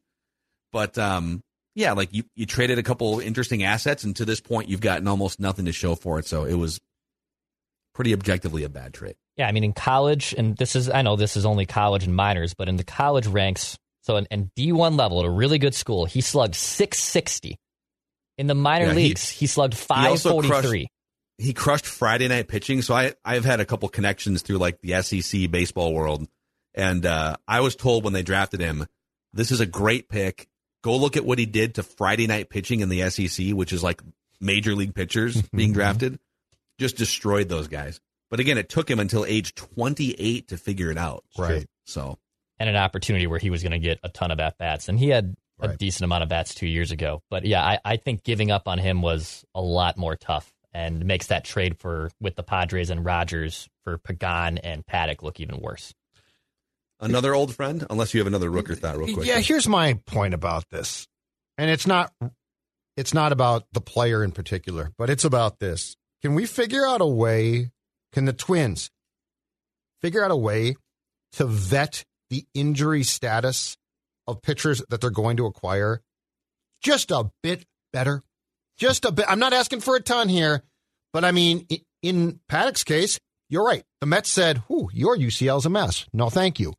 But 0.72 0.98
um, 0.98 1.42
yeah, 1.76 1.92
like 1.92 2.14
you, 2.14 2.24
you 2.36 2.46
traded 2.46 2.80
a 2.80 2.84
couple 2.84 3.20
interesting 3.20 3.64
assets, 3.64 4.04
and 4.04 4.16
to 4.16 4.26
this 4.26 4.40
point, 4.40 4.70
you've 4.70 4.82
gotten 4.82 5.08
almost 5.08 5.40
nothing 5.40 5.66
to 5.66 5.72
show 5.72 5.94
for 5.96 6.18
it. 6.20 6.26
So 6.26 6.46
it 6.46 6.56
was 6.56 6.80
pretty 7.94 8.14
objectively 8.14 8.64
a 8.64 8.70
bad 8.70 8.94
trade. 8.94 9.16
Yeah, 9.38 9.48
I 9.48 9.52
mean, 9.52 9.64
in 9.66 9.74
college, 9.74 10.34
and 10.38 10.56
this 10.58 10.76
is, 10.76 10.90
I 10.90 11.02
know 11.02 11.16
this 11.18 11.36
is 11.36 11.46
only 11.46 11.66
college 11.66 12.06
and 12.06 12.16
minors, 12.16 12.54
but 12.54 12.70
in 12.70 12.78
the 12.78 12.84
college 12.86 13.28
ranks, 13.28 13.78
so 14.04 14.16
in, 14.18 14.26
in 14.32 14.52
D1 14.58 14.98
level 14.98 15.20
at 15.20 15.26
a 15.26 15.30
really 15.30 15.58
good 15.60 15.76
school, 15.76 16.06
he 16.06 16.22
slugged 16.22 16.56
660. 16.56 17.58
In 18.38 18.48
the 18.48 18.56
minor 18.56 18.88
Yeah, 18.88 18.94
leagues, 18.94 19.30
he, 19.30 19.48
slugged 19.48 19.74
he 19.74 19.80
crushed- 19.86 20.24
543. 20.24 20.88
He 21.38 21.54
crushed 21.54 21.86
Friday 21.86 22.30
night 22.30 22.48
pitching. 22.48 22.82
So 22.82 22.94
I 22.94 23.14
I've 23.26 23.44
had 23.44 23.60
a 23.60 23.66
couple 23.66 23.90
connections 23.90 24.42
through 24.42 24.58
like 24.58 24.80
the 24.82 25.02
SEC 25.02 25.52
baseball 25.52 25.94
world, 25.94 26.26
and 26.74 27.06
uh, 27.06 27.36
I 27.46 27.60
was 27.60 27.76
told 27.76 28.06
when 28.06 28.14
they 28.14 28.24
drafted 28.24 28.62
him, 28.62 28.86
this 29.34 29.52
is 29.52 29.60
a 29.60 29.66
great 29.66 30.08
pick. 30.08 30.48
Go 30.86 30.98
look 30.98 31.18
at 31.18 31.26
what 31.26 31.40
he 31.40 31.48
did 31.48 31.74
to 31.76 31.84
Friday 31.84 32.28
night 32.28 32.48
pitching 32.48 32.82
in 32.82 32.90
the 32.90 33.10
SEC, 33.10 33.48
which 33.56 33.74
is 33.74 33.82
like 33.82 34.04
major 34.40 34.76
league 34.76 34.94
pitchers 34.94 35.42
being 35.52 35.70
mm-hmm. 35.70 35.74
drafted. 35.74 36.20
Just 36.78 36.96
destroyed 36.96 37.50
those 37.50 37.68
guys. 37.68 38.00
But 38.30 38.40
again, 38.40 38.60
it 38.60 38.70
took 38.70 38.88
him 38.88 39.00
until 39.00 39.26
age 39.26 39.56
28 39.56 40.50
to 40.50 40.58
figure 40.58 40.92
it 40.92 40.98
out. 41.00 41.24
Right. 41.40 41.66
So 41.86 42.20
and 42.60 42.70
an 42.70 42.76
opportunity 42.76 43.26
where 43.26 43.40
he 43.40 43.50
was 43.50 43.64
going 43.64 43.72
to 43.72 43.80
get 43.80 44.00
a 44.04 44.10
ton 44.10 44.30
of 44.30 44.40
at 44.40 44.60
bats. 44.60 44.88
And 44.88 45.00
he 45.00 45.10
had 45.10 45.36
a 45.60 45.70
Right. 45.70 45.78
decent 45.80 46.04
amount 46.04 46.22
of 46.22 46.30
bats 46.30 46.54
two 46.54 46.68
years 46.68 46.92
ago. 46.92 47.24
But 47.32 47.46
yeah, 47.46 47.64
I, 47.64 47.80
I 47.84 47.98
think 47.98 48.24
giving 48.24 48.52
up 48.52 48.68
on 48.68 48.78
him 48.78 49.02
was 49.02 49.44
a 49.56 49.62
lot 49.62 49.98
more 49.98 50.16
tough 50.16 50.54
and 50.72 51.04
makes 51.04 51.28
that 51.28 51.46
trade 51.46 51.80
for 51.80 52.12
with 52.22 52.36
the 52.36 52.44
Padres 52.44 52.92
and 52.92 53.04
Rogers 53.04 53.68
for 53.84 53.98
Pagan 53.98 54.60
and 54.60 54.86
Paddack 54.86 55.24
look 55.24 55.40
even 55.40 55.60
worse. 55.60 55.96
Another 57.00 57.36
old 57.36 57.54
friend, 57.54 57.86
unless 57.90 58.14
you 58.14 58.20
have 58.20 58.28
another 58.28 58.50
Rooker 58.50 58.78
thought 58.78 58.98
real 58.98 59.14
quick. 59.14 59.28
Yeah, 59.28 59.40
here's 59.40 59.68
my 59.68 60.00
point 60.06 60.34
about 60.34 60.70
this. 60.70 61.08
And 61.58 61.70
it's 61.70 61.88
not 61.88 62.14
it's 62.98 63.14
not 63.14 63.32
about 63.32 63.66
the 63.74 63.82
player 63.82 64.24
in 64.24 64.32
particular, 64.32 64.92
but 64.98 65.10
it's 65.10 65.26
about 65.26 65.60
this. 65.60 65.96
Can 66.22 66.36
we 66.36 66.46
figure 66.46 66.86
out 66.86 67.02
a 67.02 67.06
way 67.06 67.72
can 68.14 68.26
the 68.26 68.34
Twins 68.34 68.90
figure 70.02 70.24
out 70.24 70.32
a 70.32 70.38
way 70.38 70.76
to 71.34 71.46
vet 71.46 72.06
the 72.30 72.46
injury 72.54 73.04
status 73.04 73.76
of 74.26 74.42
pitchers 74.42 74.82
that 74.90 75.02
they're 75.02 75.10
going 75.10 75.38
to 75.38 75.46
acquire 75.46 76.02
just 76.82 77.12
a 77.12 77.30
bit 77.44 77.66
better? 77.92 78.24
Just 78.78 79.06
a 79.06 79.12
bit. 79.12 79.26
I'm 79.28 79.40
not 79.40 79.54
asking 79.54 79.82
for 79.82 79.96
a 79.96 80.02
ton 80.02 80.30
here, 80.30 80.64
but 81.14 81.26
I 81.26 81.32
mean, 81.32 81.68
in 82.02 82.40
Paddack's 82.50 82.84
case, 82.84 83.20
you're 83.50 83.66
right. 83.66 83.84
The 84.02 84.08
Mets 84.08 84.30
said, 84.30 84.60
"Whew, 84.68 84.90
your 84.94 85.18
UCL's 85.18 85.66
a 85.66 85.70
mess. 85.70 86.06
No, 86.14 86.30
thank 86.30 86.60
you." 86.60 86.74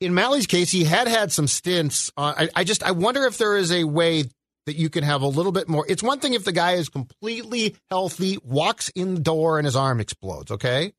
In 0.00 0.14
Mahle's 0.14 0.46
case, 0.46 0.70
he 0.70 0.84
had 0.84 1.08
had 1.08 1.32
some 1.32 1.46
stints. 1.46 2.10
Uh, 2.16 2.34
I, 2.36 2.48
I 2.56 2.64
just 2.64 2.82
I 2.82 2.90
wonder 2.90 3.24
if 3.24 3.38
there 3.38 3.56
is 3.56 3.72
a 3.72 3.84
way 3.84 4.24
that 4.66 4.76
you 4.76 4.90
can 4.90 5.04
have 5.04 5.22
a 5.22 5.26
little 5.26 5.52
bit 5.52 5.68
more. 5.68 5.84
It's 5.88 6.02
one 6.02 6.20
thing 6.20 6.34
if 6.34 6.44
the 6.44 6.52
guy 6.52 6.72
is 6.72 6.88
completely 6.88 7.76
healthy, 7.90 8.38
walks 8.42 8.88
in 8.90 9.14
the 9.14 9.20
door, 9.20 9.58
and 9.58 9.66
his 9.66 9.76
arm 9.76 10.00
explodes. 10.00 10.50
Okay, 10.50 10.92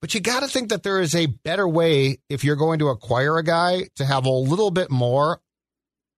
but 0.00 0.14
you 0.14 0.20
got 0.20 0.40
to 0.40 0.48
think 0.48 0.70
that 0.70 0.82
there 0.82 1.00
is 1.00 1.14
a 1.14 1.26
better 1.26 1.68
way 1.68 2.18
if 2.28 2.44
you're 2.44 2.56
going 2.56 2.78
to 2.78 2.88
acquire 2.88 3.36
a 3.36 3.44
guy 3.44 3.88
to 3.96 4.04
have 4.04 4.26
a 4.26 4.30
little 4.30 4.70
bit 4.70 4.90
more 4.90 5.40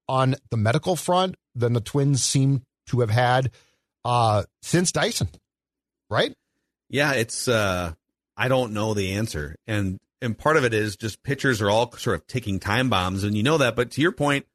on 0.09 0.37
the 0.51 0.57
medical 0.57 0.97
front 0.97 1.37
than 1.55 1.73
the 1.73 1.81
Twins 1.81 2.23
seem 2.23 2.63
to 2.89 3.01
have 3.01 3.11
had 3.11 3.51
uh, 4.05 4.43
since 4.63 4.93
Dyson, 4.93 5.29
right? 6.11 6.35
Yeah, 6.89 7.13
it's 7.15 7.49
uh 7.49 7.93
I 8.37 8.49
don't 8.49 8.73
know 8.73 8.95
the 8.95 9.13
answer. 9.15 9.57
And 9.67 9.99
and 10.23 10.39
part 10.39 10.57
of 10.57 10.65
it 10.65 10.73
is 10.73 10.97
just 10.97 11.23
pitchers 11.23 11.61
are 11.61 11.69
all 11.69 11.93
sort 11.93 12.17
of 12.17 12.27
ticking 12.27 12.59
time 12.61 12.89
bombs 12.89 13.25
and 13.25 13.37
you 13.37 13.43
know 13.43 13.59
that, 13.59 13.77
but 13.77 13.91
to 13.93 14.01
your 14.01 14.13
point, 14.13 14.47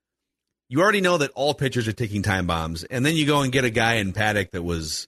you 0.69 0.81
already 0.81 1.01
know 1.01 1.17
that 1.19 1.31
all 1.35 1.53
pitchers 1.53 1.87
are 1.87 1.93
ticking 1.93 2.23
time 2.23 2.47
bombs. 2.47 2.83
And 2.83 3.05
then 3.05 3.15
you 3.15 3.25
go 3.25 3.41
and 3.41 3.51
get 3.51 3.63
a 3.63 3.69
guy 3.69 3.95
in 3.95 4.11
Paddack 4.13 4.51
that 4.51 4.63
was 4.63 5.07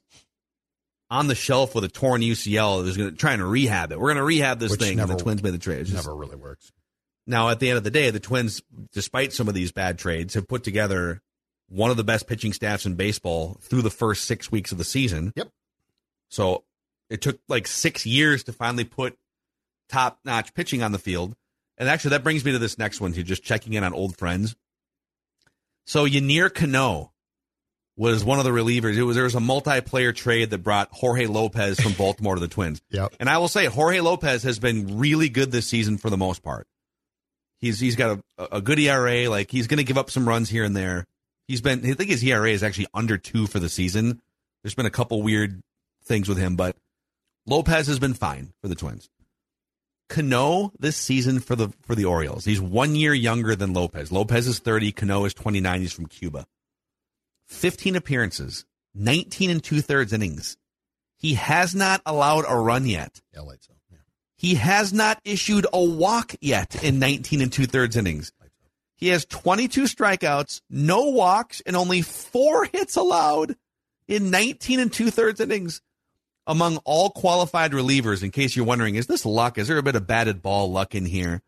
on 1.10 1.28
the 1.28 1.36
shelf 1.36 1.74
with 1.76 1.84
a 1.84 1.88
torn 1.90 2.22
UCL 2.22 2.78
that 2.80 2.84
was 2.86 2.96
going 2.98 3.10
to 3.10 3.16
trying 3.16 3.40
to 3.40 3.46
rehab 3.46 3.92
it. 3.92 4.00
We're 4.00 4.08
going 4.10 4.18
to 4.18 4.24
rehab 4.24 4.60
this 4.60 4.72
Which 4.72 4.80
thing. 4.82 4.98
never- 4.98 5.12
and 5.12 5.20
the 5.20 5.24
Twins 5.24 5.42
made 5.44 5.54
the 5.54 5.58
trade. 5.58 5.86
Just- 5.86 5.94
Never 5.96 6.16
really 6.16 6.36
works. 6.36 6.72
now, 7.28 7.50
at 7.50 7.60
the 7.60 7.70
end 7.70 7.78
of 7.78 7.84
the 7.84 7.92
day, 7.92 8.10
the 8.10 8.20
Twins, 8.20 8.62
despite 8.94 9.34
some 9.34 9.48
of 9.48 9.54
these 9.54 9.72
bad 9.72 9.98
trades, 10.00 10.34
have 10.36 10.48
put 10.48 10.64
together 10.64 11.22
one 11.68 11.92
of 11.92 11.98
the 11.98 12.04
best 12.04 12.26
pitching 12.26 12.54
staffs 12.54 12.86
in 12.88 12.96
baseball 12.96 13.58
through 13.62 13.82
the 13.84 13.92
first 13.92 14.26
six 14.26 14.52
weeks 14.52 14.72
of 14.72 14.78
the 14.80 14.84
season. 14.84 15.34
Yep. 15.36 15.50
So 16.30 16.64
it 17.12 17.22
took 17.22 17.40
like 17.48 17.68
six 17.68 18.06
years 18.06 18.44
to 18.46 18.54
finally 18.54 18.84
put 18.86 19.18
top 19.90 20.20
notch 20.24 20.54
pitching 20.54 20.84
on 20.84 20.92
the 20.92 21.00
field. 21.00 21.36
And 21.78 21.90
actually, 21.90 22.12
that 22.12 22.24
brings 22.24 22.44
me 22.44 22.52
to 22.52 22.60
this 22.60 22.78
next 22.78 23.02
one, 23.02 23.14
too, 23.14 23.24
just 23.24 23.44
checking 23.44 23.74
in 23.74 23.84
on 23.84 23.94
old 23.94 24.18
friends. 24.18 24.56
So 25.86 26.06
Yennier 26.06 26.54
Cano 26.54 27.12
was 28.00 28.24
one 28.24 28.40
of 28.40 28.46
the 28.46 28.52
relievers. 28.52 28.96
It 28.96 29.04
was 29.04 29.16
there 29.16 29.26
was 29.26 29.36
a 29.36 29.40
multiplayer 29.40 30.16
trade 30.16 30.52
that 30.52 30.60
brought 30.60 30.90
Jorge 30.92 31.26
Lopez 31.26 31.80
from 31.80 31.94
Baltimore 31.98 32.36
to 32.36 32.42
the 32.42 32.48
Twins. 32.48 32.82
Yep. 32.92 33.16
And 33.20 33.30
I 33.30 33.40
will 33.40 33.50
say 33.50 33.66
Jorge 33.66 34.00
Lopez 34.00 34.44
has 34.44 34.58
been 34.58 35.00
really 35.00 35.30
good 35.30 35.52
this 35.52 35.68
season 35.68 35.98
for 35.98 36.10
the 36.10 36.18
most 36.18 36.42
part. 36.42 36.68
He's 37.60 37.80
he's 37.80 37.98
got 37.98 38.22
a, 38.38 38.48
a 38.54 38.62
good 38.62 38.80
ERA. 38.80 39.30
Like 39.30 39.52
he's 39.52 39.68
going 39.68 39.80
to 39.80 39.84
give 39.84 39.98
up 39.98 40.10
some 40.10 40.28
runs 40.28 40.50
here 40.50 40.64
and 40.64 40.76
there. 40.76 41.06
He's 41.48 41.62
been 41.62 41.80
I 41.80 41.94
think 41.94 42.10
his 42.10 42.24
ERA 42.24 42.52
is 42.52 42.64
actually 42.64 42.88
under 42.94 43.18
two 43.18 43.48
for 43.48 43.60
the 43.60 43.68
season. 43.68 44.22
There's 44.64 44.76
been 44.76 44.86
a 44.86 44.92
couple 44.92 45.22
weird 45.22 45.62
things 46.06 46.30
with 46.30 46.38
him, 46.38 46.56
but 46.56 46.78
Lopez 47.46 47.88
has 47.88 48.00
been 48.00 48.14
fine 48.14 48.54
for 48.62 48.70
the 48.70 48.76
Twins. 48.76 49.10
Cano 50.10 50.72
this 50.80 50.98
season 50.98 51.40
for 51.40 51.56
the 51.56 51.70
for 51.82 51.96
the 51.96 52.06
Orioles. 52.06 52.46
He's 52.46 52.60
one 52.60 52.96
year 52.96 53.14
younger 53.14 53.56
than 53.56 53.74
Lopez. 53.74 54.12
Lopez 54.12 54.48
is 54.48 54.60
30. 54.60 54.92
Cano 54.92 55.26
is 55.26 55.34
29. 55.34 55.82
He's 55.82 55.94
from 55.94 56.08
Cuba. 56.08 56.46
15 57.46 57.96
appearances, 57.96 58.66
19 58.96 59.50
and 59.50 59.64
two 59.64 59.82
thirds 59.82 60.14
innings. 60.14 60.58
He 61.18 61.34
has 61.36 61.76
not 61.76 62.02
allowed 62.06 62.46
a 62.48 62.56
run 62.56 62.86
yet. 62.86 63.22
Yeah, 63.34 63.42
lights 63.42 63.68
out. 63.70 63.78
Yeah. 63.92 63.98
He 64.36 64.56
has 64.56 64.94
not 64.94 65.20
issued 65.26 65.66
a 65.72 65.84
walk 65.84 66.36
yet 66.42 66.84
in 66.84 67.00
19 67.00 67.42
and 67.42 67.52
two 67.52 67.66
thirds 67.66 67.96
innings. 67.96 68.32
He 68.96 69.08
has 69.08 69.24
22 69.26 69.84
strikeouts, 69.84 70.62
no 70.70 71.06
walks, 71.06 71.62
and 71.66 71.76
only 71.78 72.02
four 72.02 72.66
hits 72.66 72.98
allowed 72.98 73.56
in 74.10 74.30
19 74.30 74.82
and 74.82 74.92
two 74.92 75.10
thirds 75.10 75.40
innings. 75.40 75.82
Among 76.50 76.78
all 76.78 77.12
qualified 77.12 77.74
relievers, 77.74 78.24
in 78.24 78.32
case 78.32 78.56
you're 78.56 78.66
wondering, 78.66 78.96
is 78.96 79.06
this 79.06 79.24
luck? 79.24 79.60
Is 79.60 79.68
there 79.68 79.78
a 79.78 79.84
bit 79.84 79.96
of 79.96 80.08
batted 80.08 80.42
ball 80.42 80.72
luck 80.72 80.96
in 80.96 81.06
here? 81.06 81.44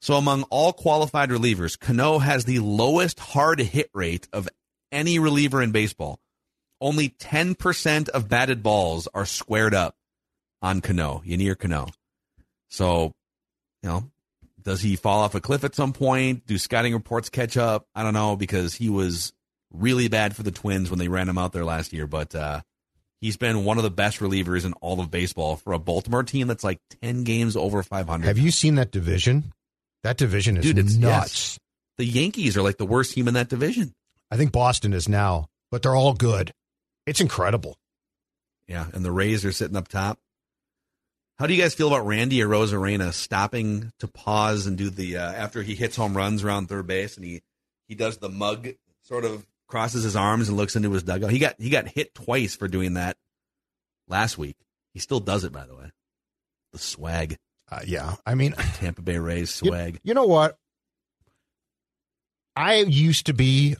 So, 0.00 0.14
among 0.14 0.44
all 0.44 0.72
qualified 0.72 1.28
relievers, 1.28 1.78
Cano 1.78 2.20
has 2.20 2.46
the 2.46 2.60
lowest 2.60 3.20
hard 3.20 3.58
hit 3.58 3.90
rate 3.92 4.28
of 4.32 4.48
any 4.90 5.18
reliever 5.18 5.60
in 5.60 5.72
baseball. 5.72 6.20
Only 6.80 7.10
10% 7.10 8.08
of 8.08 8.30
batted 8.30 8.62
balls 8.62 9.06
are 9.12 9.26
squared 9.26 9.74
up 9.74 9.94
on 10.62 10.80
Cano, 10.80 11.22
Yennier 11.26 11.58
Cano. 11.58 11.88
So, 12.70 13.12
you 13.82 13.90
know, 13.90 14.10
does 14.62 14.80
he 14.80 14.96
fall 14.96 15.20
off 15.20 15.34
a 15.34 15.40
cliff 15.42 15.64
at 15.64 15.74
some 15.74 15.92
point? 15.92 16.46
Do 16.46 16.56
scouting 16.56 16.94
reports 16.94 17.28
catch 17.28 17.58
up? 17.58 17.86
I 17.94 18.02
don't 18.02 18.14
know 18.14 18.36
because 18.36 18.74
he 18.74 18.88
was 18.88 19.34
really 19.70 20.08
bad 20.08 20.34
for 20.34 20.42
the 20.42 20.50
Twins 20.50 20.88
when 20.88 20.98
they 20.98 21.08
ran 21.08 21.28
him 21.28 21.36
out 21.36 21.52
there 21.52 21.66
last 21.66 21.92
year, 21.92 22.06
but 22.06 22.34
uh, 22.34 22.62
he's 23.20 23.36
been 23.36 23.64
one 23.64 23.76
of 23.76 23.82
the 23.82 23.90
best 23.90 24.18
relievers 24.20 24.64
in 24.64 24.72
all 24.74 25.00
of 25.00 25.10
baseball 25.10 25.56
for 25.56 25.72
a 25.72 25.78
Baltimore 25.78 26.22
team 26.22 26.46
that's 26.48 26.64
like 26.64 26.78
10 27.02 27.24
games 27.24 27.56
over 27.56 27.82
500. 27.82 28.26
Have 28.26 28.38
you 28.38 28.50
seen 28.50 28.76
that 28.76 28.90
division? 28.90 29.52
That 30.02 30.16
division 30.16 30.56
is 30.56 30.64
Dude, 30.64 30.78
it's 30.78 30.96
nuts. 30.96 31.58
the 31.98 32.04
Yankees 32.04 32.56
are 32.56 32.62
like 32.62 32.78
the 32.78 32.86
worst 32.86 33.14
team 33.14 33.28
in 33.28 33.34
that 33.34 33.48
division. 33.48 33.92
I 34.30 34.36
think 34.36 34.52
Boston 34.52 34.92
is 34.92 35.08
now, 35.08 35.46
but 35.70 35.82
they're 35.82 35.96
all 35.96 36.14
good. 36.14 36.52
It's 37.06 37.20
incredible. 37.20 37.76
Yeah, 38.68 38.86
and 38.94 39.04
the 39.04 39.10
Rays 39.12 39.44
are 39.44 39.52
sitting 39.52 39.76
up 39.76 39.88
top. 39.88 40.18
How 41.38 41.46
do 41.46 41.54
you 41.54 41.60
guys 41.62 41.74
feel 41.74 41.88
about 41.88 42.06
Randy 42.06 42.42
or 42.42 42.48
Arozarena 42.48 43.12
stopping 43.12 43.92
to 43.98 44.06
pause 44.06 44.66
and 44.66 44.76
do 44.76 44.90
the 44.90 45.16
uh, 45.16 45.32
after 45.32 45.62
he 45.62 45.74
hits 45.74 45.96
home 45.96 46.16
runs 46.16 46.44
around 46.44 46.68
third 46.68 46.86
base 46.86 47.16
and 47.16 47.24
he 47.24 47.40
he 47.88 47.94
does 47.94 48.18
the 48.18 48.28
mug 48.28 48.68
sort 49.02 49.24
of 49.24 49.46
crosses 49.70 50.04
his 50.04 50.16
arms 50.16 50.48
and 50.48 50.56
looks 50.56 50.76
into 50.76 50.90
his 50.92 51.02
dugout. 51.02 51.30
He 51.30 51.38
got 51.38 51.54
he 51.58 51.70
got 51.70 51.88
hit 51.88 52.14
twice 52.14 52.56
for 52.56 52.68
doing 52.68 52.94
that 52.94 53.16
last 54.08 54.36
week. 54.36 54.56
He 54.92 55.00
still 55.00 55.20
does 55.20 55.44
it 55.44 55.52
by 55.52 55.66
the 55.66 55.74
way. 55.74 55.90
The 56.72 56.78
swag. 56.78 57.36
Uh, 57.70 57.80
yeah, 57.86 58.16
I 58.26 58.34
mean, 58.34 58.52
Tampa 58.74 59.02
Bay 59.02 59.18
Rays 59.18 59.54
swag. 59.54 59.94
You, 59.94 60.00
you 60.04 60.14
know 60.14 60.26
what? 60.26 60.56
I 62.56 62.74
used 62.76 63.26
to 63.26 63.32
be, 63.32 63.76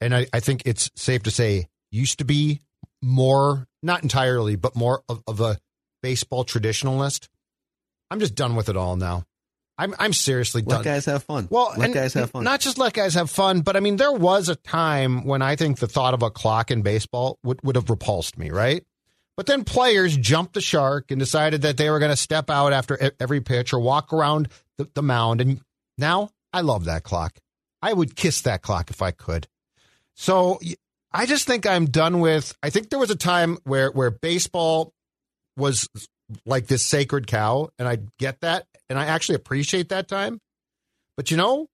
and 0.00 0.14
I, 0.14 0.26
I 0.32 0.40
think 0.40 0.62
it's 0.66 0.90
safe 0.96 1.22
to 1.22 1.30
say, 1.30 1.68
used 1.92 2.18
to 2.18 2.24
be 2.24 2.60
more, 3.00 3.66
not 3.82 4.02
entirely, 4.02 4.56
but 4.56 4.74
more 4.74 5.02
of, 5.08 5.22
of 5.26 5.40
a 5.40 5.58
baseball 6.02 6.44
traditionalist. 6.44 7.28
I'm 8.10 8.18
just 8.18 8.34
done 8.34 8.56
with 8.56 8.68
it 8.68 8.76
all 8.76 8.96
now. 8.96 9.24
I'm 9.78 9.94
I'm 9.98 10.12
seriously 10.12 10.62
Let 10.62 10.68
done. 10.68 10.78
Let 10.78 10.84
guys 10.84 11.04
have 11.06 11.22
fun. 11.22 11.46
Well, 11.50 11.72
let 11.76 11.94
guys 11.94 12.14
have 12.14 12.30
fun. 12.30 12.42
Not 12.42 12.60
just 12.60 12.78
let 12.78 12.92
guys 12.92 13.14
have 13.14 13.30
fun, 13.30 13.60
but 13.60 13.76
I 13.76 13.80
mean, 13.80 13.96
there 13.96 14.12
was 14.12 14.48
a 14.48 14.56
time 14.56 15.24
when 15.24 15.40
I 15.40 15.54
think 15.54 15.78
the 15.78 15.86
thought 15.86 16.14
of 16.14 16.22
a 16.22 16.30
clock 16.30 16.70
in 16.70 16.82
baseball 16.82 17.38
would, 17.44 17.60
would 17.62 17.76
have 17.76 17.88
repulsed 17.88 18.36
me, 18.36 18.50
right? 18.50 18.84
But 19.36 19.46
then 19.46 19.62
players 19.62 20.16
jumped 20.16 20.54
the 20.54 20.60
shark 20.60 21.12
and 21.12 21.20
decided 21.20 21.62
that 21.62 21.76
they 21.76 21.90
were 21.90 22.00
going 22.00 22.10
to 22.10 22.16
step 22.16 22.50
out 22.50 22.72
after 22.72 23.12
every 23.20 23.40
pitch 23.40 23.72
or 23.72 23.78
walk 23.78 24.12
around 24.12 24.48
the, 24.78 24.90
the 24.94 25.02
mound. 25.02 25.40
And 25.40 25.60
now 25.96 26.30
I 26.52 26.62
love 26.62 26.86
that 26.86 27.04
clock. 27.04 27.38
I 27.80 27.92
would 27.92 28.16
kiss 28.16 28.40
that 28.40 28.62
clock 28.62 28.90
if 28.90 29.00
I 29.00 29.12
could. 29.12 29.46
So 30.16 30.58
I 31.12 31.24
just 31.26 31.46
think 31.46 31.66
I'm 31.66 31.86
done 31.86 32.18
with. 32.18 32.56
I 32.64 32.70
think 32.70 32.90
there 32.90 32.98
was 32.98 33.10
a 33.10 33.16
time 33.16 33.58
where 33.62 33.92
where 33.92 34.10
baseball 34.10 34.92
was 35.56 35.88
like 36.44 36.66
this 36.66 36.84
sacred 36.84 37.26
cow, 37.26 37.70
and 37.78 37.88
I 37.88 37.98
get 38.18 38.40
that, 38.40 38.66
and 38.88 38.98
I 38.98 39.06
actually 39.06 39.36
appreciate 39.36 39.88
that 39.90 40.08
time. 40.08 40.40
But 41.16 41.30
you 41.30 41.36
know, 41.36 41.68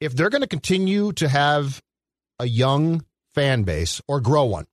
if 0.00 0.14
they're 0.14 0.30
going 0.30 0.42
to 0.42 0.48
continue 0.48 1.12
to 1.14 1.28
have 1.28 1.82
a 2.38 2.46
young 2.46 3.04
fan 3.34 3.62
base 3.64 4.00
or 4.08 4.20
grow 4.20 4.44
one, 4.44 4.66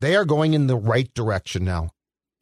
they 0.00 0.16
are 0.16 0.24
going 0.24 0.54
in 0.54 0.66
the 0.66 0.76
right 0.76 1.12
direction 1.14 1.64
now. 1.64 1.90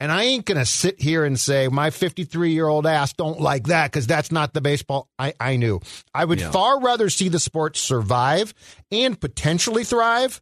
And 0.00 0.12
I 0.12 0.22
ain't 0.24 0.44
going 0.44 0.59
to 0.59 0.64
sit 0.64 1.00
here 1.00 1.24
and 1.24 1.38
say 1.38 1.66
my 1.66 1.90
53 1.90 2.52
year 2.52 2.68
old 2.68 2.86
ass 2.86 3.12
don't 3.14 3.40
like 3.40 3.66
that 3.66 3.90
because 3.90 4.06
that's 4.06 4.30
not 4.30 4.54
the 4.54 4.61
baseball 4.61 5.09
I, 5.18 5.34
I 5.40 5.56
knew. 5.56 5.80
I 6.14 6.24
would 6.24 6.38
Yeah. 6.40 6.52
far 6.52 6.80
rather 6.80 7.11
see 7.11 7.28
the 7.28 7.40
sport 7.40 7.76
survive 7.76 8.54
and 8.92 9.20
potentially 9.20 9.82
thrive 9.82 10.40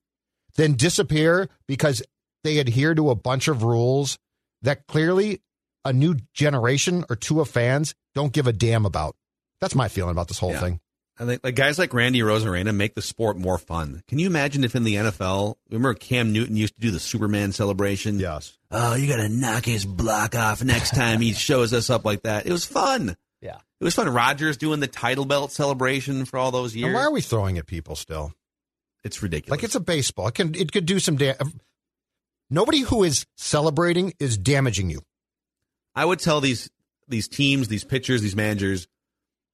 than 0.57 0.75
disappear 0.75 1.49
because 1.67 2.03
they 2.45 2.59
adhere 2.59 2.95
to 2.95 3.09
a 3.09 3.15
bunch 3.15 3.49
of 3.49 3.63
rules 3.63 4.19
that 4.67 4.87
clearly 4.87 5.41
a 5.85 5.93
new 5.93 6.17
generation 6.35 7.05
or 7.11 7.17
two 7.17 7.41
of 7.41 7.49
fans 7.49 7.95
don't 8.15 8.33
give 8.33 8.47
a 8.47 8.53
damn 8.53 8.87
about. 8.87 9.17
That's 9.61 9.75
my 9.75 9.89
feeling 9.89 10.11
about 10.13 10.29
this 10.29 10.39
whole 10.39 10.53
Yeah. 10.53 10.61
thing. 10.61 10.81
I 11.19 11.25
think 11.25 11.41
like 11.43 11.55
guys 11.55 11.79
like 11.79 11.95
Randy 11.95 12.21
Arozarena 12.21 12.75
make 12.75 12.95
the 12.95 13.01
sport 13.01 13.39
more 13.39 13.57
fun. 13.57 14.03
Can 14.07 14.19
you 14.19 14.27
imagine 14.27 14.65
if 14.65 14.77
in 14.77 14.85
the 14.85 14.97
NFL, 14.97 15.57
remember 15.71 15.95
Cam 15.95 16.31
Newton 16.33 16.57
used 16.57 16.75
to 16.75 16.81
do 16.81 16.91
the 16.91 17.01
Superman 17.01 17.53
celebration? 17.53 18.21
Yes. 18.21 18.59
Oh, 18.71 18.95
you 18.95 19.09
got 19.09 19.17
to 19.17 19.29
knock 19.31 19.65
his 19.65 19.87
block 19.87 20.35
off 20.35 20.63
next 20.63 20.95
time 20.95 21.23
he 21.23 21.33
shows 21.33 21.73
us 21.73 21.89
up 21.89 22.05
like 22.05 22.23
that. 22.25 22.45
It 22.47 22.53
was 22.53 22.67
fun. 22.67 23.17
Yeah. 23.41 23.57
It 23.81 23.85
was 23.85 23.95
fun. 23.95 24.11
Rodgers 24.11 24.59
doing 24.59 24.81
the 24.81 24.87
title 24.89 25.25
belt 25.25 25.53
celebration 25.53 26.27
for 26.27 26.39
all 26.39 26.51
those 26.51 26.77
years. 26.77 26.87
And 26.87 26.95
why 26.95 27.03
are 27.03 27.13
we 27.13 27.23
throwing 27.23 27.57
at 27.57 27.67
people 27.67 27.97
still? 27.97 28.33
it's 29.05 29.23
ridiculous. 29.23 29.57
Like 29.59 29.65
it's 29.65 29.75
a 29.77 29.81
baseball. 29.81 30.29
It 30.29 30.35
can 30.35 30.55
it 30.55 30.73
could 30.73 30.85
do 30.85 30.99
some 30.99 31.17
damage. 31.17 31.39
Nobody 32.49 32.81
who 32.81 33.03
is 33.03 33.27
celebrating 33.37 34.15
is 34.21 34.39
damaging 34.39 34.91
you. 34.91 35.01
I 35.95 36.05
would 36.05 36.21
tell 36.21 36.41
these 36.41 36.71
these 37.09 37.29
teams, 37.29 37.69
these 37.69 37.85
pitchers, 37.85 38.23
these 38.23 38.37
managers, 38.37 38.89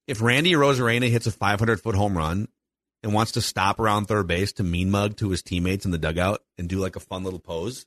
if 0.07 0.21
Randy 0.21 0.53
Arozarena 0.53 1.09
hits 1.09 1.27
a 1.27 1.31
500 1.31 1.81
foot 1.81 1.95
home 1.95 2.17
run 2.17 2.47
and 3.01 3.13
wants 3.13 3.33
to 3.33 3.41
stop 3.41 3.79
around 3.79 4.05
third 4.05 4.27
base 4.27 4.53
to 4.53 4.63
mean 4.63 4.89
mug 4.91 5.17
to 5.17 5.29
his 5.29 5.41
teammates 5.41 5.85
in 5.85 5.91
the 5.91 5.97
dugout 5.97 6.41
and 6.57 6.67
do 6.67 6.79
like 6.79 6.95
a 6.95 7.01
fun 7.01 7.23
little 7.23 7.39
pose, 7.39 7.85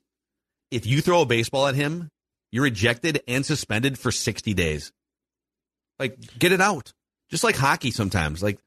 if 0.71 0.87
you 0.87 1.01
throw 1.01 1.23
a 1.23 1.27
baseball 1.27 1.67
at 1.67 1.75
him, 1.75 2.11
you're 2.53 2.67
ejected 2.67 3.23
and 3.27 3.45
suspended 3.45 3.99
for 3.99 4.13
60 4.13 4.55
days. 4.55 4.93
Like, 5.99 6.19
get 6.39 6.53
it 6.53 6.61
out. 6.61 6.93
Just 7.31 7.45
like 7.45 7.57
hockey 7.57 7.91
sometimes. 7.91 8.43
Like, 8.43 8.59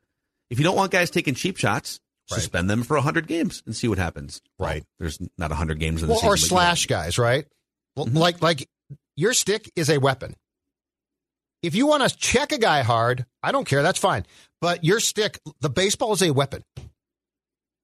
if 0.49 0.57
you 0.59 0.63
don't 0.63 0.75
want 0.75 0.91
guys 0.91 1.09
taking 1.09 1.35
cheap 1.35 1.57
shots, 1.57 1.99
Right. 2.31 2.41
suspend 2.41 2.69
them 2.69 2.83
for 2.83 2.95
100 2.97 3.27
games 3.27 3.63
and 3.65 3.75
see 3.75 3.87
what 3.87 3.97
happens. 3.97 4.41
Right. 4.59 4.81
Well, 4.83 4.87
there's 4.99 5.19
not 5.37 5.49
100 5.51 5.79
games 5.79 6.01
in 6.03 6.07
the 6.07 6.13
Well, 6.13 6.19
season. 6.19 6.29
or 6.29 6.33
but 6.35 6.39
you 6.41 6.45
know. 6.45 6.47
slash 6.49 6.85
guys, 6.85 7.17
right? 7.17 7.47
Well, 7.95 8.05
Mhm. 8.07 8.15
Like 8.17 8.41
like 8.41 8.69
your 9.15 9.33
stick 9.33 9.71
is 9.75 9.89
a 9.89 9.97
weapon. 9.97 10.35
If 11.61 11.75
you 11.75 11.87
want 11.87 12.07
to 12.09 12.15
check 12.15 12.51
a 12.51 12.57
guy 12.57 12.83
hard, 12.83 13.25
I 13.43 13.51
don't 13.51 13.65
care. 13.67 13.83
That's 13.83 13.99
fine. 13.99 14.25
But 14.61 14.83
your 14.83 14.99
stick, 14.99 15.39
the 15.59 15.69
baseball 15.69 16.13
is 16.13 16.21
a 16.21 16.31
weapon. 16.31 16.63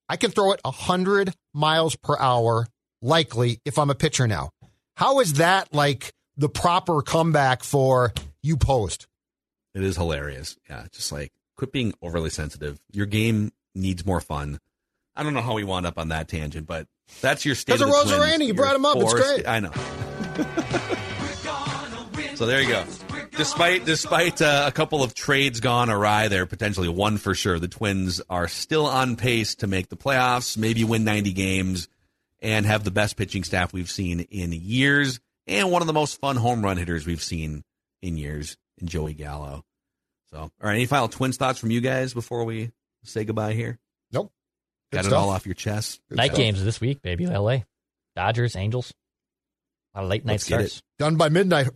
I 0.07 0.17
can 0.17 0.31
throw 0.31 0.51
it 0.53 0.61
100 0.63 1.33
miles 1.53 1.95
per 1.95 2.17
hour, 2.17 2.67
likely, 3.01 3.59
if 3.65 3.77
I'm 3.79 3.89
a 3.89 3.95
pitcher 3.95 4.27
now. 4.27 4.51
How 4.97 5.19
is 5.19 5.33
that 5.33 5.73
like 5.73 6.13
the 6.37 6.47
proper 6.49 7.01
comeback 7.01 7.63
for 7.63 8.13
you 8.43 8.55
post? 8.55 9.07
It 9.73 9.83
is 9.83 9.97
hilarious. 9.97 10.55
Yeah, 10.69 10.85
just 10.91 11.11
like 11.11 11.33
quit 11.57 11.71
being 11.73 11.93
overly 12.01 12.29
sensitive. 12.29 12.79
Your 12.91 13.05
game 13.07 13.51
needs 13.75 14.05
more 14.05 14.21
fun. 14.21 14.59
I 15.15 15.23
don't 15.23 15.33
know 15.33 15.41
how 15.41 15.53
we 15.53 15.63
wound 15.63 15.85
up 15.85 15.97
on 15.97 16.09
that 16.09 16.27
tangent, 16.27 16.67
but 16.67 16.87
that's 17.21 17.45
your 17.45 17.55
state. 17.55 17.79
Because 17.79 17.81
of 17.81 17.87
of 17.87 17.93
the 17.93 17.99
Rosa 17.99 18.17
Twins. 18.17 18.31
Rainey, 18.31 18.45
you 18.47 18.53
brought 18.53 18.75
him 18.75 18.85
up. 18.85 18.97
It's 18.97 19.13
great. 19.13 19.47
I 19.47 19.59
know. 19.59 19.71
so 22.35 22.45
there 22.45 22.61
you 22.61 22.69
go. 22.69 22.83
Despite 23.37 23.85
despite 23.85 24.41
uh, 24.41 24.65
a 24.67 24.71
couple 24.71 25.03
of 25.03 25.13
trades 25.13 25.59
gone 25.59 25.89
awry, 25.89 26.27
there 26.27 26.45
potentially 26.45 26.89
one 26.89 27.17
for 27.17 27.33
sure. 27.33 27.59
The 27.59 27.67
Twins 27.67 28.21
are 28.29 28.47
still 28.47 28.85
on 28.85 29.15
pace 29.15 29.55
to 29.55 29.67
make 29.67 29.89
the 29.89 29.97
playoffs, 29.97 30.57
maybe 30.57 30.83
win 30.83 31.03
90 31.03 31.33
games, 31.33 31.87
and 32.41 32.65
have 32.65 32.83
the 32.83 32.91
best 32.91 33.17
pitching 33.17 33.43
staff 33.43 33.73
we've 33.73 33.89
seen 33.89 34.21
in 34.21 34.51
years, 34.53 35.19
and 35.47 35.71
one 35.71 35.81
of 35.81 35.87
the 35.87 35.93
most 35.93 36.19
fun 36.19 36.35
home 36.37 36.63
run 36.63 36.77
hitters 36.77 37.05
we've 37.05 37.23
seen 37.23 37.63
in 38.01 38.17
years 38.17 38.57
in 38.77 38.87
Joey 38.87 39.13
Gallo. 39.13 39.63
So, 40.31 40.37
all 40.39 40.51
right, 40.61 40.75
any 40.75 40.85
final 40.85 41.07
Twins 41.07 41.37
thoughts 41.37 41.59
from 41.59 41.71
you 41.71 41.81
guys 41.81 42.13
before 42.13 42.45
we 42.45 42.71
say 43.05 43.23
goodbye 43.25 43.53
here? 43.53 43.77
Nope. 44.11 44.31
Good 44.91 44.97
Got 44.97 45.05
it 45.05 45.09
stuff. 45.09 45.19
all 45.23 45.29
off 45.29 45.45
your 45.45 45.55
chest. 45.55 46.01
Good 46.09 46.17
Night 46.17 46.27
stuff. 46.27 46.37
games 46.37 46.63
this 46.63 46.79
week, 46.81 47.01
baby. 47.01 47.25
LA. 47.27 47.59
Dodgers, 48.15 48.55
Angels. 48.55 48.93
A 49.93 49.99
lot 49.99 50.03
of 50.05 50.09
late 50.09 50.25
night 50.25 50.33
Let's 50.33 50.43
get 50.47 50.55
starts. 50.59 50.81
Done 50.99 51.15
by 51.15 51.29
midnight, 51.29 51.69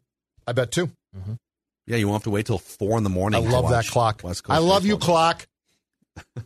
I 0.48 0.52
bet 0.54 0.72
too. 0.72 0.88
Mm-hmm. 1.18 1.34
Yeah, 1.88 1.98
you 1.98 2.08
won't 2.08 2.18
have 2.22 2.24
to 2.26 2.30
wait 2.30 2.46
till 2.46 2.58
four 2.60 2.98
in 2.98 3.04
the 3.04 3.10
morning. 3.10 3.42
I 3.42 3.46
to 3.46 3.52
love 3.52 3.70
that 3.70 3.78
watch 3.78 3.92
clock. 3.92 4.22
West 4.24 4.44
Coast 4.44 4.56
I 4.56 4.60
love 4.62 4.86
you, 4.86 4.96
baseball. 4.98 5.16
clock. 5.16 5.48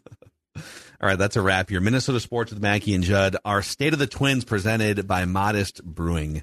All 1.02 1.10
right, 1.10 1.18
that's 1.18 1.36
a 1.36 1.42
wrap 1.42 1.70
here. 1.70 1.82
Minnesota 1.82 2.20
Sports 2.20 2.52
with 2.54 2.62
Mackey 2.62 2.96
and 2.96 3.04
Judd. 3.04 3.36
Our 3.44 3.62
State 3.62 3.92
of 3.94 4.00
the 4.00 4.08
Twins 4.08 4.46
presented 4.46 5.06
by 5.06 5.26
Modist 5.26 5.84
Brewing. 5.84 6.42